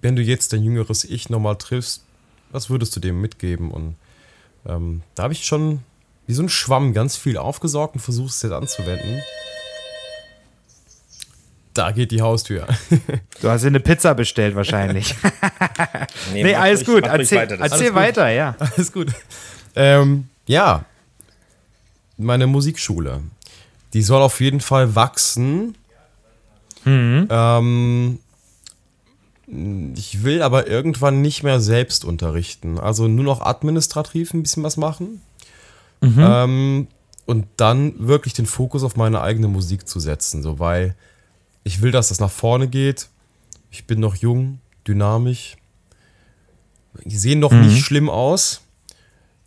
wenn 0.00 0.16
du 0.16 0.22
jetzt 0.22 0.52
dein 0.52 0.62
jüngeres 0.62 1.04
Ich 1.04 1.28
nochmal 1.30 1.56
triffst, 1.56 2.04
was 2.50 2.70
würdest 2.70 2.96
du 2.96 3.00
dem 3.00 3.20
mitgeben? 3.20 3.70
Und 3.70 3.96
ähm, 4.66 5.02
da 5.14 5.24
habe 5.24 5.32
ich 5.32 5.44
schon 5.44 5.80
wie 6.26 6.32
so 6.32 6.42
ein 6.42 6.48
Schwamm 6.48 6.94
ganz 6.94 7.16
viel 7.16 7.36
aufgesaugt 7.36 7.94
und 7.94 8.00
versucht 8.00 8.30
es 8.30 8.42
jetzt 8.42 8.52
anzuwenden. 8.52 9.20
Da 11.74 11.92
geht 11.92 12.10
die 12.10 12.22
Haustür. 12.22 12.66
Du 13.40 13.48
hast 13.48 13.62
dir 13.62 13.68
eine 13.68 13.80
Pizza 13.80 14.14
bestellt 14.14 14.54
wahrscheinlich. 14.54 15.14
nee, 16.34 16.42
nee 16.42 16.54
alles 16.54 16.84
gut. 16.84 17.06
Erzähl, 17.06 17.38
weiter, 17.38 17.58
erzähl 17.58 17.92
alles 17.92 17.94
weiter, 17.94 18.26
gut. 18.26 18.36
ja. 18.36 18.54
Alles 18.76 18.92
gut. 18.92 19.08
Ähm, 19.74 20.28
ja, 20.46 20.84
meine 22.18 22.46
Musikschule. 22.46 23.22
Die 23.94 24.02
soll 24.02 24.20
auf 24.20 24.40
jeden 24.40 24.60
Fall 24.60 24.94
wachsen. 24.94 25.74
Mhm. 26.84 27.28
Ähm, 27.30 28.18
ich 29.96 30.22
will 30.22 30.42
aber 30.42 30.68
irgendwann 30.68 31.22
nicht 31.22 31.42
mehr 31.42 31.60
selbst 31.60 32.04
unterrichten. 32.04 32.78
Also 32.78 33.08
nur 33.08 33.24
noch 33.24 33.40
administrativ 33.40 34.32
ein 34.32 34.42
bisschen 34.42 34.62
was 34.62 34.76
machen. 34.76 35.20
Mhm. 36.00 36.18
Ähm, 36.18 36.88
und 37.26 37.46
dann 37.56 37.94
wirklich 37.98 38.34
den 38.34 38.46
Fokus 38.46 38.82
auf 38.82 38.96
meine 38.96 39.20
eigene 39.20 39.48
Musik 39.48 39.88
zu 39.88 40.00
setzen. 40.00 40.42
So, 40.42 40.58
weil 40.58 40.94
ich 41.64 41.82
will, 41.82 41.90
dass 41.90 42.08
das 42.08 42.20
nach 42.20 42.30
vorne 42.30 42.68
geht. 42.68 43.08
Ich 43.70 43.86
bin 43.86 44.00
noch 44.00 44.16
jung, 44.16 44.60
dynamisch. 44.86 45.56
Die 47.04 47.16
sehen 47.16 47.40
noch 47.40 47.52
mhm. 47.52 47.66
nicht 47.66 47.84
schlimm 47.84 48.08
aus. 48.08 48.62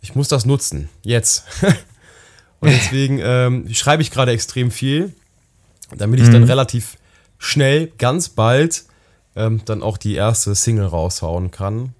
Ich 0.00 0.14
muss 0.14 0.28
das 0.28 0.44
nutzen. 0.44 0.88
Jetzt. 1.02 1.44
Und 2.60 2.70
deswegen 2.70 3.20
ähm, 3.22 3.72
schreibe 3.74 4.02
ich 4.02 4.10
gerade 4.10 4.32
extrem 4.32 4.70
viel, 4.70 5.12
damit 5.94 6.20
ich 6.20 6.28
mhm. 6.28 6.32
dann 6.32 6.44
relativ 6.44 6.96
schnell, 7.44 7.92
ganz 7.98 8.30
bald, 8.30 8.84
ähm, 9.36 9.60
dann 9.64 9.82
auch 9.82 9.98
die 9.98 10.14
erste 10.14 10.54
Single 10.54 10.86
raushauen 10.86 11.50
kann. 11.50 11.94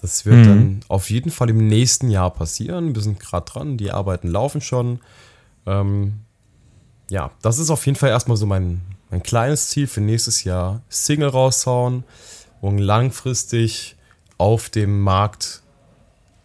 Das 0.00 0.26
wird 0.26 0.36
mhm. 0.36 0.44
dann 0.44 0.80
auf 0.88 1.10
jeden 1.10 1.30
Fall 1.30 1.48
im 1.48 1.66
nächsten 1.66 2.10
Jahr 2.10 2.30
passieren. 2.30 2.94
Wir 2.94 3.02
sind 3.02 3.18
gerade 3.18 3.50
dran, 3.50 3.78
die 3.78 3.90
Arbeiten 3.90 4.28
laufen 4.28 4.60
schon. 4.60 5.00
Ähm, 5.66 6.20
ja, 7.08 7.30
das 7.40 7.58
ist 7.58 7.70
auf 7.70 7.86
jeden 7.86 7.96
Fall 7.96 8.10
erstmal 8.10 8.36
so 8.36 8.44
mein, 8.44 8.82
mein 9.10 9.22
kleines 9.22 9.70
Ziel 9.70 9.86
für 9.86 10.02
nächstes 10.02 10.44
Jahr, 10.44 10.82
Single 10.88 11.28
raushauen 11.28 12.04
und 12.60 12.78
langfristig 12.78 13.96
auf 14.36 14.68
dem 14.68 15.00
Markt 15.00 15.62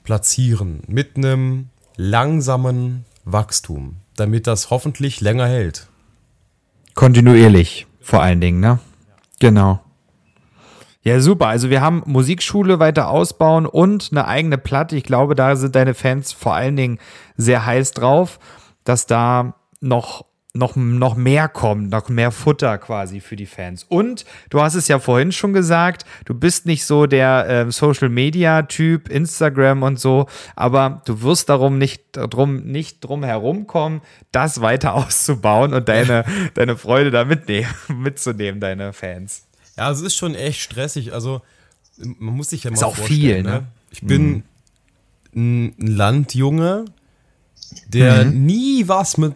platzieren 0.04 0.82
mit 0.88 1.18
einem 1.18 1.70
langsamen 1.98 3.04
Wachstum, 3.26 3.98
damit 4.16 4.48
das 4.48 4.70
hoffentlich 4.70 5.20
länger 5.20 5.48
hält. 5.48 5.88
Kontinuierlich 6.94 7.89
vor 8.10 8.24
allen 8.24 8.42
Dingen, 8.42 8.60
ne? 8.60 8.80
Genau. 9.40 9.82
Ja, 11.04 11.20
super. 11.20 11.46
Also 11.46 11.70
wir 11.70 11.80
haben 11.80 12.02
Musikschule 12.08 12.80
weiter 12.80 13.10
ausbauen 13.10 13.68
und 13.68 14.10
eine 14.12 14.28
eigene 14.28 14.58
Platte. 14.58 14.96
Ich 14.96 15.04
glaube, 15.04 15.36
da 15.36 15.56
sind 15.56 15.76
deine 15.76 15.94
Fans 15.94 16.32
vor 16.34 16.56
allen 16.56 16.76
Dingen 16.76 16.98
sehr 17.38 17.68
heiß 17.68 17.92
drauf, 17.92 18.40
dass 18.84 19.06
da 19.06 19.54
noch 19.80 20.26
noch, 20.54 20.76
noch 20.76 21.16
mehr 21.16 21.48
kommt, 21.48 21.92
noch 21.92 22.10
mehr 22.10 22.32
Futter 22.32 22.80
quasi 22.80 23.20
für 23.20 23.36
die 23.36 23.46
Fans. 23.46 23.86
Und 23.88 24.26
du 24.50 24.62
hast 24.62 24.74
es 24.74 24.88
ja 24.88 24.98
vorhin 24.98 25.32
schon 25.32 25.54
gesagt, 25.54 26.06
du 26.26 26.34
bist 26.34 26.66
nicht 26.66 26.86
so 26.86 27.06
der 27.06 27.48
äh, 27.48 27.72
Social 27.72 28.10
Media 28.10 28.64
Typ, 28.64 29.10
Instagram 29.10 29.84
und 29.84 30.00
so, 30.00 30.28
aber 30.56 31.04
du 31.06 31.22
wirst 31.22 31.50
darum 31.50 31.78
nicht 31.78 32.02
drum 32.14 32.64
nicht 32.64 33.02
drum 33.02 33.24
herumkommen, 33.24 34.02
das 34.32 34.62
weiter 34.62 34.94
auszubauen 34.96 35.74
und 35.74 35.88
deine 35.88 36.26
deine 36.56 36.78
Freude 36.78 37.12
da 37.12 37.26
mitnehmen, 37.26 37.70
mitzunehmen, 37.88 38.60
deine 38.60 38.92
Fans. 38.92 39.46
Ja, 39.78 39.92
es 39.92 40.02
ist 40.02 40.16
schon 40.16 40.34
echt 40.34 40.62
stressig. 40.62 41.14
Also 41.14 41.42
man 41.98 42.36
muss 42.36 42.50
sich 42.50 42.64
ja 42.64 42.72
mal 42.72 42.76
ist 42.76 42.84
auch 42.84 42.96
viel, 42.96 43.44
ne? 43.44 43.50
ne? 43.50 43.68
Ich 43.92 44.02
bin 44.02 44.44
mhm. 45.32 45.74
ein 45.78 45.88
Landjunge, 45.88 46.86
der 47.88 48.26
mhm. 48.26 48.46
nie 48.46 48.88
was 48.88 49.18
mit 49.18 49.36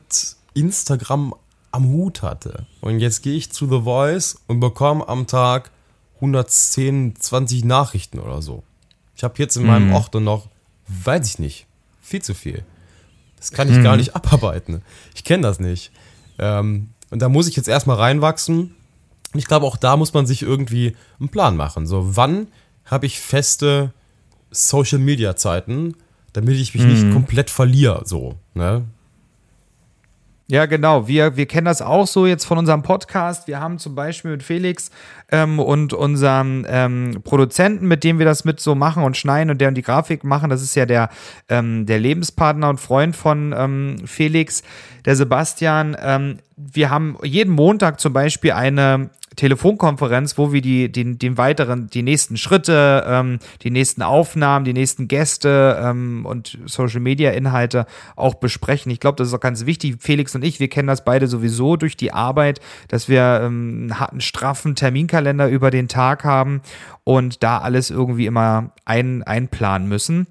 Instagram 0.54 1.34
am 1.72 1.88
Hut 1.88 2.22
hatte. 2.22 2.66
Und 2.82 3.00
jetzt 3.00 3.24
gehe 3.24 3.36
ich 3.36 3.52
zu 3.52 3.68
The 3.68 3.82
Voice 3.84 4.38
und 4.48 4.60
bekomme 4.60 5.08
am 5.08 5.28
Tag 5.28 5.72
110, 6.16 7.16
20 7.20 7.66
Nachrichten 7.66 8.20
oder 8.20 8.42
so. 8.42 8.64
Ich 9.16 9.24
habe 9.24 9.36
jetzt 9.38 9.58
in 9.58 9.66
meinem 9.66 9.88
mhm. 9.88 9.96
Ort 9.96 10.14
noch, 10.16 10.48
weiß 10.88 11.28
ich 11.28 11.40
nicht, 11.40 11.66
viel 12.02 12.22
zu 12.22 12.34
viel. 12.34 12.64
Das 13.38 13.52
kann 13.52 13.70
ich 13.70 13.78
mhm. 13.78 13.84
gar 13.84 13.98
nicht 13.98 14.16
abarbeiten. 14.16 14.84
Ich 15.16 15.24
kenne 15.24 15.44
das 15.44 15.60
nicht. 15.60 15.92
Ähm, 16.40 16.90
und 17.10 17.22
da 17.22 17.30
muss 17.30 17.48
ich 17.48 17.56
jetzt 17.56 17.68
erstmal 17.68 17.98
reinwachsen. 17.98 18.76
Ich 19.34 19.46
glaube, 19.46 19.66
auch 19.66 19.78
da 19.78 19.98
muss 19.98 20.14
man 20.14 20.26
sich 20.26 20.44
irgendwie 20.44 20.96
einen 21.20 21.30
Plan 21.30 21.58
machen. 21.58 21.88
So, 21.88 22.16
wann 22.16 22.48
habe 22.86 23.06
ich 23.06 23.20
feste 23.20 23.94
Social 24.52 25.00
Media 25.00 25.36
Zeiten, 25.36 25.96
damit 26.34 26.56
ich 26.56 26.74
mich 26.74 26.84
mhm. 26.84 26.90
nicht 26.90 27.14
komplett 27.14 27.50
verliere, 27.50 28.04
so, 28.06 28.36
ne? 28.54 28.86
Ja, 30.48 30.66
genau. 30.66 31.08
Wir, 31.08 31.38
wir 31.38 31.46
kennen 31.46 31.66
das 31.66 31.82
auch 31.82 32.06
so 32.06 32.26
jetzt 32.26 32.44
von 32.44 32.58
unserem 32.58 32.82
Podcast. 32.82 33.48
Wir 33.48 33.62
haben 33.62 33.80
zum 33.80 33.96
Beispiel 33.96 34.32
mit 34.32 34.44
Felix 34.44 34.92
ähm, 35.32 35.58
und 35.58 35.94
unserem 35.94 36.66
ähm, 36.68 37.22
Produzenten, 37.24 37.88
mit 37.88 38.04
dem 38.04 38.20
wir 38.20 38.26
das 38.26 38.44
mit 38.44 38.60
so 38.60 38.76
machen 38.76 39.04
und 39.04 39.16
schneiden 39.16 39.50
und 39.50 39.62
der 39.62 39.70
und 39.70 39.76
die 39.76 39.82
Grafik 39.82 40.26
machen, 40.26 40.50
das 40.50 40.62
ist 40.62 40.76
ja 40.76 40.86
der, 40.86 41.10
ähm, 41.48 41.86
der 41.86 41.98
Lebenspartner 41.98 42.68
und 42.68 42.82
Freund 42.82 43.16
von 43.16 43.56
ähm, 43.58 43.96
Felix, 44.06 44.64
der 45.06 45.16
Sebastian. 45.16 45.96
Ähm, 46.02 46.40
wir 46.58 46.90
haben 46.90 47.18
jeden 47.24 47.54
Montag 47.54 48.02
zum 48.02 48.12
Beispiel 48.12 48.52
eine 48.52 49.12
Telefonkonferenz, 49.36 50.38
wo 50.38 50.54
wir 50.54 50.62
die, 50.62 50.92
den, 50.92 51.18
den 51.18 51.38
weiteren, 51.38 51.88
die 51.88 52.04
nächsten 52.04 52.38
Schritte, 52.38 53.04
ähm, 53.08 53.40
die 53.62 53.72
nächsten 53.72 54.02
Aufnahmen, 54.02 54.66
die 54.66 54.74
nächsten 54.74 55.08
Gäste 55.08 55.80
ähm, 55.82 56.26
und 56.26 56.58
Social 56.66 57.00
Media 57.00 57.32
Inhalte 57.32 57.86
auch 58.16 58.36
besprechen. 58.36 58.92
Ich 58.92 59.00
glaube, 59.00 59.16
das 59.18 59.30
ist 59.30 59.34
auch 59.34 59.40
ganz 59.40 59.66
wichtig. 59.66 59.98
Felix 60.00 60.36
und 60.36 60.44
ich, 60.44 60.60
wir 60.60 60.68
kennen 60.68 60.88
das 60.88 61.04
beide 61.04 61.28
sowieso 61.28 61.76
durch 61.76 61.98
die 61.98 62.14
Arbeit, 62.14 62.60
dass 62.88 63.10
wir 63.10 63.42
ähm, 63.44 63.94
einen 64.10 64.22
straffen 64.22 64.76
Terminkalender 64.76 65.50
über 65.50 65.72
den 65.72 65.88
Tag 65.88 66.24
haben 66.24 66.62
und 67.04 67.44
da 67.44 67.60
alles 67.60 67.90
irgendwie 67.90 68.26
immer 68.26 68.72
ein, 68.86 69.24
einplanen 69.24 69.88
müssen. 69.88 70.28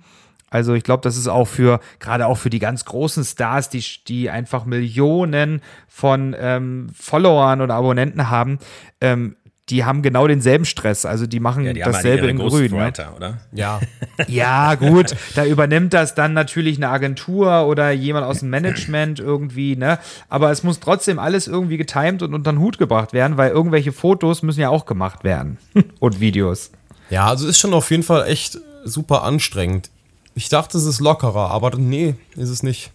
Also 0.52 0.74
ich 0.74 0.84
glaube, 0.84 1.02
das 1.02 1.16
ist 1.16 1.28
auch 1.28 1.46
für, 1.46 1.80
gerade 1.98 2.26
auch 2.26 2.36
für 2.36 2.50
die 2.50 2.58
ganz 2.58 2.84
großen 2.84 3.24
Stars, 3.24 3.70
die, 3.70 3.82
die 4.06 4.28
einfach 4.28 4.66
Millionen 4.66 5.62
von 5.88 6.36
ähm, 6.38 6.88
Followern 6.94 7.62
oder 7.62 7.74
Abonnenten 7.74 8.28
haben, 8.28 8.58
ähm, 9.00 9.36
die 9.70 9.84
haben 9.84 10.02
genau 10.02 10.26
denselben 10.26 10.66
Stress. 10.66 11.06
Also 11.06 11.26
die 11.26 11.40
machen 11.40 11.64
ja, 11.64 11.72
die 11.72 11.80
dasselbe 11.80 12.26
in 12.26 12.36
Grün. 12.36 12.72
Ne? 12.72 12.92
Oder? 13.16 13.38
Ja. 13.52 13.80
ja, 14.28 14.74
gut. 14.74 15.16
Da 15.34 15.46
übernimmt 15.46 15.94
das 15.94 16.14
dann 16.14 16.34
natürlich 16.34 16.76
eine 16.76 16.90
Agentur 16.90 17.66
oder 17.66 17.90
jemand 17.92 18.26
aus 18.26 18.40
dem 18.40 18.50
Management 18.50 19.20
irgendwie, 19.20 19.76
ne? 19.76 19.98
Aber 20.28 20.50
es 20.50 20.62
muss 20.62 20.80
trotzdem 20.80 21.18
alles 21.18 21.46
irgendwie 21.46 21.78
getimed 21.78 22.22
und 22.22 22.34
unter 22.34 22.52
den 22.52 22.58
Hut 22.58 22.76
gebracht 22.76 23.14
werden, 23.14 23.38
weil 23.38 23.50
irgendwelche 23.52 23.92
Fotos 23.92 24.42
müssen 24.42 24.60
ja 24.60 24.68
auch 24.68 24.84
gemacht 24.84 25.24
werden. 25.24 25.56
und 26.00 26.20
Videos. 26.20 26.72
Ja, 27.08 27.26
also 27.26 27.46
ist 27.46 27.58
schon 27.58 27.72
auf 27.72 27.90
jeden 27.90 28.02
Fall 28.02 28.26
echt 28.26 28.58
super 28.84 29.22
anstrengend. 29.22 29.90
Ich 30.34 30.48
dachte, 30.48 30.78
es 30.78 30.86
ist 30.86 31.00
lockerer, 31.00 31.50
aber 31.50 31.76
nee, 31.76 32.14
ist 32.36 32.48
es 32.48 32.62
nicht. 32.62 32.92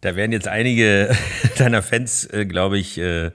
Da 0.00 0.16
werden 0.16 0.32
jetzt 0.32 0.48
einige 0.48 1.14
deiner 1.58 1.82
Fans, 1.82 2.24
äh, 2.26 2.46
glaube 2.46 2.78
ich, 2.78 2.98
äh, 2.98 3.30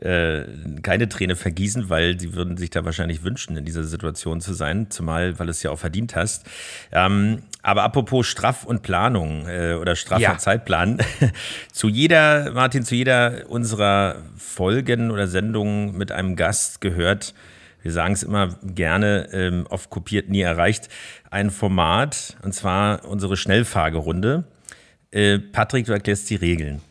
äh, 0.00 0.44
keine 0.82 1.08
Träne 1.08 1.36
vergießen, 1.36 1.88
weil 1.88 2.20
sie 2.20 2.34
würden 2.34 2.56
sich 2.56 2.70
da 2.70 2.84
wahrscheinlich 2.84 3.22
wünschen, 3.22 3.56
in 3.56 3.64
dieser 3.64 3.84
Situation 3.84 4.40
zu 4.40 4.52
sein, 4.52 4.90
zumal, 4.90 5.38
weil 5.38 5.46
du 5.46 5.50
es 5.52 5.62
ja 5.62 5.70
auch 5.70 5.78
verdient 5.78 6.14
hast. 6.16 6.44
Ähm, 6.92 7.42
aber 7.62 7.82
apropos 7.82 8.26
Straff 8.26 8.64
und 8.64 8.82
Planung 8.82 9.48
äh, 9.48 9.74
oder 9.74 9.96
straffer 9.96 10.22
ja. 10.22 10.38
Zeitplan, 10.38 10.98
zu 11.72 11.88
jeder, 11.88 12.52
Martin, 12.52 12.82
zu 12.82 12.94
jeder 12.94 13.44
unserer 13.48 14.16
Folgen 14.36 15.10
oder 15.10 15.26
Sendungen 15.28 15.96
mit 15.96 16.12
einem 16.12 16.36
Gast 16.36 16.80
gehört 16.80 17.32
wir 17.86 17.92
sagen 17.92 18.14
es 18.14 18.24
immer 18.24 18.58
gerne, 18.64 19.28
ähm, 19.32 19.64
oft 19.70 19.90
kopiert, 19.90 20.28
nie 20.28 20.40
erreicht, 20.40 20.88
ein 21.30 21.52
Format, 21.52 22.36
und 22.42 22.52
zwar 22.52 23.04
unsere 23.04 23.36
Schnellfahrgerunde. 23.36 24.42
Äh, 25.12 25.38
Patrick, 25.38 25.86
du 25.86 25.92
erklärst 25.92 26.28
die 26.30 26.34
Regeln. 26.34 26.82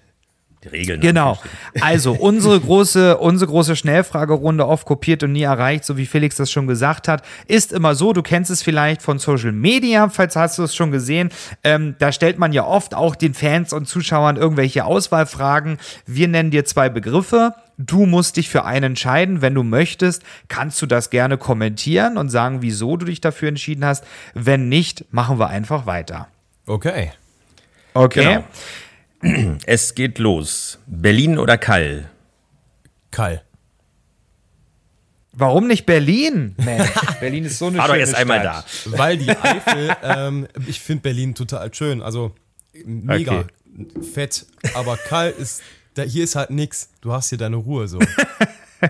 Die 0.66 0.70
Regeln. 0.70 1.00
Genau. 1.00 1.38
Also 1.80 2.14
unsere 2.14 2.60
große, 2.60 3.18
unsere 3.18 3.50
große 3.50 3.76
Schnellfragerunde, 3.76 4.68
oft 4.68 4.86
kopiert 4.86 5.24
und 5.24 5.32
nie 5.32 5.44
erreicht, 5.44 5.86
so 5.86 5.98
wie 5.98 6.06
Felix 6.06 6.36
das 6.36 6.52
schon 6.52 6.68
gesagt 6.68 7.08
hat, 7.08 7.24
ist 7.48 7.72
immer 7.72 7.96
so, 7.96 8.14
du 8.14 8.22
kennst 8.22 8.52
es 8.52 8.64
vielleicht 8.64 9.02
von 9.02 9.20
Social 9.20 9.52
Media, 9.52 10.10
falls 10.10 10.36
hast 10.36 10.58
du 10.58 10.64
es 10.64 10.76
schon 10.76 10.92
gesehen. 10.92 11.30
Ähm, 11.64 11.96
da 12.00 12.12
stellt 12.12 12.40
man 12.40 12.52
ja 12.52 12.66
oft 12.66 12.96
auch 12.96 13.16
den 13.16 13.34
Fans 13.34 13.74
und 13.74 13.88
Zuschauern 13.88 14.38
irgendwelche 14.38 14.86
Auswahlfragen. 14.86 15.78
Wir 16.06 16.28
nennen 16.28 16.52
dir 16.52 16.66
zwei 16.66 16.90
Begriffe 16.90 17.54
Du 17.78 18.06
musst 18.06 18.38
dich 18.38 18.50
für 18.50 18.64
einen 18.64 18.92
entscheiden. 18.92 19.42
Wenn 19.42 19.54
du 19.54 19.64
möchtest, 19.64 20.24
kannst 20.48 20.82
du 20.82 20.86
das 20.86 21.10
gerne 21.10 21.38
kommentieren 21.38 22.18
und 22.18 22.30
sagen, 22.30 22.62
wieso 22.62 22.96
du 22.96 23.06
dich 23.06 23.20
dafür 23.20 23.50
entschieden 23.50 23.84
hast. 23.84 24.06
Wenn 24.34 24.70
nicht, 24.70 25.14
machen 25.14 25.40
wir 25.40 25.50
einfach 25.50 25.86
weiter. 25.86 26.30
Okay. 26.68 27.12
Okay. 27.94 28.24
Genau. 28.24 28.44
Es 29.66 29.96
geht 29.96 30.20
los. 30.20 30.80
Berlin 30.86 31.38
oder 31.38 31.58
Kall? 31.58 32.10
Kall. 33.12 33.42
Warum 35.34 35.68
nicht 35.68 35.86
Berlin? 35.86 36.56
Mensch, 36.64 36.90
Berlin 37.20 37.46
ist 37.46 37.58
so 37.58 37.68
eine 37.68 37.78
War 37.78 37.88
schöne 37.88 37.98
doch 37.98 38.00
erst 38.02 38.16
einmal 38.16 38.42
da. 38.42 38.64
Weil 38.86 39.18
die 39.18 39.30
Eifel, 39.42 39.96
ähm, 40.02 40.48
ich 40.68 40.80
finde 40.80 41.02
Berlin 41.02 41.36
total 41.36 41.74
schön. 41.74 42.02
Also 42.02 42.34
mega 42.86 43.40
okay. 43.40 44.04
fett. 44.14 44.46
Aber 44.76 44.98
Kall 44.98 45.32
ist 45.32 45.62
da, 45.96 46.04
hier 46.04 46.24
ist 46.24 46.36
halt 46.36 46.52
nichts. 46.52 46.90
Du 47.02 47.12
hast 47.12 47.30
hier 47.30 47.38
deine 47.38 47.56
Ruhe 47.56 47.88
so. 47.88 48.00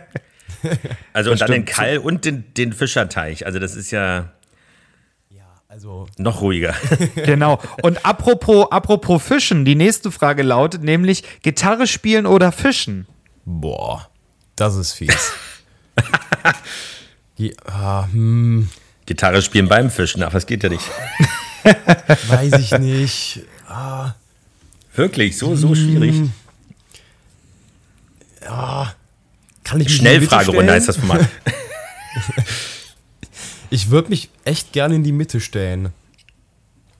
also 1.14 1.32
und 1.32 1.42
dann 1.42 1.52
den 1.52 1.66
Kall 1.66 2.00
und 2.00 2.26
den, 2.26 2.54
den 2.56 2.74
Fischerteich. 2.74 3.46
Also 3.46 3.60
das 3.60 3.76
ist 3.76 3.92
ja. 3.92 4.32
Also 5.76 6.08
noch 6.18 6.40
ruhiger. 6.40 6.74
genau. 7.16 7.60
Und 7.84 8.06
apropos, 8.06 8.72
apropos 8.72 9.22
Fischen, 9.22 9.66
die 9.66 9.76
nächste 9.76 10.12
Frage 10.12 10.42
lautet 10.42 10.84
nämlich: 10.84 11.24
Gitarre 11.42 11.86
spielen 11.86 12.26
oder 12.26 12.54
fischen? 12.54 13.08
Boah, 13.44 14.10
das 14.56 14.76
ist 14.76 14.94
fies. 14.94 15.32
Die, 17.38 17.54
ah, 17.66 18.08
hm. 18.10 18.70
Gitarre 19.06 19.42
spielen 19.42 19.68
beim 19.68 19.90
Fischen, 19.90 20.24
ach, 20.24 20.32
das 20.32 20.46
geht 20.46 20.64
ja 20.64 20.70
nicht. 20.70 20.86
Weiß 22.30 22.54
ich 22.54 22.72
nicht. 22.80 23.42
Ah. 23.68 24.14
Wirklich, 24.96 25.38
so, 25.38 25.58
so 25.58 25.76
schwierig. 25.76 26.16
Hm 26.16 26.32
ja, 28.46 28.94
kann 29.64 29.82
ich 29.82 29.96
Schnellfragerunde 29.96 30.72
heißt 30.74 30.88
das 30.88 30.98
Format. 30.98 31.28
Ich 33.70 33.90
würde 33.90 34.10
mich 34.10 34.30
echt 34.44 34.74
gerne 34.74 34.96
in 34.96 35.04
die 35.04 35.12
Mitte 35.12 35.40
stellen. 35.40 35.90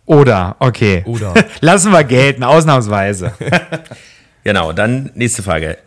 Oder, 0.06 0.56
okay. 0.60 1.04
Oder. 1.06 1.34
Lassen 1.62 1.92
wir 1.92 2.04
gelten, 2.04 2.44
ausnahmsweise. 2.44 3.34
genau, 4.44 4.72
dann 4.72 5.12
nächste 5.16 5.44
Frage. 5.44 5.78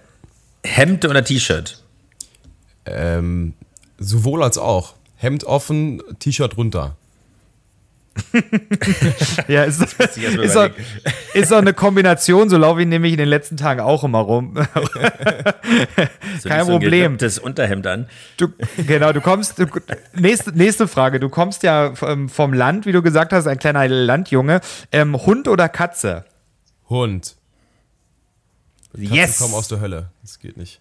Hemd 0.65 1.05
oder 1.05 1.25
T-Shirt? 1.25 1.83
Ähm, 2.85 3.55
sowohl 3.99 4.43
als 4.43 4.59
auch. 4.59 4.95
Hemd 5.17 5.45
offen, 5.45 6.03
T-Shirt 6.19 6.57
runter. 6.57 6.97
ja, 9.49 9.65
ist, 9.65 9.83
ist, 9.83 10.57
auch, 10.57 10.71
ist 11.35 11.53
auch 11.53 11.59
eine 11.59 11.73
Kombination, 11.73 12.49
so 12.49 12.57
laufe 12.57 12.83
ich 12.83 12.87
nämlich 12.87 13.13
in 13.13 13.19
den 13.19 13.29
letzten 13.29 13.57
Tagen 13.57 13.81
auch 13.81 14.05
immer 14.05 14.19
rum. 14.19 14.55
so 16.41 16.49
Kein 16.49 16.67
Problem. 16.67 17.19
Das 17.19 17.39
Unterhemd 17.39 17.87
an. 17.87 18.09
Du, 18.37 18.49
genau, 18.87 19.13
du 19.13 19.21
kommst, 19.21 19.59
du, 19.59 19.67
nächste, 20.15 20.53
nächste 20.53 20.89
Frage, 20.89 21.21
du 21.21 21.29
kommst 21.29 21.63
ja 21.63 21.93
ähm, 22.03 22.29
vom 22.29 22.53
Land, 22.53 22.87
wie 22.87 22.93
du 22.93 23.03
gesagt 23.03 23.33
hast, 23.33 23.47
ein 23.47 23.59
kleiner 23.59 23.87
Landjunge. 23.89 24.61
Ähm, 24.93 25.15
Hund 25.27 25.49
oder 25.49 25.69
Katze? 25.69 26.25
Hund. 26.89 27.37
Katzen 28.93 29.15
yes. 29.15 29.39
kommen 29.39 29.55
aus 29.55 29.69
der 29.69 29.81
Hölle. 29.81 30.11
Das 30.23 30.39
geht 30.39 30.57
nicht. 30.57 30.81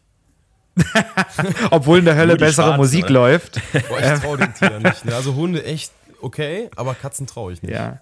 Obwohl 1.72 2.00
in 2.00 2.06
der 2.06 2.16
Hölle 2.16 2.36
bessere 2.36 2.68
Schwarzen, 2.68 2.78
Musik 2.78 3.06
oder? 3.06 3.14
läuft. 3.14 3.60
Boah, 3.90 4.00
ich 4.00 4.20
traue 4.20 4.38
den 4.38 4.54
Tieren 4.54 4.84
nicht. 4.84 5.06
Ne? 5.06 5.16
Also 5.16 5.36
Hunde 5.36 5.64
echt 5.64 5.92
okay, 6.22 6.70
aber 6.76 6.94
Katzen 6.96 7.28
traue 7.28 7.54
ich 7.54 7.62
nicht. 7.62 7.74
Ja. 7.74 8.02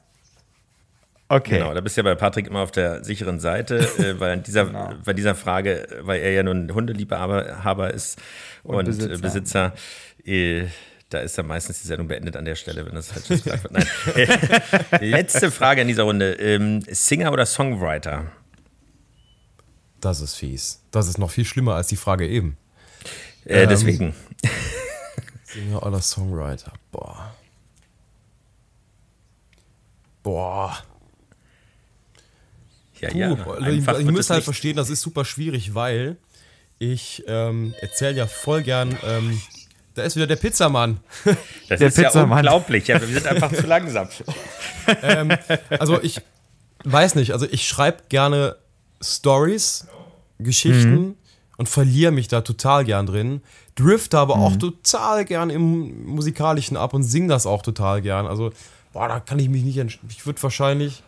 Okay. 1.28 1.57
Genau, 1.57 1.74
da 1.74 1.82
bist 1.82 1.97
du 1.97 2.01
ja 2.01 2.03
bei 2.03 2.16
Patrick 2.16 2.47
immer 2.47 2.59
auf 2.59 2.72
der 2.72 3.03
sicheren 3.03 3.39
Seite, 3.39 3.80
äh, 3.97 4.20
weil 4.20 4.38
dieser, 4.38 4.66
genau. 4.66 4.93
bei 5.03 5.13
dieser 5.13 5.36
Frage, 5.36 5.88
weil 6.01 6.22
er 6.22 6.32
ja 6.32 6.43
nun 6.43 6.74
Hundeliebhaber 6.74 7.93
ist 7.93 8.22
und, 8.63 8.76
und 8.76 8.86
Besitzer. 8.86 9.22
Besitzer 9.22 9.74
äh, 10.26 10.68
da 11.09 11.20
ist 11.20 11.38
dann 11.38 11.47
meistens 11.47 11.82
die 11.82 11.88
Sendung 11.88 12.07
beendet 12.07 12.36
an 12.36 12.45
der 12.45 12.55
Stelle, 12.55 12.86
wenn 12.86 12.95
das 12.95 13.13
halt 13.13 13.28
schon 13.28 13.38
gesagt 13.38 13.63
wird. 13.63 13.74
Nein. 13.74 13.88
Äh, 14.91 15.09
letzte 15.09 15.51
Frage 15.51 15.82
in 15.82 15.88
dieser 15.88 16.03
Runde. 16.03 16.34
Ähm, 16.34 16.82
Singer 16.89 17.32
oder 17.32 17.45
Songwriter? 17.45 18.32
Das 20.01 20.20
ist 20.20 20.36
fies. 20.36 20.84
Das 20.91 21.07
ist 21.07 21.18
noch 21.18 21.32
viel 21.32 21.45
schlimmer 21.45 21.76
als 21.76 21.88
die 21.88 21.95
Frage 21.95 22.28
eben. 22.28 22.57
Äh, 23.45 23.63
ähm, 23.63 23.70
deswegen. 23.70 24.16
Singer 25.43 25.86
oder 25.86 26.01
Songwriter? 26.01 26.74
Boah. 26.91 27.36
Boah. 30.26 30.76
Ja, 32.99 33.09
Puh, 33.09 33.38
ja. 33.59 33.67
Ich, 33.67 33.88
ich 33.88 34.11
muss 34.11 34.32
halt 34.32 34.43
verstehen, 34.43 34.76
das 34.76 34.89
ist 34.89 35.01
super 35.01 35.23
schwierig, 35.23 35.76
weil 35.76 36.17
ich 36.80 37.23
ähm, 37.28 37.76
erzähle 37.80 38.17
ja 38.17 38.26
voll 38.26 38.63
gern. 38.63 38.97
Ähm, 39.05 39.39
da 39.93 40.01
ist 40.01 40.15
wieder 40.15 40.26
der 40.26 40.38
Pizzamann. 40.38 40.97
Das 41.69 41.80
der 41.80 41.89
ist 41.89 41.95
Pizzamann. 41.95 42.43
ja 42.43 42.51
unglaublich. 42.53 42.88
Ja, 42.88 42.99
wir 42.99 43.07
sind 43.07 43.28
einfach 43.28 43.53
zu 43.53 43.67
langsam. 43.67 44.07
ähm, 45.03 45.32
also 45.69 46.01
ich 46.01 46.21
weiß 46.84 47.13
nicht. 47.13 47.32
Also 47.32 47.45
ich 47.49 47.67
schreibe 47.67 48.03
gerne 48.09 48.55
Stories, 49.01 49.88
Geschichten 50.39 50.95
mhm. 50.95 51.15
und 51.57 51.69
verliere 51.69 52.11
mich 52.11 52.28
da 52.30 52.41
total 52.41 52.84
gern 52.84 53.05
drin. 53.05 53.41
Drifte 53.76 54.17
aber 54.17 54.38
mhm. 54.38 54.41
auch 54.41 54.55
total 54.55 55.23
gern 55.26 55.51
im 55.51 56.07
musikalischen 56.07 56.78
ab 56.78 56.95
und 56.95 57.03
singe 57.03 57.28
das 57.28 57.45
auch 57.45 57.61
total 57.61 58.01
gern. 58.01 58.26
Also 58.26 58.51
boah, 58.96 59.10
da 59.10 59.20
kann 59.20 59.38
ich 59.39 59.50
mich 59.50 59.64
nicht 59.64 59.78
entscheiden. 59.78 60.10
Ich 60.10 60.26
würde 60.26 60.41
wahrscheinlich 60.41 61.04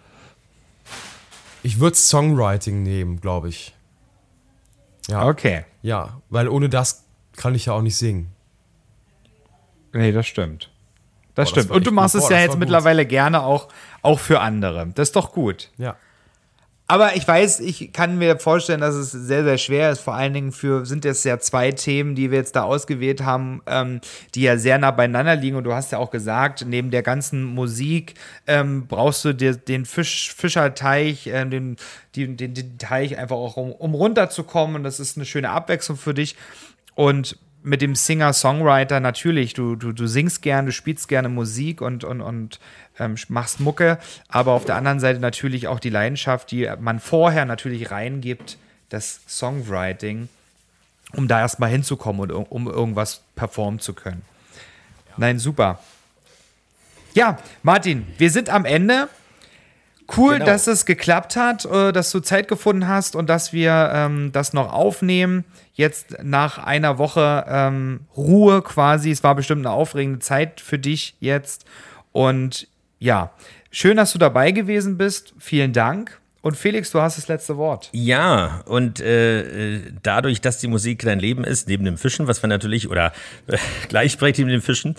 ich 1.64 1.80
würde 1.80 1.96
Songwriting 1.96 2.84
nehmen, 2.84 3.20
glaube 3.20 3.50
ich. 3.50 3.74
Ja. 5.08 5.28
Okay. 5.28 5.66
Ja, 5.82 6.22
weil 6.30 6.48
ohne 6.50 6.70
das 6.70 7.06
kann 7.36 7.56
ich 7.56 7.68
ja 7.68 7.74
auch 7.74 7.82
nicht 7.82 7.98
singen. 7.98 8.32
Nee, 9.94 10.12
das 10.12 10.28
stimmt. 10.28 10.70
Das 11.34 11.48
boah, 11.48 11.52
stimmt. 11.52 11.70
Das 11.70 11.78
Und 11.78 11.88
du 11.88 11.92
machst 11.92 12.16
es 12.16 12.30
ja 12.30 12.40
jetzt 12.40 12.58
mittlerweile 12.58 13.06
gerne 13.06 13.42
auch, 13.42 13.70
auch 14.02 14.20
für 14.20 14.42
andere. 14.42 14.88
Das 14.96 15.10
ist 15.10 15.16
doch 15.16 15.32
gut. 15.32 15.72
Ja. 15.78 15.96
Aber 16.90 17.18
ich 17.18 17.28
weiß, 17.28 17.60
ich 17.60 17.92
kann 17.92 18.18
mir 18.18 18.40
vorstellen, 18.40 18.80
dass 18.80 18.96
es 18.96 19.12
sehr, 19.12 19.44
sehr 19.44 19.58
schwer 19.58 19.92
ist. 19.92 20.00
Vor 20.00 20.14
allen 20.14 20.34
Dingen 20.34 20.54
für, 20.54 20.86
sind 20.86 21.04
es 21.04 21.26
ja 21.26 21.38
zwei 21.38 21.74
Themen, 21.74 22.16
die 22.16 22.32
wir 22.32 22.38
jetzt 22.38 22.56
da 22.56 22.64
ausgewählt 22.64 23.26
haben, 23.26 23.62
ähm, 23.68 24.00
die 24.36 24.44
ja 24.44 24.58
sehr 24.58 24.78
nah 24.78 24.92
beieinander 24.92 25.36
liegen. 25.36 25.58
Und 25.58 25.66
du 25.66 25.74
hast 25.74 25.92
ja 25.92 25.98
auch 25.98 26.12
gesagt, 26.12 26.66
neben 26.66 26.90
der 26.90 27.04
ganzen 27.04 27.44
Musik 27.44 28.14
ähm, 28.48 28.88
brauchst 28.88 29.26
du 29.26 29.34
dir 29.34 29.56
den 29.56 29.86
Fisch, 29.86 30.34
Fischerteich, 30.34 31.28
äh, 31.28 31.46
den, 31.46 31.76
den, 32.16 32.38
den, 32.38 32.54
den 32.54 32.78
Teich 32.78 33.18
einfach 33.18 33.36
auch, 33.36 33.58
um, 33.58 33.74
um 33.74 33.94
runterzukommen. 33.94 34.78
Und 34.78 34.84
das 34.84 35.02
ist 35.02 35.18
eine 35.18 35.26
schöne 35.26 35.50
Abwechslung 35.50 35.98
für 35.98 36.14
dich. 36.14 36.38
Und 36.96 37.38
mit 37.64 37.82
dem 37.82 37.96
Singer-Songwriter 37.96 39.02
natürlich, 39.02 39.54
du, 39.54 39.76
du, 39.76 39.92
du 39.92 40.08
singst 40.08 40.42
gerne, 40.42 40.68
du 40.68 40.72
spielst 40.72 41.10
gerne 41.10 41.28
Musik 41.28 41.82
und, 41.82 42.06
und, 42.06 42.22
und 42.22 42.60
ähm, 43.00 43.16
machst 43.30 43.60
Mucke, 43.60 44.00
aber 44.28 44.54
auf 44.54 44.66
der 44.66 44.76
anderen 44.76 45.00
Seite 45.00 45.20
natürlich 45.20 45.68
auch 45.68 45.80
die 45.80 45.90
Leidenschaft, 45.90 46.52
die 46.52 46.70
man 46.80 47.00
vorher 47.00 47.46
natürlich 47.46 47.92
reingibt, 47.92 48.58
das 48.90 49.22
Songwriting, 49.28 50.30
um 51.14 51.28
da 51.28 51.40
erstmal 51.40 51.70
hinzukommen 51.70 52.32
und 52.32 52.46
um 52.46 52.68
irgendwas 52.68 53.22
performen 53.36 53.80
zu 53.80 53.94
können. 53.94 54.24
Ja. 55.10 55.14
Nein, 55.18 55.40
super. 55.40 55.80
Ja, 57.14 57.38
Martin, 57.64 58.06
wir 58.18 58.30
sind 58.30 58.50
am 58.50 58.66
Ende. 58.66 59.10
Cool, 60.16 60.36
genau. 60.36 60.46
dass 60.46 60.68
es 60.68 60.86
geklappt 60.86 61.36
hat, 61.36 61.66
äh, 61.66 61.92
dass 61.92 62.12
du 62.12 62.22
Zeit 62.22 62.48
gefunden 62.48 62.88
hast 62.88 63.16
und 63.16 63.30
dass 63.30 63.52
wir 63.52 63.92
ähm, 63.94 64.32
das 64.32 64.54
noch 64.54 64.72
aufnehmen. 64.72 65.44
Jetzt 65.74 66.24
nach 66.24 66.60
einer 66.60 66.98
Woche 66.98 67.46
ähm, 67.48 68.02
Ruhe 68.16 68.62
quasi. 68.62 69.12
Es 69.12 69.24
war 69.24 69.36
bestimmt 69.36 69.66
eine 69.66 69.76
aufregende 69.76 70.20
Zeit 70.20 70.62
für 70.62 70.80
dich 70.80 71.16
jetzt. 71.20 71.66
Und 72.14 72.68
ja, 73.00 73.32
schön, 73.72 73.98
dass 73.98 74.14
du 74.14 74.20
dabei 74.20 74.52
gewesen 74.52 74.98
bist. 74.98 75.34
Vielen 75.38 75.74
Dank. 75.74 76.20
Und 76.42 76.56
Felix, 76.56 76.92
du 76.92 77.02
hast 77.02 77.18
das 77.18 77.28
letzte 77.28 77.58
Wort. 77.58 77.90
Ja, 77.92 78.62
und 78.66 79.02
äh, 79.02 79.76
äh 79.76 79.82
dadurch, 80.04 80.40
dass 80.40 80.60
die 80.60 80.68
Musik 80.68 81.02
dein 81.04 81.20
Leben 81.20 81.44
ist, 81.44 81.68
neben 81.68 81.84
dem 81.84 81.98
Fischen, 81.98 82.28
was 82.28 82.42
wir 82.42 82.48
natürlich, 82.48 82.90
oder 82.90 83.12
äh, 83.48 83.58
gleichberechtigt 83.90 84.46
mit 84.46 84.54
dem 84.54 84.62
Fischen, 84.62 84.96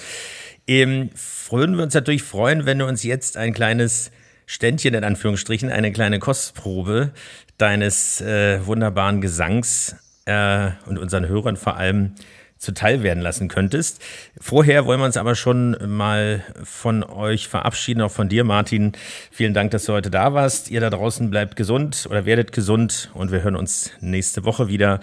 ähm, 0.67 1.11
würden 1.49 1.77
wir 1.77 1.85
uns 1.85 1.95
natürlich 1.95 2.23
freuen, 2.23 2.67
wenn 2.67 2.79
du 2.79 2.87
uns 2.87 3.03
jetzt 3.03 3.37
ein 3.37 3.55
kleines 3.55 4.11
Ständchen 4.47 4.95
in 4.95 5.05
Anführungsstrichen, 5.05 5.71
eine 5.71 5.93
kleine 5.93 6.19
Kostprobe 6.19 7.13
deines 7.57 8.21
äh, 8.21 8.65
wunderbaren 8.67 9.21
Gesangs 9.21 9.97
äh, 10.27 10.71
und 10.87 10.99
unseren 10.99 11.29
Hörern 11.29 11.57
vor 11.57 11.77
allem 11.77 12.15
zuteil 12.59 13.03
werden 13.03 13.23
lassen 13.23 13.49
könntest. 13.49 14.03
Vorher 14.41 14.85
wollen 14.85 15.01
wir 15.01 15.07
uns 15.07 15.17
aber 15.17 15.35
schon 15.35 15.77
mal 15.87 16.43
von 16.65 17.05
euch 17.05 17.49
verabschieden, 17.49 18.03
auch 18.03 18.11
von 18.11 18.29
dir, 18.29 18.45
Martin. 18.45 18.93
Vielen 19.31 19.55
Dank, 19.55 19.71
dass 19.71 19.85
du 19.85 19.93
heute 19.93 20.11
da 20.11 20.35
warst. 20.35 20.71
Ihr 20.71 20.81
da 20.81 20.91
draußen 20.91 21.31
bleibt 21.31 21.57
gesund 21.57 22.07
oder 22.11 22.27
werdet 22.27 22.53
gesund 22.53 23.11
und 23.15 23.31
wir 23.31 23.43
hören 23.43 23.57
uns 23.57 23.93
nächste 24.01 24.45
Woche 24.45 24.69
wieder. 24.69 25.01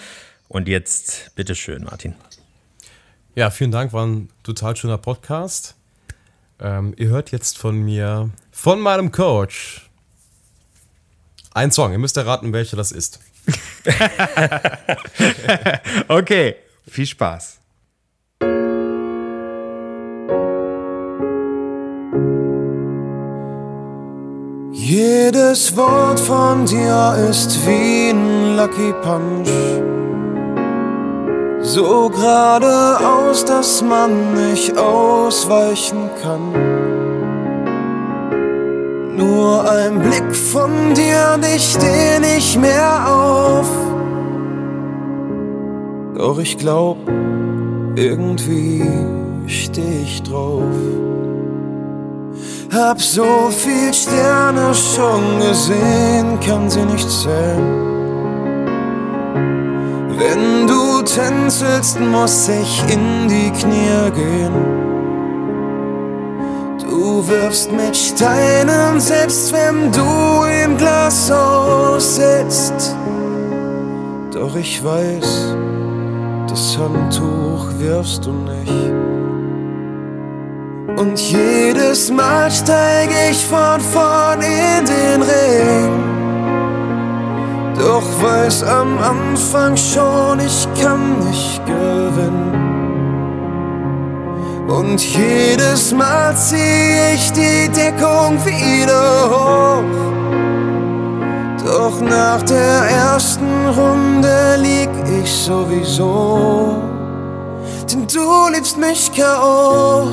Und 0.48 0.68
jetzt 0.68 1.32
bitteschön, 1.36 1.86
Martin. 1.86 2.16
Ja, 3.36 3.50
vielen 3.50 3.72
Dank, 3.72 3.94
war 3.94 4.06
ein 4.06 4.30
total 4.44 4.76
schöner 4.76 4.98
Podcast. 4.98 5.76
Ähm, 6.60 6.94
ihr 6.98 7.10
hört 7.10 7.32
jetzt 7.32 7.58
von 7.58 7.78
mir, 7.78 8.30
von 8.52 8.80
meinem 8.80 9.12
Coach, 9.12 9.90
ein 11.54 11.72
Song. 11.72 11.92
Ihr 11.92 12.00
müsst 12.00 12.18
erraten, 12.18 12.54
welcher 12.54 12.78
das 12.78 12.92
ist. 12.92 13.20
okay. 16.08 16.56
Viel 16.88 17.06
Spaß. 17.06 17.60
Jedes 24.72 25.76
Wort 25.76 26.20
von 26.20 26.66
dir 26.66 27.16
ist 27.30 27.58
wie 27.66 28.10
ein 28.12 28.56
Lucky 28.56 28.94
Punch. 29.02 29.50
So 31.62 32.10
geradeaus, 32.10 33.44
dass 33.46 33.82
man 33.82 34.36
nicht 34.36 34.78
ausweichen 34.78 36.10
kann. 36.22 36.54
Nur 39.16 39.70
ein 39.70 40.00
Blick 40.00 40.36
von 40.36 40.94
dir 40.94 41.38
dich 41.40 41.76
den 41.78 42.24
ich 42.38 42.56
mehr 42.58 43.08
auf. 43.08 43.95
Doch 46.18 46.40
ich 46.40 46.58
glaub, 46.58 46.98
irgendwie 47.96 48.84
steh 49.48 50.02
ich 50.04 50.24
drauf. 50.24 50.64
Hab 52.74 53.02
so 53.02 53.50
viel 53.50 53.94
Sterne 53.94 54.74
schon 54.74 55.40
gesehen, 55.40 56.40
kann 56.40 56.70
sie 56.70 56.86
nicht 56.86 57.10
zählen. 57.10 57.86
Wenn 60.18 60.68
du 60.68 61.02
tänzelst, 61.02 62.00
muss 62.00 62.48
ich 62.48 62.84
in 62.94 63.28
die 63.28 63.52
Knie 63.52 64.12
gehen. 64.16 64.54
Du 66.80 67.28
wirfst 67.28 67.74
mit 67.74 67.96
Steinen, 67.96 69.02
selbst 69.02 69.52
wenn 69.52 69.92
du 69.92 70.46
im 70.64 70.78
Glashaus 70.78 72.16
sitzt. 72.16 72.96
Doch 74.32 74.56
ich 74.56 74.84
weiß, 74.84 75.56
das 76.56 76.78
Handtuch 76.78 77.68
wirfst 77.80 78.26
du 78.26 78.32
nicht. 78.32 78.94
Und 80.98 81.20
jedes 81.20 82.10
Mal 82.10 82.50
steig 82.50 83.10
ich 83.30 83.46
von 83.46 83.82
vorn 83.82 84.40
in 84.42 84.86
den 84.86 85.22
Ring. 85.22 86.04
Doch 87.78 88.08
weiß 88.24 88.64
am 88.64 88.98
Anfang 89.00 89.76
schon, 89.76 90.40
ich 90.40 90.66
kann 90.82 91.20
nicht 91.28 91.62
gewinnen. 91.66 92.54
Und 94.70 95.04
jedes 95.04 95.92
Mal 95.92 96.34
zieh 96.38 97.16
ich 97.16 97.34
die 97.34 97.68
Deckung 97.68 98.40
wieder 98.46 99.30
hoch. 99.30 100.06
Doch 101.66 102.00
nach 102.00 102.42
der 102.44 102.82
ersten 103.12 103.68
Runde 103.76 104.56
lieg 104.58 104.85
ich 105.22 105.32
sowieso, 105.32 106.82
denn 107.92 108.08
du 108.08 108.50
liebst 108.54 108.78
mich 108.78 109.12
K.O. 109.12 110.08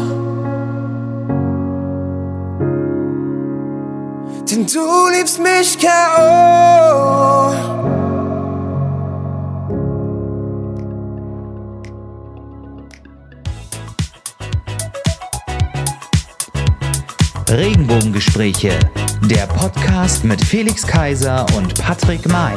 Denn 4.51 4.67
du 4.67 5.09
liebst 5.17 5.41
mich 5.41 5.79
K.O. 5.79 7.53
Regenbogengespräche, 17.49 18.79
der 19.25 19.47
Podcast 19.47 20.25
mit 20.25 20.41
Felix 20.41 20.87
Kaiser 20.87 21.45
und 21.55 21.75
Patrick 21.81 22.27
May. 22.29 22.55